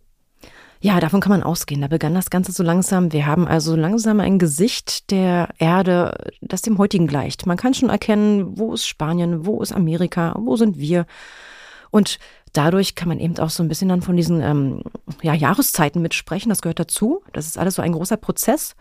Ja, 0.81 1.01
davon 1.01 1.19
kann 1.19 1.31
man 1.31 1.43
ausgehen. 1.43 1.81
Da 1.81 1.87
begann 1.87 2.13
das 2.13 2.29
Ganze 2.29 2.53
so 2.53 2.63
langsam. 2.63 3.11
Wir 3.11 3.25
haben 3.25 3.47
also 3.47 3.75
langsam 3.75 4.21
ein 4.21 4.39
Gesicht 4.39 5.11
der 5.11 5.49
Erde, 5.57 6.13
das 6.39 6.61
dem 6.61 6.77
heutigen 6.77 7.05
gleicht. 7.05 7.45
Man 7.45 7.57
kann 7.57 7.73
schon 7.73 7.89
erkennen, 7.89 8.57
wo 8.57 8.73
ist 8.73 8.87
Spanien, 8.87 9.45
wo 9.45 9.61
ist 9.61 9.73
Amerika, 9.73 10.35
wo 10.39 10.55
sind 10.55 10.77
wir. 10.77 11.05
Und 11.91 12.17
dadurch 12.53 12.95
kann 12.95 13.09
man 13.09 13.19
eben 13.19 13.37
auch 13.39 13.49
so 13.49 13.61
ein 13.61 13.67
bisschen 13.67 13.89
dann 13.89 14.01
von 14.01 14.15
diesen 14.15 14.41
ähm, 14.41 14.83
ja, 15.21 15.33
Jahreszeiten 15.33 16.01
mitsprechen. 16.01 16.47
Das 16.47 16.61
gehört 16.61 16.79
dazu. 16.79 17.23
Das 17.33 17.45
ist 17.45 17.57
alles 17.57 17.75
so 17.75 17.81
ein 17.81 17.91
großer 17.91 18.17
Prozess. 18.17 18.77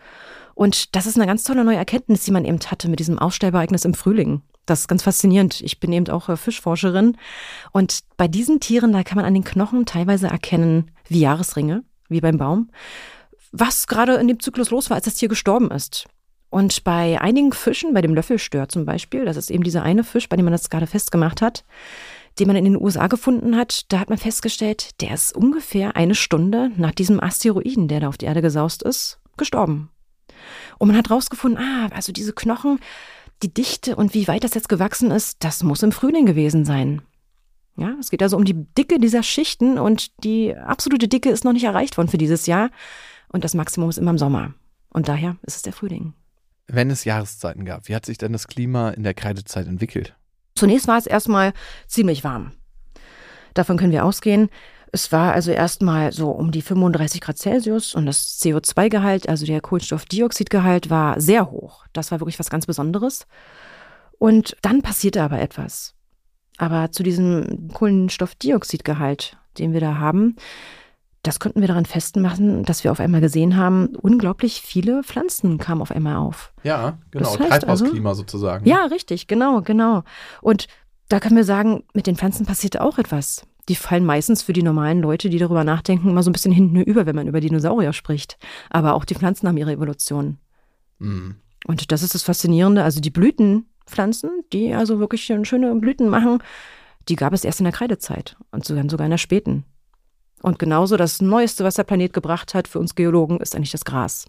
Und 0.55 0.95
das 0.95 1.05
ist 1.05 1.17
eine 1.17 1.27
ganz 1.27 1.43
tolle 1.43 1.65
neue 1.65 1.77
Erkenntnis, 1.77 2.23
die 2.23 2.31
man 2.31 2.45
eben 2.45 2.59
hatte 2.59 2.87
mit 2.87 2.99
diesem 2.99 3.19
Aussterbeereignis 3.19 3.83
im 3.83 3.93
Frühling. 3.93 4.41
Das 4.65 4.81
ist 4.81 4.87
ganz 4.87 5.03
faszinierend. 5.03 5.59
Ich 5.61 5.81
bin 5.81 5.91
eben 5.91 6.07
auch 6.09 6.29
äh, 6.29 6.37
Fischforscherin. 6.37 7.17
Und 7.73 7.99
bei 8.15 8.29
diesen 8.29 8.61
Tieren, 8.61 8.93
da 8.93 9.03
kann 9.03 9.17
man 9.17 9.25
an 9.25 9.33
den 9.33 9.43
Knochen 9.43 9.85
teilweise 9.85 10.27
erkennen, 10.27 10.91
wie 11.09 11.19
Jahresringe 11.19 11.83
wie 12.09 12.21
beim 12.21 12.37
Baum, 12.37 12.69
was 13.51 13.87
gerade 13.87 14.15
in 14.15 14.27
dem 14.27 14.39
Zyklus 14.39 14.71
los 14.71 14.89
war, 14.89 14.95
als 14.95 15.05
das 15.05 15.15
Tier 15.15 15.29
gestorben 15.29 15.71
ist. 15.71 16.07
Und 16.49 16.83
bei 16.83 17.21
einigen 17.21 17.51
Fischen, 17.53 17.93
bei 17.93 18.01
dem 18.01 18.15
Löffelstör 18.15 18.69
zum 18.69 18.85
Beispiel, 18.85 19.25
das 19.25 19.37
ist 19.37 19.51
eben 19.51 19.63
dieser 19.63 19.83
eine 19.83 20.03
Fisch, 20.03 20.27
bei 20.29 20.35
dem 20.35 20.45
man 20.45 20.51
das 20.51 20.69
gerade 20.69 20.87
festgemacht 20.87 21.41
hat, 21.41 21.63
den 22.39 22.47
man 22.47 22.55
in 22.55 22.65
den 22.65 22.81
USA 22.81 23.07
gefunden 23.07 23.55
hat, 23.55 23.91
da 23.91 23.99
hat 23.99 24.09
man 24.09 24.17
festgestellt, 24.17 25.01
der 25.01 25.13
ist 25.13 25.35
ungefähr 25.35 25.95
eine 25.95 26.15
Stunde 26.15 26.71
nach 26.77 26.91
diesem 26.91 27.21
Asteroiden, 27.21 27.87
der 27.87 27.99
da 27.99 28.07
auf 28.07 28.17
die 28.17 28.25
Erde 28.25 28.41
gesaust 28.41 28.81
ist, 28.81 29.19
gestorben. 29.37 29.89
Und 30.77 30.87
man 30.87 30.97
hat 30.97 31.11
rausgefunden, 31.11 31.61
ah, 31.61 31.89
also 31.93 32.11
diese 32.11 32.33
Knochen, 32.33 32.79
die 33.43 33.53
Dichte 33.53 33.95
und 33.95 34.13
wie 34.13 34.27
weit 34.27 34.43
das 34.43 34.53
jetzt 34.53 34.69
gewachsen 34.69 35.11
ist, 35.11 35.43
das 35.43 35.63
muss 35.63 35.83
im 35.83 35.91
Frühling 35.91 36.25
gewesen 36.25 36.65
sein. 36.65 37.01
Ja, 37.79 37.95
es 37.97 38.09
geht 38.09 38.21
also 38.21 38.35
um 38.35 38.43
die 38.43 38.65
Dicke 38.75 38.99
dieser 38.99 39.23
Schichten 39.23 39.77
und 39.77 40.23
die 40.25 40.53
absolute 40.53 41.07
Dicke 41.07 41.29
ist 41.29 41.45
noch 41.45 41.53
nicht 41.53 41.63
erreicht 41.63 41.97
worden 41.97 42.09
für 42.09 42.17
dieses 42.17 42.45
Jahr. 42.45 42.71
Und 43.29 43.45
das 43.45 43.53
Maximum 43.53 43.89
ist 43.89 43.97
immer 43.97 44.11
im 44.11 44.17
Sommer. 44.17 44.53
Und 44.89 45.07
daher 45.07 45.37
ist 45.43 45.55
es 45.55 45.61
der 45.61 45.71
Frühling. 45.71 46.13
Wenn 46.67 46.91
es 46.91 47.05
Jahreszeiten 47.05 47.63
gab, 47.63 47.87
wie 47.87 47.95
hat 47.95 48.05
sich 48.05 48.17
denn 48.17 48.33
das 48.33 48.47
Klima 48.47 48.89
in 48.89 49.03
der 49.03 49.13
Kreidezeit 49.13 49.65
entwickelt? 49.65 50.15
Zunächst 50.55 50.89
war 50.89 50.97
es 50.97 51.07
erstmal 51.07 51.53
ziemlich 51.87 52.25
warm. 52.25 52.51
Davon 53.53 53.77
können 53.77 53.93
wir 53.93 54.03
ausgehen. 54.03 54.49
Es 54.91 55.11
war 55.13 55.33
also 55.33 55.51
erstmal 55.51 56.11
so 56.11 56.31
um 56.31 56.51
die 56.51 56.61
35 56.61 57.21
Grad 57.21 57.37
Celsius 57.37 57.95
und 57.95 58.05
das 58.05 58.41
CO2-Gehalt, 58.41 59.29
also 59.29 59.45
der 59.45 59.61
Kohlenstoffdioxidgehalt, 59.61 60.89
war 60.89 61.21
sehr 61.21 61.49
hoch. 61.49 61.85
Das 61.93 62.11
war 62.11 62.19
wirklich 62.19 62.39
was 62.39 62.49
ganz 62.49 62.65
Besonderes. 62.65 63.25
Und 64.17 64.57
dann 64.63 64.81
passierte 64.81 65.23
aber 65.23 65.39
etwas. 65.39 65.95
Aber 66.59 66.91
zu 66.91 67.01
diesem 67.01 67.69
Kohlenstoffdioxidgehalt, 67.73 69.37
den 69.57 69.73
wir 69.73 69.79
da 69.79 69.97
haben, 69.97 70.35
das 71.23 71.39
konnten 71.39 71.61
wir 71.61 71.67
daran 71.67 71.85
festmachen, 71.85 72.63
dass 72.63 72.83
wir 72.83 72.91
auf 72.91 72.99
einmal 72.99 73.21
gesehen 73.21 73.57
haben, 73.57 73.95
unglaublich 73.95 74.61
viele 74.61 75.03
Pflanzen 75.03 75.57
kamen 75.57 75.81
auf 75.81 75.91
einmal 75.91 76.17
auf. 76.17 76.53
Ja, 76.63 76.99
genau, 77.11 77.31
das 77.31 77.39
heißt 77.39 77.49
Treibhausklima 77.61 78.09
also, 78.09 78.21
sozusagen. 78.21 78.67
Ja, 78.67 78.85
richtig, 78.85 79.27
genau, 79.27 79.61
genau. 79.61 80.03
Und 80.41 80.67
Da 81.09 81.19
können 81.19 81.35
wir 81.35 81.43
sagen, 81.43 81.83
mit 81.93 82.07
den 82.07 82.15
Pflanzen 82.15 82.45
passiert 82.45 82.79
auch 82.79 82.99
etwas. 82.99 83.45
Die 83.67 83.75
fallen 83.75 84.05
meistens 84.05 84.43
für 84.43 84.53
die 84.53 84.63
normalen 84.63 85.01
Leute, 85.01 85.29
die 85.29 85.39
darüber 85.39 85.63
nachdenken, 85.63 86.09
immer 86.09 86.23
so 86.23 86.29
ein 86.29 86.33
bisschen 86.33 86.51
hinten 86.51 86.77
über, 86.81 87.05
wenn 87.05 87.15
man 87.15 87.27
über 87.27 87.41
Dinosaurier 87.41 87.93
spricht. 87.93 88.37
Aber 88.69 88.93
auch 88.93 89.05
die 89.05 89.15
Pflanzen 89.15 89.47
haben 89.47 89.57
ihre 89.57 89.71
Evolution. 89.71 90.37
Mhm. 90.99 91.35
Und 91.65 91.91
das 91.91 92.03
ist 92.03 92.13
das 92.13 92.23
Faszinierende. 92.23 92.83
Also 92.83 93.01
die 93.01 93.09
Blütenpflanzen, 93.89 94.43
die 94.53 94.73
also 94.73 94.99
wirklich 94.99 95.23
schöne 95.23 95.75
Blüten 95.75 96.09
machen, 96.09 96.41
die 97.07 97.15
gab 97.15 97.33
es 97.33 97.43
erst 97.43 97.59
in 97.59 97.65
der 97.65 97.73
Kreidezeit 97.73 98.37
und 98.51 98.65
sogar 98.65 98.83
in 98.83 99.09
der 99.09 99.17
späten. 99.17 99.65
Und 100.41 100.59
genauso 100.59 100.95
das 100.95 101.21
Neueste, 101.21 101.63
was 101.63 101.75
der 101.75 101.83
Planet 101.83 102.13
gebracht 102.13 102.53
hat 102.53 102.67
für 102.67 102.79
uns 102.79 102.95
Geologen, 102.95 103.41
ist 103.41 103.55
eigentlich 103.55 103.71
das 103.71 103.83
Gras. 103.83 104.27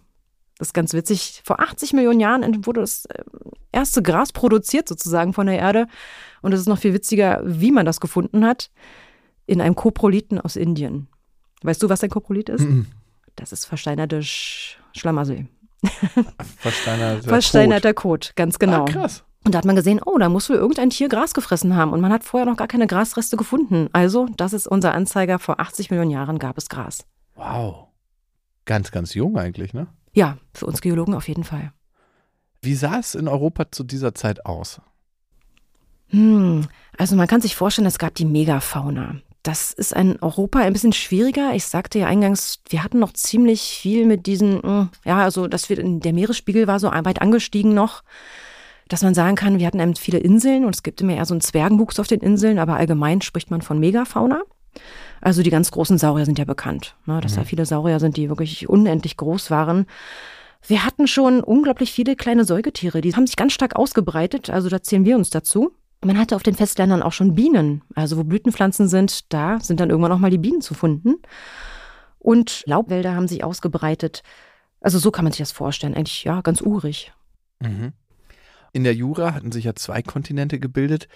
Das 0.58 0.68
ist 0.68 0.74
ganz 0.74 0.92
witzig. 0.92 1.40
Vor 1.44 1.60
80 1.60 1.92
Millionen 1.92 2.20
Jahren 2.20 2.66
wurde 2.66 2.80
das 2.80 3.04
äh, 3.06 3.22
erste 3.72 4.02
Gras 4.02 4.32
produziert 4.32 4.88
sozusagen 4.88 5.32
von 5.32 5.46
der 5.46 5.58
Erde. 5.58 5.86
Und 6.42 6.52
es 6.52 6.60
ist 6.60 6.66
noch 6.66 6.78
viel 6.78 6.92
witziger, 6.92 7.40
wie 7.44 7.70
man 7.70 7.86
das 7.86 8.00
gefunden 8.00 8.44
hat. 8.44 8.70
In 9.46 9.60
einem 9.60 9.74
Koprolithen 9.74 10.40
aus 10.40 10.56
Indien. 10.56 11.08
Weißt 11.62 11.82
du, 11.82 11.88
was 11.88 12.02
ein 12.02 12.10
Koprolit 12.10 12.48
ist? 12.48 12.62
Mhm. 12.62 12.86
Das 13.36 13.52
ist 13.52 13.64
versteinerte 13.64 14.22
Sch 14.22 14.78
Schlamassel. 14.92 15.46
Versteinerter, 16.58 17.28
Versteinerter 17.28 17.94
Kot, 17.94 18.32
ganz 18.36 18.58
genau. 18.58 18.82
Ah, 18.82 18.84
krass. 18.84 19.24
Und 19.44 19.54
da 19.54 19.58
hat 19.58 19.64
man 19.64 19.76
gesehen, 19.76 20.00
oh, 20.04 20.18
da 20.18 20.28
muss 20.28 20.50
wohl 20.50 20.56
irgendein 20.56 20.90
Tier 20.90 21.08
Gras 21.08 21.32
gefressen 21.32 21.74
haben. 21.74 21.92
Und 21.92 22.00
man 22.00 22.12
hat 22.12 22.24
vorher 22.24 22.48
noch 22.48 22.58
gar 22.58 22.68
keine 22.68 22.86
Grasreste 22.86 23.36
gefunden. 23.36 23.88
Also, 23.92 24.26
das 24.36 24.52
ist 24.52 24.66
unser 24.66 24.92
Anzeiger. 24.92 25.38
Vor 25.38 25.60
80 25.60 25.90
Millionen 25.90 26.10
Jahren 26.10 26.38
gab 26.38 26.58
es 26.58 26.68
Gras. 26.68 27.06
Wow. 27.36 27.88
Ganz, 28.66 28.90
ganz 28.90 29.14
jung 29.14 29.38
eigentlich, 29.38 29.72
ne? 29.72 29.86
Ja, 30.12 30.36
für 30.52 30.66
uns 30.66 30.82
Geologen 30.82 31.14
auf 31.14 31.26
jeden 31.28 31.44
Fall. 31.44 31.72
Wie 32.62 32.74
sah 32.74 32.98
es 32.98 33.14
in 33.14 33.28
Europa 33.28 33.70
zu 33.70 33.84
dieser 33.84 34.14
Zeit 34.14 34.44
aus? 34.44 34.80
Hm, 36.08 36.66
also 36.98 37.16
man 37.16 37.26
kann 37.26 37.40
sich 37.40 37.56
vorstellen, 37.56 37.86
es 37.86 37.98
gab 37.98 38.14
die 38.14 38.24
Megafauna. 38.24 39.16
Das 39.42 39.72
ist 39.72 39.92
in 39.92 40.20
Europa 40.20 40.58
ein 40.58 40.74
bisschen 40.74 40.92
schwieriger. 40.92 41.54
Ich 41.54 41.64
sagte 41.64 41.98
ja 41.98 42.06
eingangs, 42.06 42.60
wir 42.68 42.84
hatten 42.84 42.98
noch 42.98 43.14
ziemlich 43.14 43.62
viel 43.62 44.04
mit 44.04 44.26
diesen, 44.26 44.62
hm, 44.62 44.88
ja, 45.04 45.18
also 45.18 45.46
dass 45.46 45.70
wir, 45.70 45.82
der 45.82 46.12
Meeresspiegel 46.12 46.66
war 46.66 46.78
so 46.78 46.88
weit 46.90 47.22
angestiegen 47.22 47.72
noch, 47.72 48.02
dass 48.90 49.02
man 49.02 49.14
sagen 49.14 49.36
kann, 49.36 49.58
wir 49.58 49.66
hatten 49.66 49.80
eben 49.80 49.94
viele 49.94 50.18
Inseln 50.18 50.64
und 50.64 50.74
es 50.74 50.82
gibt 50.82 51.00
immer 51.00 51.14
eher 51.14 51.24
so 51.24 51.32
einen 51.32 51.40
Zwergenwuchs 51.40 52.00
auf 52.00 52.08
den 52.08 52.20
Inseln, 52.20 52.58
aber 52.58 52.76
allgemein 52.76 53.20
spricht 53.20 53.50
man 53.50 53.62
von 53.62 53.78
Megafauna. 53.78 54.42
Also 55.20 55.42
die 55.42 55.50
ganz 55.50 55.70
großen 55.70 55.96
Saurier 55.96 56.26
sind 56.26 56.38
ja 56.38 56.44
bekannt, 56.44 56.96
ne, 57.06 57.20
dass 57.20 57.32
mhm. 57.32 57.36
da 57.36 57.44
viele 57.44 57.66
Saurier 57.66 58.00
sind, 58.00 58.16
die 58.16 58.28
wirklich 58.28 58.68
unendlich 58.68 59.16
groß 59.16 59.50
waren. 59.50 59.86
Wir 60.66 60.84
hatten 60.84 61.06
schon 61.06 61.42
unglaublich 61.42 61.92
viele 61.92 62.16
kleine 62.16 62.44
Säugetiere, 62.44 63.00
die 63.00 63.14
haben 63.14 63.26
sich 63.26 63.36
ganz 63.36 63.52
stark 63.52 63.76
ausgebreitet, 63.76 64.50
also 64.50 64.68
da 64.68 64.82
zählen 64.82 65.04
wir 65.04 65.16
uns 65.16 65.30
dazu. 65.30 65.72
Man 66.04 66.18
hatte 66.18 66.34
auf 66.34 66.42
den 66.42 66.54
Festländern 66.54 67.02
auch 67.02 67.12
schon 67.12 67.34
Bienen, 67.34 67.82
also 67.94 68.16
wo 68.16 68.24
Blütenpflanzen 68.24 68.88
sind, 68.88 69.32
da 69.32 69.60
sind 69.60 69.78
dann 69.80 69.90
irgendwann 69.90 70.12
auch 70.12 70.18
mal 70.18 70.30
die 70.30 70.38
Bienen 70.38 70.62
zu 70.62 70.74
finden. 70.74 71.16
Und 72.18 72.64
Laubwälder 72.66 73.14
haben 73.14 73.28
sich 73.28 73.44
ausgebreitet. 73.44 74.22
Also 74.80 74.98
so 74.98 75.10
kann 75.10 75.24
man 75.24 75.32
sich 75.32 75.40
das 75.40 75.52
vorstellen, 75.52 75.94
eigentlich 75.94 76.24
ja, 76.24 76.40
ganz 76.40 76.60
urig. 76.60 77.12
Mhm. 77.60 77.92
In 78.72 78.84
der 78.84 78.94
Jura 78.94 79.34
hatten 79.34 79.52
sich 79.52 79.64
ja 79.64 79.74
zwei 79.74 80.02
Kontinente 80.02 80.58
gebildet. 80.58 81.08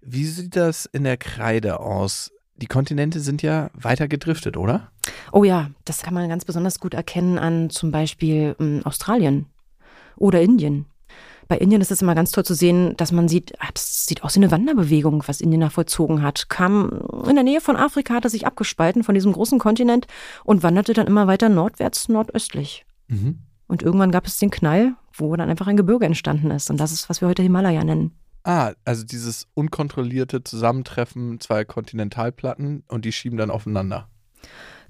Wie 0.00 0.24
sieht 0.24 0.56
das 0.56 0.86
in 0.86 1.04
der 1.04 1.16
Kreide 1.16 1.80
aus? 1.80 2.32
Die 2.56 2.66
Kontinente 2.66 3.20
sind 3.20 3.42
ja 3.42 3.70
weiter 3.74 4.08
gedriftet, 4.08 4.56
oder? 4.56 4.90
Oh 5.32 5.44
ja, 5.44 5.70
das 5.84 6.02
kann 6.02 6.14
man 6.14 6.28
ganz 6.28 6.44
besonders 6.44 6.80
gut 6.80 6.94
erkennen 6.94 7.38
an 7.38 7.70
zum 7.70 7.90
Beispiel 7.90 8.56
ähm, 8.58 8.80
Australien 8.84 9.46
oder 10.16 10.40
Indien. 10.40 10.86
Bei 11.48 11.58
Indien 11.58 11.80
ist 11.80 11.92
es 11.92 12.02
immer 12.02 12.14
ganz 12.14 12.32
toll 12.32 12.44
zu 12.44 12.54
sehen, 12.54 12.96
dass 12.96 13.12
man 13.12 13.28
sieht, 13.28 13.54
ah, 13.60 13.68
das 13.72 14.06
sieht 14.06 14.24
aus 14.24 14.34
wie 14.34 14.40
eine 14.40 14.50
Wanderbewegung, 14.50 15.22
was 15.26 15.40
Indien 15.40 15.60
da 15.60 15.70
vollzogen 15.70 16.22
hat. 16.22 16.48
Kam 16.48 17.02
in 17.28 17.36
der 17.36 17.44
Nähe 17.44 17.60
von 17.60 17.76
Afrika, 17.76 18.14
hatte 18.14 18.30
sich 18.30 18.46
abgespalten 18.46 19.04
von 19.04 19.14
diesem 19.14 19.32
großen 19.32 19.58
Kontinent 19.58 20.06
und 20.44 20.62
wanderte 20.62 20.92
dann 20.92 21.06
immer 21.06 21.28
weiter 21.28 21.48
nordwärts, 21.48 22.08
nordöstlich. 22.08 22.84
Mhm. 23.06 23.45
Und 23.66 23.82
irgendwann 23.82 24.12
gab 24.12 24.26
es 24.26 24.38
den 24.38 24.50
Knall, 24.50 24.94
wo 25.12 25.34
dann 25.36 25.50
einfach 25.50 25.66
ein 25.66 25.76
Gebirge 25.76 26.06
entstanden 26.06 26.50
ist. 26.50 26.70
Und 26.70 26.78
das 26.78 26.92
ist, 26.92 27.08
was 27.08 27.20
wir 27.20 27.28
heute 27.28 27.42
Himalaya 27.42 27.82
nennen. 27.84 28.12
Ah, 28.44 28.74
also 28.84 29.04
dieses 29.04 29.48
unkontrollierte 29.54 30.44
Zusammentreffen 30.44 31.40
zweier 31.40 31.64
Kontinentalplatten 31.64 32.84
und 32.86 33.04
die 33.04 33.12
schieben 33.12 33.38
dann 33.38 33.50
aufeinander. 33.50 34.08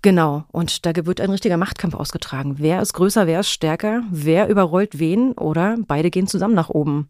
Genau, 0.02 0.44
und 0.52 0.84
da 0.84 0.92
wird 1.06 1.20
ein 1.20 1.30
richtiger 1.30 1.56
Machtkampf 1.56 1.94
ausgetragen. 1.94 2.56
Wer 2.58 2.82
ist 2.82 2.92
größer, 2.92 3.26
wer 3.26 3.40
ist 3.40 3.50
stärker, 3.50 4.02
wer 4.10 4.48
überrollt 4.48 4.98
wen 4.98 5.32
oder 5.32 5.76
beide 5.86 6.10
gehen 6.10 6.26
zusammen 6.26 6.54
nach 6.54 6.68
oben. 6.68 7.08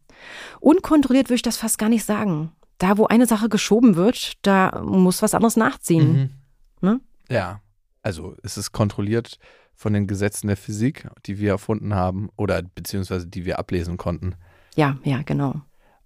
Unkontrolliert 0.60 1.26
würde 1.26 1.34
ich 1.34 1.42
das 1.42 1.56
fast 1.56 1.78
gar 1.78 1.88
nicht 1.88 2.04
sagen. 2.04 2.52
Da, 2.78 2.96
wo 2.96 3.06
eine 3.06 3.26
Sache 3.26 3.48
geschoben 3.48 3.96
wird, 3.96 4.34
da 4.42 4.82
muss 4.84 5.22
was 5.22 5.34
anderes 5.34 5.56
nachziehen. 5.56 6.30
Mhm. 6.80 6.88
Ne? 6.88 7.00
Ja, 7.28 7.60
also 8.02 8.36
es 8.42 8.56
ist 8.56 8.72
kontrolliert 8.72 9.38
von 9.76 9.92
den 9.92 10.06
Gesetzen 10.06 10.48
der 10.48 10.56
Physik, 10.56 11.06
die 11.26 11.38
wir 11.38 11.50
erfunden 11.50 11.94
haben 11.94 12.30
oder 12.36 12.62
beziehungsweise 12.62 13.26
die 13.26 13.44
wir 13.44 13.58
ablesen 13.58 13.96
konnten. 13.96 14.34
Ja, 14.74 14.98
ja, 15.04 15.22
genau. 15.22 15.60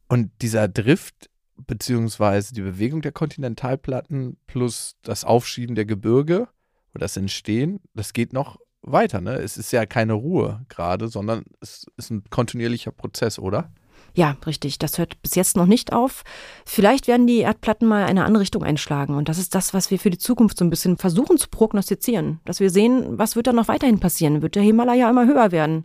Und 0.09 0.31
dieser 0.43 0.69
Drift 0.69 1.31
beziehungsweise 1.67 2.53
die 2.53 2.63
Bewegung 2.63 3.01
der 3.01 3.13
Kontinentalplatten 3.13 4.37
plus 4.47 4.97
das 5.03 5.25
Aufschieben 5.25 5.75
der 5.75 5.85
Gebirge 5.85 6.49
oder 6.95 7.01
das 7.01 7.17
Entstehen, 7.17 7.81
das 7.95 8.13
geht 8.13 8.33
noch 8.33 8.59
weiter. 8.83 9.21
Ne? 9.21 9.35
Es 9.35 9.57
ist 9.57 9.73
ja 9.73 9.87
keine 9.87 10.15
Ruhe 10.15 10.65
gerade, 10.69 11.09
sondern 11.09 11.45
es 11.61 11.87
ist 11.97 12.11
ein 12.11 12.25
kontinuierlicher 12.31 12.93
Prozess, 12.93 13.39
oder? 13.39 13.71
Ja, 14.15 14.37
richtig. 14.47 14.79
Das 14.79 14.99
hört 14.99 15.21
bis 15.23 15.35
jetzt 15.35 15.57
noch 15.57 15.67
nicht 15.67 15.93
auf. 15.93 16.25
Vielleicht 16.65 17.07
werden 17.07 17.27
die 17.27 17.39
Erdplatten 17.39 17.87
mal 17.87 18.05
eine 18.05 18.25
andere 18.25 18.43
Richtung 18.43 18.65
einschlagen. 18.65 19.15
Und 19.15 19.29
das 19.29 19.39
ist 19.39 19.55
das, 19.55 19.73
was 19.73 19.91
wir 19.91 19.99
für 19.99 20.11
die 20.11 20.19
Zukunft 20.19 20.59
so 20.59 20.65
ein 20.65 20.71
bisschen 20.71 20.97
versuchen 20.97 21.39
zu 21.39 21.49
prognostizieren. 21.49 22.41
Dass 22.45 22.61
wir 22.61 22.71
sehen, 22.71 23.19
was 23.19 23.37
wird 23.37 23.47
da 23.47 23.53
noch 23.53 23.69
weiterhin 23.69 24.01
passieren? 24.01 24.43
Wird 24.43 24.57
der 24.57 24.63
Himalaya 24.63 25.09
immer 25.09 25.27
höher 25.27 25.53
werden? 25.53 25.85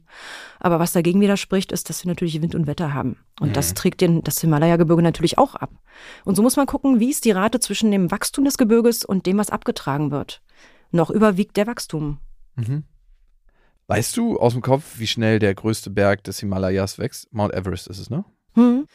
Aber 0.59 0.79
was 0.79 0.93
dagegen 0.93 1.21
widerspricht, 1.21 1.71
ist, 1.71 1.89
dass 1.89 2.03
wir 2.03 2.09
natürlich 2.09 2.41
Wind 2.41 2.55
und 2.55 2.67
Wetter 2.67 2.93
haben. 2.93 3.17
Und 3.39 3.49
mhm. 3.49 3.53
das 3.53 3.73
trägt 3.73 4.01
den, 4.01 4.23
das 4.23 4.41
Himalaya-Gebirge 4.41 5.01
natürlich 5.01 5.37
auch 5.37 5.55
ab. 5.55 5.71
Und 6.23 6.35
so 6.35 6.41
muss 6.41 6.55
man 6.55 6.65
gucken, 6.65 6.99
wie 6.99 7.11
ist 7.11 7.25
die 7.25 7.31
Rate 7.31 7.59
zwischen 7.59 7.91
dem 7.91 8.11
Wachstum 8.11 8.45
des 8.45 8.57
Gebirges 8.57 9.05
und 9.05 9.25
dem, 9.25 9.37
was 9.37 9.49
abgetragen 9.49 10.11
wird. 10.11 10.41
Noch 10.91 11.09
überwiegt 11.09 11.57
der 11.57 11.67
Wachstum. 11.67 12.19
Mhm. 12.55 12.83
Weißt 13.87 14.17
du 14.17 14.39
aus 14.39 14.53
dem 14.53 14.61
Kopf, 14.61 14.97
wie 14.97 15.07
schnell 15.07 15.39
der 15.39 15.53
größte 15.53 15.89
Berg 15.89 16.23
des 16.23 16.39
Himalayas 16.39 16.97
wächst? 16.97 17.31
Mount 17.31 17.53
Everest 17.53 17.87
ist 17.87 17.99
es, 17.99 18.09
ne? 18.09 18.25
Hm. 18.53 18.87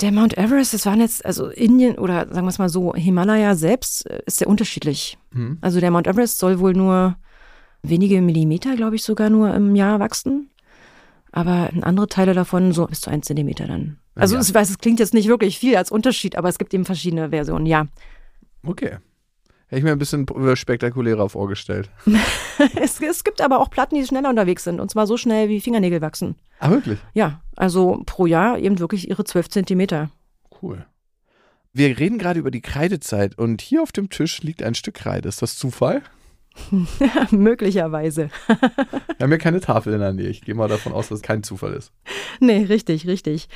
Der 0.00 0.12
Mount 0.12 0.36
Everest, 0.36 0.74
das 0.74 0.84
waren 0.86 1.00
jetzt, 1.00 1.24
also 1.24 1.48
Indien 1.48 1.98
oder 1.98 2.26
sagen 2.28 2.46
wir 2.46 2.50
es 2.50 2.58
mal 2.58 2.68
so, 2.68 2.94
Himalaya 2.94 3.54
selbst 3.54 4.08
äh, 4.10 4.22
ist 4.26 4.38
sehr 4.38 4.48
unterschiedlich. 4.48 5.18
Hm. 5.32 5.58
Also 5.60 5.80
der 5.80 5.90
Mount 5.90 6.06
Everest 6.06 6.38
soll 6.38 6.58
wohl 6.58 6.74
nur 6.74 7.16
wenige 7.82 8.20
Millimeter, 8.20 8.76
glaube 8.76 8.96
ich, 8.96 9.02
sogar 9.02 9.30
nur 9.30 9.54
im 9.54 9.74
Jahr 9.74 10.00
wachsen. 10.00 10.50
Aber 11.30 11.70
andere 11.80 12.08
Teile 12.08 12.34
davon 12.34 12.72
so 12.72 12.86
bis 12.86 13.00
zu 13.00 13.10
ein 13.10 13.22
Zentimeter 13.22 13.66
dann. 13.66 13.98
Also 14.14 14.34
ja. 14.34 14.42
ich 14.42 14.52
weiß, 14.52 14.68
es 14.68 14.78
klingt 14.78 15.00
jetzt 15.00 15.14
nicht 15.14 15.28
wirklich 15.28 15.58
viel 15.58 15.76
als 15.76 15.90
Unterschied, 15.90 16.36
aber 16.36 16.48
es 16.48 16.58
gibt 16.58 16.74
eben 16.74 16.84
verschiedene 16.84 17.30
Versionen, 17.30 17.64
ja. 17.64 17.86
Okay. 18.64 18.98
Hätte 19.72 19.78
ich 19.78 19.84
mir 19.84 19.92
ein 19.92 19.98
bisschen 19.98 20.26
spektakulärer 20.54 21.30
vorgestellt. 21.30 21.88
es, 22.78 23.00
es, 23.00 23.24
gibt 23.24 23.40
aber 23.40 23.58
auch 23.58 23.70
Platten, 23.70 23.94
die 23.94 24.04
schneller 24.04 24.28
unterwegs 24.28 24.64
sind. 24.64 24.80
Und 24.80 24.90
zwar 24.90 25.06
so 25.06 25.16
schnell, 25.16 25.48
wie 25.48 25.62
Fingernägel 25.62 26.02
wachsen. 26.02 26.36
Ah, 26.58 26.68
wirklich? 26.68 26.98
Ja, 27.14 27.40
also 27.56 28.02
pro 28.04 28.26
Jahr 28.26 28.58
eben 28.58 28.80
wirklich 28.80 29.08
ihre 29.08 29.24
12 29.24 29.48
Zentimeter. 29.48 30.10
Cool. 30.60 30.84
Wir 31.72 31.98
reden 31.98 32.18
gerade 32.18 32.38
über 32.38 32.50
die 32.50 32.60
Kreidezeit 32.60 33.38
und 33.38 33.62
hier 33.62 33.82
auf 33.82 33.92
dem 33.92 34.10
Tisch 34.10 34.42
liegt 34.42 34.62
ein 34.62 34.74
Stück 34.74 34.92
Kreide. 34.96 35.30
Ist 35.30 35.40
das 35.40 35.56
Zufall? 35.56 36.02
Möglicherweise. 37.30 38.28
Wir 38.48 39.22
haben 39.22 39.32
ja 39.32 39.38
keine 39.38 39.60
Tafel 39.60 39.94
in 39.94 40.00
der 40.00 40.12
Nähe. 40.12 40.28
Ich 40.28 40.42
gehe 40.42 40.54
mal 40.54 40.68
davon 40.68 40.92
aus, 40.92 41.08
dass 41.08 41.20
es 41.20 41.22
kein 41.22 41.44
Zufall 41.44 41.72
ist. 41.72 41.92
Nee, 42.40 42.64
richtig, 42.64 43.06
richtig. 43.06 43.48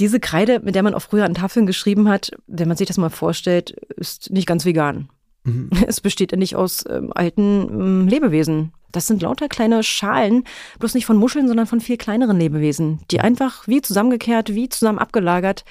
Diese 0.00 0.20
Kreide, 0.20 0.60
mit 0.60 0.74
der 0.74 0.82
man 0.82 0.92
auch 0.92 1.00
früher 1.00 1.24
an 1.24 1.32
Tafeln 1.32 1.64
geschrieben 1.64 2.10
hat, 2.10 2.30
wenn 2.46 2.68
man 2.68 2.76
sich 2.76 2.88
das 2.88 2.98
mal 2.98 3.08
vorstellt, 3.08 3.70
ist 3.96 4.30
nicht 4.30 4.46
ganz 4.46 4.66
vegan. 4.66 5.08
Mhm. 5.44 5.70
Es 5.86 6.00
besteht 6.00 6.32
ja 6.32 6.38
nicht 6.38 6.56
aus 6.56 6.84
ähm, 6.88 7.12
alten 7.14 7.68
ähm, 7.68 8.08
Lebewesen. 8.08 8.72
Das 8.92 9.06
sind 9.06 9.22
lauter 9.22 9.48
kleine 9.48 9.82
Schalen, 9.84 10.44
bloß 10.80 10.94
nicht 10.94 11.06
von 11.06 11.16
Muscheln, 11.16 11.46
sondern 11.46 11.66
von 11.66 11.80
viel 11.80 11.96
kleineren 11.96 12.38
Lebewesen, 12.38 13.00
die 13.10 13.20
einfach 13.20 13.68
wie 13.68 13.80
zusammengekehrt, 13.80 14.54
wie 14.54 14.68
zusammen 14.68 14.98
abgelagert 14.98 15.64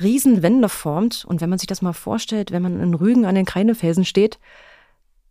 Riesenwände 0.00 0.68
formt. 0.68 1.24
Und 1.24 1.40
wenn 1.40 1.50
man 1.50 1.58
sich 1.58 1.68
das 1.68 1.82
mal 1.82 1.92
vorstellt, 1.92 2.50
wenn 2.50 2.62
man 2.62 2.80
in 2.80 2.94
Rügen 2.94 3.26
an 3.26 3.36
den 3.36 3.44
Kreidefelsen 3.44 4.04
steht, 4.04 4.40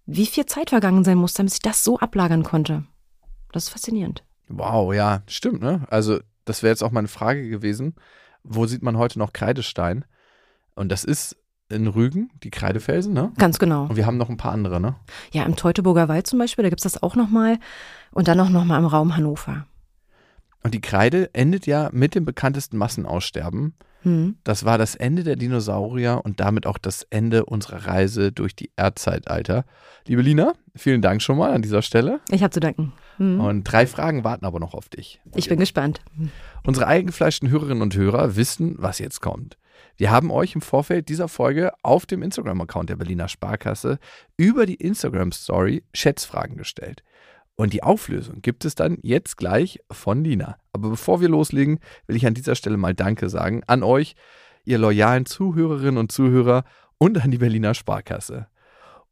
wie 0.06 0.26
viel 0.26 0.46
Zeit 0.46 0.70
vergangen 0.70 1.04
sein 1.04 1.18
muss, 1.18 1.34
damit 1.34 1.52
sich 1.52 1.62
das 1.62 1.84
so 1.84 2.00
ablagern 2.00 2.44
konnte. 2.44 2.84
Das 3.52 3.66
ist 3.66 3.70
faszinierend. 3.70 4.24
Wow, 4.48 4.94
ja, 4.94 5.24
stimmt, 5.28 5.62
ne? 5.62 5.86
Also, 5.90 6.20
das 6.46 6.64
wäre 6.64 6.72
jetzt 6.72 6.84
auch 6.84 6.92
meine 6.92 7.08
Frage 7.08 7.50
gewesen. 7.50 7.96
Wo 8.44 8.66
sieht 8.66 8.84
man 8.84 8.98
heute 8.98 9.20
noch 9.20 9.32
Kreidestein? 9.32 10.06
Und 10.76 10.92
das 10.92 11.04
ist 11.04 11.38
in 11.74 11.88
Rügen, 11.88 12.30
die 12.44 12.52
Kreidefelsen, 12.52 13.14
ne? 13.14 13.32
Ganz 13.38 13.60
genau. 13.60 13.88
Und 13.88 13.96
wir 13.96 14.06
haben 14.06 14.18
noch 14.18 14.30
ein 14.30 14.38
paar 14.38 14.52
andere, 14.52 14.80
ne? 14.80 14.96
Ja, 15.32 15.44
im 15.44 15.56
Teutoburger 15.56 16.08
Wald 16.08 16.28
zum 16.28 16.40
Beispiel, 16.40 16.64
da 16.64 16.70
gibt 16.70 16.80
es 16.80 16.92
das 16.92 17.04
auch 17.04 17.16
nochmal. 17.16 17.58
Und 18.12 18.28
dann 18.28 18.40
auch 18.40 18.50
nochmal 18.50 18.80
im 18.80 18.86
Raum 18.86 19.18
Hannover. 19.18 19.66
Und 20.64 20.74
die 20.74 20.82
Kreide 20.82 21.34
endet 21.34 21.66
ja 21.66 21.90
mit 21.92 22.16
dem 22.16 22.26
bekanntesten 22.26 22.78
Massenaussterben 22.78 23.74
Hm. 24.04 24.36
Das 24.44 24.66
war 24.66 24.78
das 24.78 24.96
Ende 24.96 25.24
der 25.24 25.36
Dinosaurier 25.36 26.22
und 26.24 26.40
damit 26.40 26.66
auch 26.66 26.78
das 26.78 27.08
Ende 27.10 27.46
unserer 27.46 27.88
Reise 27.88 28.32
durch 28.32 28.56
die 28.56 28.70
Erdzeitalter. 28.76 29.66
Liebe 30.06 30.22
Lina, 30.22 30.54
vielen 30.76 31.02
Dank 31.02 31.22
schon 31.22 31.38
mal 31.38 31.52
an 31.52 31.62
dieser 31.62 31.82
Stelle. 31.82 32.20
Ich 32.30 32.44
habe 32.44 32.52
zu 32.52 32.60
danken. 32.60 32.94
Hm. 33.18 33.40
Und 33.40 33.64
drei 33.64 33.88
Fragen 33.88 34.24
warten 34.24 34.46
aber 34.46 34.60
noch 34.60 34.74
auf 34.74 34.90
dich. 34.90 35.22
Ich 35.36 35.48
bin 35.50 35.60
gespannt. 35.60 36.02
Unsere 36.64 36.88
eingefleischten 36.88 37.50
Hörerinnen 37.50 37.82
und 37.82 37.96
Hörer 37.96 38.36
wissen, 38.36 38.76
was 38.78 39.00
jetzt 39.00 39.22
kommt. 39.22 39.58
Wir 39.98 40.12
haben 40.12 40.32
euch 40.32 40.56
im 40.56 40.62
Vorfeld 40.62 41.10
dieser 41.10 41.28
Folge 41.28 41.72
auf 41.84 42.06
dem 42.06 42.24
Instagram-Account 42.24 42.90
der 42.90 42.96
Berliner 42.96 43.28
Sparkasse 43.28 44.00
über 44.38 44.66
die 44.66 44.76
Instagram-Story 44.76 45.84
Schätzfragen 45.94 46.58
gestellt. 46.58 47.04
Und 47.56 47.74
die 47.74 47.84
Auflösung 47.84 48.42
gibt 48.42 48.66
es 48.66 48.76
dann 48.76 48.98
jetzt 49.04 49.38
gleich 49.38 49.80
von 49.92 50.24
Lina. 50.24 50.58
Aber 50.72 50.90
bevor 50.90 51.22
wir 51.22 51.30
loslegen, 51.30 51.80
will 52.08 52.16
ich 52.16 52.26
an 52.26 52.34
dieser 52.34 52.56
Stelle 52.56 52.78
mal 52.78 52.96
Danke 52.96 53.30
sagen 53.30 53.64
an 53.68 53.84
euch, 53.84 54.16
ihr 54.66 54.78
loyalen 54.78 55.26
Zuhörerinnen 55.26 55.98
und 55.98 56.12
Zuhörer 56.12 56.64
und 56.98 57.24
an 57.24 57.32
die 57.32 57.38
Berliner 57.38 57.74
Sparkasse. 57.74 58.48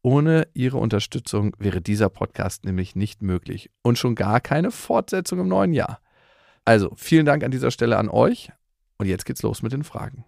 Ohne 0.02 0.48
ihre 0.56 0.78
Unterstützung 0.78 1.56
wäre 1.60 1.82
dieser 1.82 2.10
Podcast 2.10 2.66
nämlich 2.66 2.96
nicht 2.96 3.22
möglich 3.22 3.70
und 3.84 4.00
schon 4.00 4.16
gar 4.16 4.40
keine 4.40 4.72
Fortsetzung 4.72 5.40
im 5.40 5.48
neuen 5.48 5.74
Jahr. 5.74 6.00
Also 6.66 6.92
vielen 6.96 7.26
Dank 7.26 7.44
an 7.44 7.52
dieser 7.52 7.70
Stelle 7.70 7.98
an 7.98 8.10
euch 8.10 8.52
und 8.98 9.06
jetzt 9.06 9.26
geht's 9.26 9.44
los 9.44 9.62
mit 9.62 9.74
den 9.74 9.84
Fragen. 9.84 10.26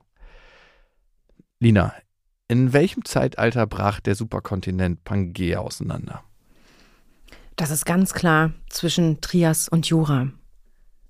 Lina, 1.64 1.94
in 2.50 2.74
welchem 2.74 3.06
Zeitalter 3.06 3.66
brach 3.66 4.02
der 4.02 4.16
Superkontinent 4.16 5.06
Pangea 5.06 5.60
auseinander? 5.60 6.22
Das 7.56 7.72
ist 7.72 7.86
ganz 7.86 8.14
klar 8.14 8.52
zwischen 8.70 9.22
Trias 9.22 9.70
und 9.70 9.88
Jura. 9.88 10.28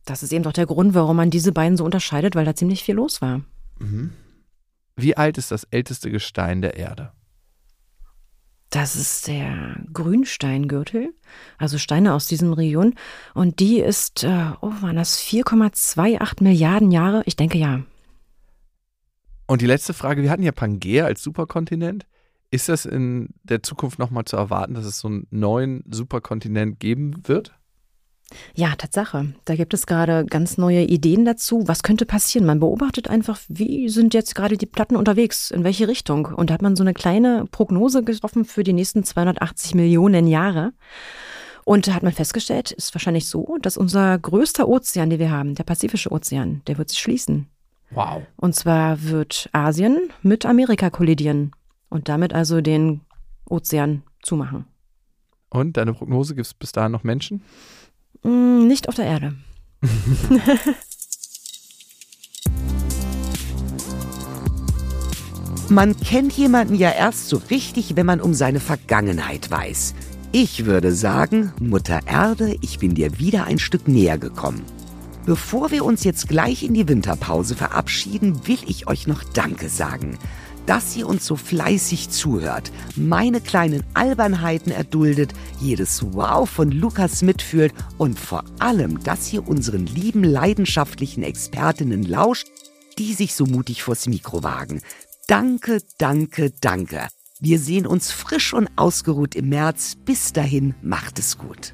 Das 0.06 0.22
ist 0.22 0.32
eben 0.32 0.44
doch 0.44 0.54
der 0.54 0.68
Grund, 0.68 0.94
warum 0.94 1.18
man 1.18 1.32
diese 1.32 1.54
beiden 1.54 1.76
so 1.76 1.84
unterscheidet, 1.84 2.36
weil 2.36 2.46
da 2.46 2.54
ziemlich 2.54 2.84
viel 2.84 2.94
los 2.94 3.20
war. 3.20 3.42
Mhm. 3.80 4.12
Wie 4.96 5.18
alt 5.18 5.40
ist 5.40 5.50
das 5.50 5.64
älteste 5.64 6.12
Gestein 6.12 6.62
der 6.62 6.78
Erde? 6.78 7.14
Das 8.70 8.96
ist 8.96 9.28
der 9.28 9.78
Grünsteingürtel, 9.92 11.16
also 11.58 11.80
Steine 11.80 12.14
aus 12.14 12.28
diesem 12.28 12.54
Region. 12.54 12.94
Und 13.34 13.60
die 13.60 13.80
ist, 13.80 14.24
äh, 14.24 14.52
oh, 14.62 14.72
waren 14.82 14.98
das 14.98 15.20
4,28 15.20 16.44
Milliarden 16.44 16.92
Jahre? 16.92 17.24
Ich 17.26 17.36
denke 17.36 17.58
ja. 17.58 17.82
Und 19.54 19.62
die 19.62 19.68
letzte 19.68 19.94
Frage, 19.94 20.24
wir 20.24 20.32
hatten 20.32 20.42
ja 20.42 20.52
Pangea 20.52 21.06
als 21.06 21.22
Superkontinent. 21.22 22.08
Ist 22.50 22.70
das 22.70 22.86
in 22.86 23.36
der 23.44 23.62
Zukunft 23.62 24.00
nochmal 24.00 24.26
zu 24.26 24.36
erwarten, 24.36 24.74
dass 24.74 24.84
es 24.84 24.98
so 24.98 25.08
einen 25.08 25.28
neuen 25.30 25.84
Superkontinent 25.88 26.80
geben 26.80 27.22
wird? 27.28 27.54
Ja, 28.56 28.74
Tatsache. 28.76 29.36
Da 29.46 29.56
gibt 29.56 29.76
es 29.76 29.86
gerade 29.86 30.26
ganz 30.26 30.58
neue 30.58 30.82
Ideen 30.86 31.24
dazu. 31.24 31.68
Was 31.68 31.84
könnte 31.84 32.08
passieren? 32.08 32.48
Man 32.48 32.62
beobachtet 32.62 33.12
einfach, 33.12 33.40
wie 33.48 33.90
sind 33.90 34.16
jetzt 34.16 34.34
gerade 34.34 34.58
die 34.58 34.66
Platten 34.66 34.96
unterwegs, 34.96 35.52
in 35.52 35.64
welche 35.64 35.88
Richtung. 35.88 36.26
Und 36.26 36.50
da 36.50 36.56
hat 36.56 36.64
man 36.64 36.76
so 36.76 36.82
eine 36.82 36.96
kleine 36.96 37.46
Prognose 37.52 38.04
getroffen 38.04 38.46
für 38.46 38.64
die 38.64 38.74
nächsten 38.74 39.04
280 39.04 39.76
Millionen 39.76 40.26
Jahre. 40.26 40.74
Und 41.64 41.86
da 41.86 41.94
hat 41.94 42.02
man 42.02 42.12
festgestellt, 42.12 42.72
ist 42.72 42.96
wahrscheinlich 42.96 43.30
so, 43.30 43.60
dass 43.62 43.78
unser 43.78 44.18
größter 44.18 44.68
Ozean, 44.68 45.12
den 45.12 45.20
wir 45.20 45.30
haben, 45.30 45.54
der 45.54 45.64
Pazifische 45.64 46.12
Ozean, 46.12 46.64
der 46.66 46.80
wird 46.80 46.90
sich 46.90 46.98
schließen. 46.98 47.50
Wow. 47.94 48.24
Und 48.38 48.56
zwar 48.56 49.04
wird 49.04 49.50
Asien 49.52 50.10
mit 50.22 50.46
Amerika 50.46 50.90
kollidieren 50.90 51.52
und 51.90 52.10
damit 52.10 52.34
also 52.34 52.62
den 52.62 53.02
Ozean 53.46 54.04
zumachen. 54.22 54.66
Und 55.50 55.78
deine 55.78 55.94
Prognose, 55.94 56.36
gibt 56.36 56.48
es 56.48 56.54
bis 56.54 56.72
dahin 56.72 56.92
noch 56.92 57.04
Menschen? 57.04 57.44
Mm, 58.24 58.66
nicht 58.68 58.90
auf 58.90 58.96
der 58.96 59.06
Erde. 59.06 59.36
Man 65.70 65.98
kennt 65.98 66.34
jemanden 66.34 66.76
ja 66.76 66.92
erst 66.92 67.30
so 67.30 67.42
richtig, 67.50 67.96
wenn 67.96 68.06
man 68.06 68.20
um 68.22 68.34
seine 68.34 68.60
Vergangenheit 68.60 69.50
weiß. 69.50 69.96
Ich 70.32 70.66
würde 70.66 70.92
sagen, 70.92 71.54
Mutter 71.60 72.02
Erde, 72.06 72.58
ich 72.62 72.80
bin 72.80 72.96
dir 72.96 73.18
wieder 73.18 73.46
ein 73.46 73.60
Stück 73.60 73.88
näher 73.88 74.18
gekommen. 74.18 74.64
Bevor 75.26 75.72
wir 75.72 75.86
uns 75.86 76.04
jetzt 76.04 76.28
gleich 76.28 76.64
in 76.64 76.74
die 76.74 76.88
Winterpause 76.88 77.56
verabschieden, 77.56 78.46
will 78.48 78.60
ich 78.68 78.88
euch 78.88 79.08
noch 79.08 79.24
Danke 79.24 79.70
sagen 79.70 80.18
dass 80.66 80.96
ihr 80.96 81.08
uns 81.08 81.26
so 81.26 81.36
fleißig 81.36 82.10
zuhört, 82.10 82.72
meine 82.96 83.42
kleinen 83.42 83.84
Albernheiten 83.94 84.72
erduldet, 84.72 85.34
jedes 85.60 86.14
Wow 86.14 86.50
von 86.50 86.72
Lukas 86.72 87.22
mitfühlt 87.22 87.74
und 87.98 88.20
vor 88.20 88.44
allem, 88.60 89.04
dass 89.04 89.32
ihr 89.34 89.48
unseren 89.48 89.86
lieben 89.86 90.24
leidenschaftlichen 90.24 91.24
Expertinnen 91.24 92.04
lauscht, 92.04 92.48
die 92.98 93.14
sich 93.14 93.34
so 93.34 93.46
mutig 93.46 93.84
vors 93.84 94.08
Mikro 94.08 94.44
wagen. 94.44 94.82
Danke, 95.28 95.80
danke, 95.98 96.52
danke. 96.62 97.08
Wir 97.40 97.60
sehen 97.60 97.88
uns 97.88 98.12
frisch 98.12 98.54
und 98.54 98.70
ausgeruht 98.78 99.36
im 99.36 99.50
März. 99.50 99.96
Bis 100.06 100.32
dahin, 100.32 100.76
macht 100.82 101.20
es 101.20 101.38
gut. 101.38 101.74